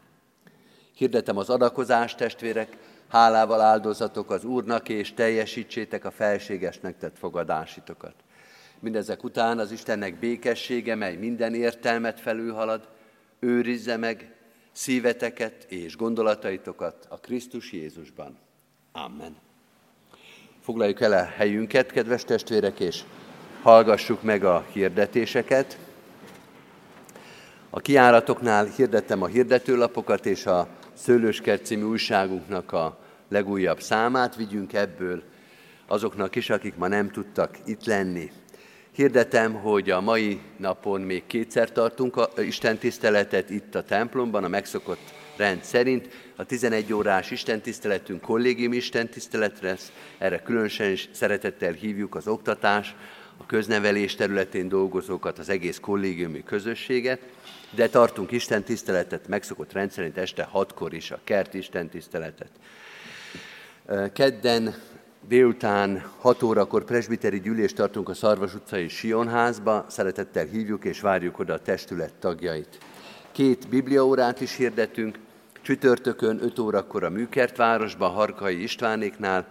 Hirdetem 0.95 1.37
az 1.37 1.51
adakozást, 1.51 2.17
testvérek, 2.17 2.77
hálával 3.09 3.61
áldozatok 3.61 4.31
az 4.31 4.45
Úrnak, 4.45 4.89
és 4.89 5.15
teljesítsétek 5.15 6.05
a 6.05 6.11
felségesnek 6.11 6.99
tett 6.99 7.19
fogadásitokat. 7.19 8.15
Mindezek 8.79 9.25
után 9.25 9.59
az 9.59 9.73
Istennek 9.73 10.19
békessége, 10.19 10.95
mely 10.95 11.17
minden 11.17 11.55
értelmet 11.55 12.21
felülhalad, 12.21 12.89
őrizze 13.39 13.97
meg 13.97 14.36
szíveteket 14.77 15.67
és 15.69 15.97
gondolataitokat 15.97 17.07
a 17.09 17.19
Krisztus 17.19 17.73
Jézusban. 17.73 18.39
Amen. 18.93 19.37
Foglaljuk 20.61 21.01
el 21.01 21.13
a 21.13 21.25
helyünket, 21.25 21.91
kedves 21.91 22.25
testvérek, 22.25 22.81
és 22.81 23.03
hallgassuk 23.63 24.23
meg 24.23 24.45
a 24.45 24.67
hirdetéseket. 24.73 25.79
A 27.71 27.81
kiáratoknál 27.81 28.65
hirdettem 28.65 29.23
a 29.23 29.27
hirdetőlapokat 29.27 30.27
és 30.27 30.47
a 30.47 30.69
Szőlőskert 30.93 31.65
című 31.67 31.83
újságunknak 31.83 32.73
a 32.73 32.99
legújabb 33.29 33.81
számát. 33.81 34.37
Vigyünk 34.37 34.73
ebből 34.73 35.23
azoknak 35.87 36.37
is, 36.37 36.51
akik 36.51 36.77
ma 36.77 36.89
nem 36.89 37.11
tudtak 37.11 37.59
itt 37.65 37.85
lenni. 37.85 38.31
Hirdetem, 38.97 39.55
hogy 39.55 39.91
a 39.91 40.01
mai 40.01 40.41
napon 40.57 41.01
még 41.01 41.27
kétszer 41.27 41.73
tartunk 41.73 42.17
a 42.17 42.31
Isten 42.39 42.79
tiszteletet 42.79 43.51
itt 43.51 43.75
a 43.75 43.83
templomban, 43.83 44.45
a 44.45 44.49
megszokott 44.49 45.15
rend 45.37 45.63
szerint. 45.63 46.09
A 46.37 46.45
11 46.45 46.93
órás 46.93 47.31
Isten 47.31 47.61
tiszteletünk 47.61 48.21
kollégium 48.21 48.73
Isten 48.73 49.09
tisztelet 49.09 49.61
lesz, 49.61 49.93
erre 50.19 50.43
különösen 50.43 50.91
is 50.91 51.09
szeretettel 51.13 51.73
hívjuk 51.73 52.15
az 52.15 52.29
oktatás, 52.29 52.95
a 53.37 53.47
köznevelés 53.47 54.15
területén 54.15 54.69
dolgozókat, 54.69 55.39
az 55.39 55.49
egész 55.49 55.79
kollégiumi 55.79 56.43
közösséget, 56.43 57.21
de 57.71 57.89
tartunk 57.89 58.31
Isten 58.31 58.63
tiszteletet 58.63 59.29
megszokott 59.29 59.73
rendszerint 59.73 60.19
este 60.19 60.43
hatkor 60.43 60.95
is, 60.95 61.11
a 61.11 61.21
kert 61.25 61.55
Isten 61.55 61.89
tiszteletet. 61.89 62.51
Kedden 64.13 64.75
Délután 65.29 66.11
6 66.19 66.43
órakor 66.43 66.85
presbiteri 66.85 67.41
gyűlést 67.41 67.77
tartunk 67.77 68.09
a 68.09 68.15
Szarvas 68.15 68.55
utcai 68.55 68.89
Sionházba, 68.89 69.85
szeretettel 69.89 70.45
hívjuk 70.45 70.85
és 70.85 71.01
várjuk 71.01 71.39
oda 71.39 71.53
a 71.53 71.59
testület 71.59 72.15
tagjait. 72.15 72.79
Két 73.33 73.69
bibliaórát 73.69 74.41
is 74.41 74.57
hirdetünk, 74.57 75.19
csütörtökön 75.63 76.39
5 76.43 76.59
órakor 76.59 77.05
a 77.05 77.11
Műkertvárosban, 77.11 78.11
Harkai 78.11 78.63
Istvánéknál, 78.63 79.47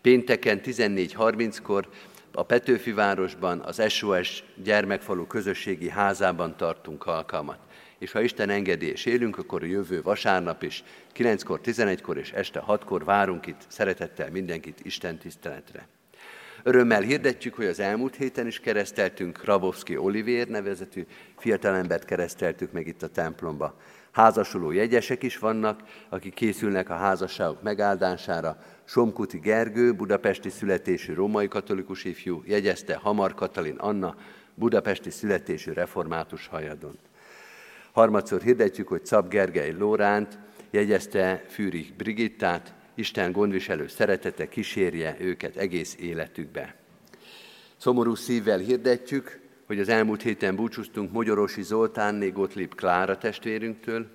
pénteken 0.00 0.60
14.30-kor 0.64 1.88
a 2.32 2.42
Petőfi 2.42 2.92
városban, 2.92 3.60
az 3.60 3.82
SOS 3.88 4.44
gyermekfalu 4.62 5.26
közösségi 5.26 5.88
házában 5.88 6.56
tartunk 6.56 7.06
alkalmat. 7.06 7.58
És 7.98 8.12
ha 8.12 8.20
Isten 8.20 8.50
engedi 8.50 8.86
és 8.86 9.04
élünk, 9.04 9.38
akkor 9.38 9.62
a 9.62 9.66
jövő 9.66 10.02
vasárnap 10.02 10.62
is 10.62 10.84
9-kor, 11.16 11.60
11-kor 11.64 12.16
és 12.16 12.32
este 12.32 12.64
6-kor 12.66 13.04
várunk 13.04 13.46
itt 13.46 13.64
szeretettel 13.68 14.30
mindenkit 14.30 14.80
Isten 14.82 15.18
tiszteletre. 15.18 15.88
Örömmel 16.62 17.00
hirdetjük, 17.00 17.54
hogy 17.54 17.66
az 17.66 17.80
elmúlt 17.80 18.16
héten 18.16 18.46
is 18.46 18.60
kereszteltünk 18.60 19.44
Rabowski 19.44 19.96
Olivér 19.96 20.48
nevezetű 20.48 21.06
fiatalembert 21.36 22.04
kereszteltük 22.04 22.72
meg 22.72 22.86
itt 22.86 23.02
a 23.02 23.08
templomba. 23.08 23.80
Házasuló 24.10 24.70
jegyesek 24.70 25.22
is 25.22 25.38
vannak, 25.38 25.82
akik 26.08 26.34
készülnek 26.34 26.90
a 26.90 26.94
házasságok 26.94 27.62
megáldására. 27.62 28.62
Somkuti 28.84 29.38
Gergő, 29.38 29.94
budapesti 29.94 30.50
születésű 30.50 31.14
római 31.14 31.48
katolikus 31.48 32.04
ifjú, 32.04 32.42
jegyezte 32.46 32.94
Hamar 32.94 33.34
Katalin 33.34 33.76
Anna, 33.76 34.16
budapesti 34.54 35.10
születésű 35.10 35.72
református 35.72 36.46
hajadon. 36.46 36.98
Harmadszor 37.98 38.42
hirdetjük, 38.42 38.88
hogy 38.88 39.06
Szab 39.06 39.28
Gergely 39.28 39.74
Lóránt 39.78 40.38
jegyezte 40.70 41.44
Fűrich 41.48 41.92
Brigittát, 41.96 42.74
Isten 42.94 43.32
gondviselő 43.32 43.86
szeretete 43.86 44.48
kísérje 44.48 45.16
őket 45.20 45.56
egész 45.56 45.96
életükbe. 46.00 46.74
Szomorú 47.76 48.14
szívvel 48.14 48.58
hirdetjük, 48.58 49.40
hogy 49.66 49.80
az 49.80 49.88
elmúlt 49.88 50.22
héten 50.22 50.56
búcsúztunk 50.56 51.12
Magyarosi 51.12 51.62
Zoltánné 51.62 52.28
Gottlieb 52.28 52.74
Klára 52.74 53.18
testvérünktől, 53.18 54.06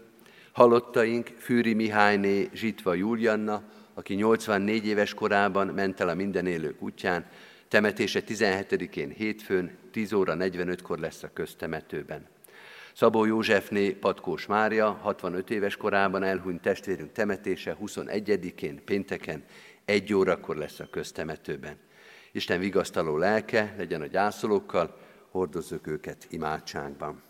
halottaink 0.52 1.28
Fűri 1.38 1.74
Mihályné 1.74 2.50
Zsitva 2.54 2.94
Júlianna, 2.94 3.64
aki 3.94 4.14
84 4.14 4.86
éves 4.86 5.14
korában 5.14 5.68
ment 5.68 6.00
el 6.00 6.10
a 6.10 6.14
minden 6.14 6.46
élők 6.46 6.82
útján, 6.82 7.26
temetése 7.68 8.22
17-én 8.28 9.10
hétfőn 9.10 9.78
10 9.92 10.14
óra 10.14 10.36
45-kor 10.38 11.00
lesz 11.00 11.24
a 11.24 11.30
köztemetőben. 11.34 12.33
Szabó 12.96 13.26
Józsefné 13.26 13.90
Patkós 13.90 14.46
Mária 14.46 14.92
65 14.92 15.50
éves 15.50 15.78
korában 15.78 16.24
elhunyt 16.24 16.62
testvérünk 16.62 17.12
temetése 17.12 17.78
21-én 17.82 18.84
pénteken 18.86 19.44
1 19.86 20.14
órakor 20.14 20.56
lesz 20.56 20.80
a 20.80 20.88
köztemetőben. 20.90 21.78
Isten 22.32 22.60
vigasztaló 22.60 23.18
lelke 23.18 23.74
legyen 23.78 24.02
a 24.02 24.06
gyászolókkal, 24.06 24.98
hordozzuk 25.32 25.88
őket 25.88 26.28
imádságban. 26.30 27.22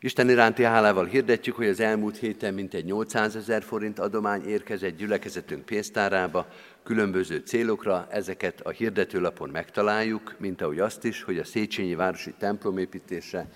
Isten 0.00 0.28
iránti 0.28 0.62
hálával 0.62 1.04
hirdetjük, 1.04 1.56
hogy 1.56 1.66
az 1.66 1.80
elmúlt 1.80 2.16
héten 2.16 2.54
mintegy 2.54 2.84
800 2.84 3.36
ezer 3.36 3.62
forint 3.62 3.98
adomány 3.98 4.48
érkezett 4.48 4.96
gyülekezetünk 4.96 5.64
pénztárába, 5.64 6.46
különböző 6.82 7.36
célokra, 7.38 8.06
ezeket 8.10 8.60
a 8.60 8.70
hirdetőlapon 8.70 9.48
megtaláljuk, 9.50 10.34
mint 10.38 10.62
ahogy 10.62 10.78
azt 10.78 11.04
is, 11.04 11.22
hogy 11.22 11.38
a 11.38 11.44
Széchenyi 11.44 11.94
Városi 11.94 12.34
templomépítésre 12.38 13.48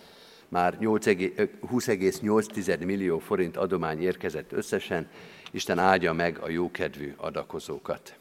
már 0.55 0.78
20,8 0.80 2.84
millió 2.84 3.18
forint 3.18 3.57
adomány 3.57 4.02
érkezett 4.02 4.52
összesen, 4.52 5.09
Isten 5.50 5.78
áldja 5.78 6.12
meg 6.12 6.38
a 6.38 6.48
jókedvű 6.48 7.14
adakozókat. 7.16 8.14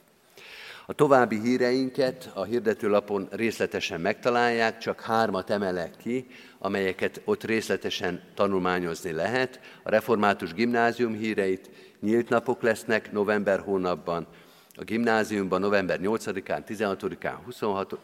A 0.86 0.94
további 0.94 1.40
híreinket 1.40 2.32
a 2.34 2.44
hirdetőlapon 2.44 3.28
részletesen 3.32 4.02
megtalálják, 4.02 4.78
csak 4.78 5.02
hármat 5.02 5.50
emelek 5.50 5.98
ki, 5.98 6.28
amelyeket 6.60 7.22
ott 7.26 7.44
részletesen 7.44 8.24
tanulmányozni 8.34 9.12
lehet. 9.12 9.60
A 9.84 9.90
Református 9.90 10.54
Gimnázium 10.54 11.14
híreit 11.14 11.70
nyílt 12.00 12.30
napok 12.30 12.62
lesznek 12.62 13.12
november 13.12 13.60
hónapban, 13.60 14.28
a 14.76 14.84
gimnáziumban 14.84 15.62
november 15.62 16.00
8-án, 16.02 16.64
16-án, 16.68 17.36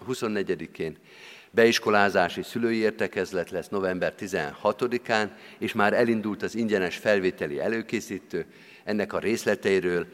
24-én, 0.07 0.97
Beiskolázási 1.52 2.43
szülői 2.43 2.78
értekezlet 2.78 3.50
lesz 3.50 3.68
november 3.68 4.14
16-án, 4.20 5.30
és 5.58 5.74
már 5.74 5.93
elindult 5.93 6.43
az 6.43 6.56
ingyenes 6.56 6.97
felvételi 6.97 7.60
előkészítő. 7.60 8.45
Ennek 8.84 9.14
a 9.14 9.20
részleteiről 9.20 10.08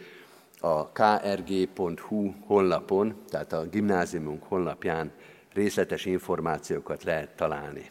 a 0.60 0.92
krg.hu 0.92 2.34
honlapon, 2.46 3.22
tehát 3.30 3.54
a 3.54 3.68
gimnáziumunk 3.70 4.44
honlapján 4.44 5.12
részletes 5.54 6.06
információkat 6.06 7.04
lehet 7.04 7.30
találni. 7.36 7.90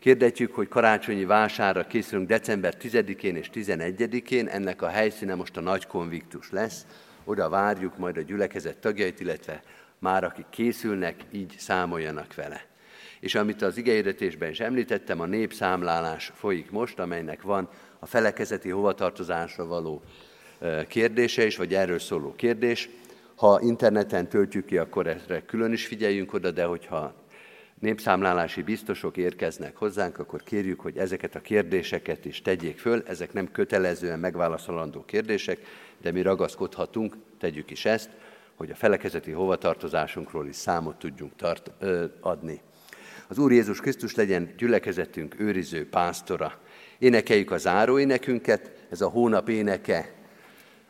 Kérdetjük, 0.00 0.54
hogy 0.54 0.68
karácsonyi 0.68 1.24
vására 1.24 1.86
készülünk 1.86 2.28
december 2.28 2.74
10-én 2.80 3.36
és 3.36 3.50
11-én, 3.54 4.48
ennek 4.48 4.82
a 4.82 4.88
helyszíne 4.88 5.34
most 5.34 5.56
a 5.56 5.60
nagy 5.60 5.86
konviktus 5.86 6.50
lesz, 6.50 6.86
oda 7.24 7.48
várjuk 7.48 7.98
majd 7.98 8.16
a 8.16 8.20
gyülekezet 8.20 8.76
tagjait, 8.76 9.20
illetve 9.20 9.62
már 9.98 10.24
akik 10.24 10.46
készülnek, 10.50 11.24
így 11.30 11.54
számoljanak 11.58 12.34
vele. 12.34 12.66
És 13.20 13.34
amit 13.34 13.62
az 13.62 13.76
igehirdetésben 13.76 14.50
is 14.50 14.60
említettem, 14.60 15.20
a 15.20 15.26
népszámlálás 15.26 16.32
folyik 16.34 16.70
most, 16.70 16.98
amelynek 16.98 17.42
van 17.42 17.68
a 17.98 18.06
felekezeti 18.06 18.68
hovatartozásra 18.68 19.66
való 19.66 20.02
kérdése 20.88 21.46
is, 21.46 21.56
vagy 21.56 21.74
erről 21.74 21.98
szóló 21.98 22.34
kérdés. 22.34 22.88
Ha 23.36 23.60
interneten 23.62 24.28
töltjük 24.28 24.64
ki, 24.64 24.78
akkor 24.78 25.06
erre 25.06 25.44
külön 25.44 25.72
is 25.72 25.86
figyeljünk 25.86 26.32
oda, 26.32 26.50
de 26.50 26.64
hogyha 26.64 27.14
népszámlálási 27.78 28.62
biztosok 28.62 29.16
érkeznek 29.16 29.76
hozzánk, 29.76 30.18
akkor 30.18 30.42
kérjük, 30.42 30.80
hogy 30.80 30.96
ezeket 30.96 31.34
a 31.34 31.40
kérdéseket 31.40 32.24
is 32.24 32.42
tegyék 32.42 32.78
föl. 32.78 33.02
Ezek 33.06 33.32
nem 33.32 33.50
kötelezően 33.50 34.18
megválaszolandó 34.18 35.04
kérdések, 35.04 35.60
de 36.00 36.12
mi 36.12 36.22
ragaszkodhatunk, 36.22 37.16
tegyük 37.38 37.70
is 37.70 37.84
ezt, 37.84 38.10
hogy 38.56 38.70
a 38.70 38.74
felekezeti 38.74 39.30
hovatartozásunkról 39.30 40.46
is 40.46 40.56
számot 40.56 40.98
tudjunk 40.98 41.36
tart, 41.36 41.70
ö, 41.78 42.04
adni. 42.20 42.60
Az 43.28 43.38
Úr 43.38 43.52
Jézus 43.52 43.80
Krisztus 43.80 44.14
legyen 44.14 44.54
gyülekezetünk 44.56 45.40
őriző 45.40 45.88
pásztora. 45.88 46.52
Énekeljük 46.98 47.50
a 47.50 47.58
záróénekünket, 47.58 48.86
ez 48.90 49.00
a 49.00 49.08
hónap 49.08 49.48
éneke 49.48 50.14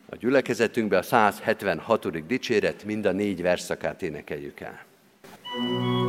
a 0.09 0.17
gyülekezetünkbe 0.17 0.99
a 0.99 1.03
176. 1.03 2.27
dicséret, 2.27 2.85
mind 2.85 3.07
a 3.07 3.13
négy 3.13 3.43
verszakát 3.43 4.03
énekeljük 4.03 4.61
el. 4.61 4.85
thank 5.59 6.06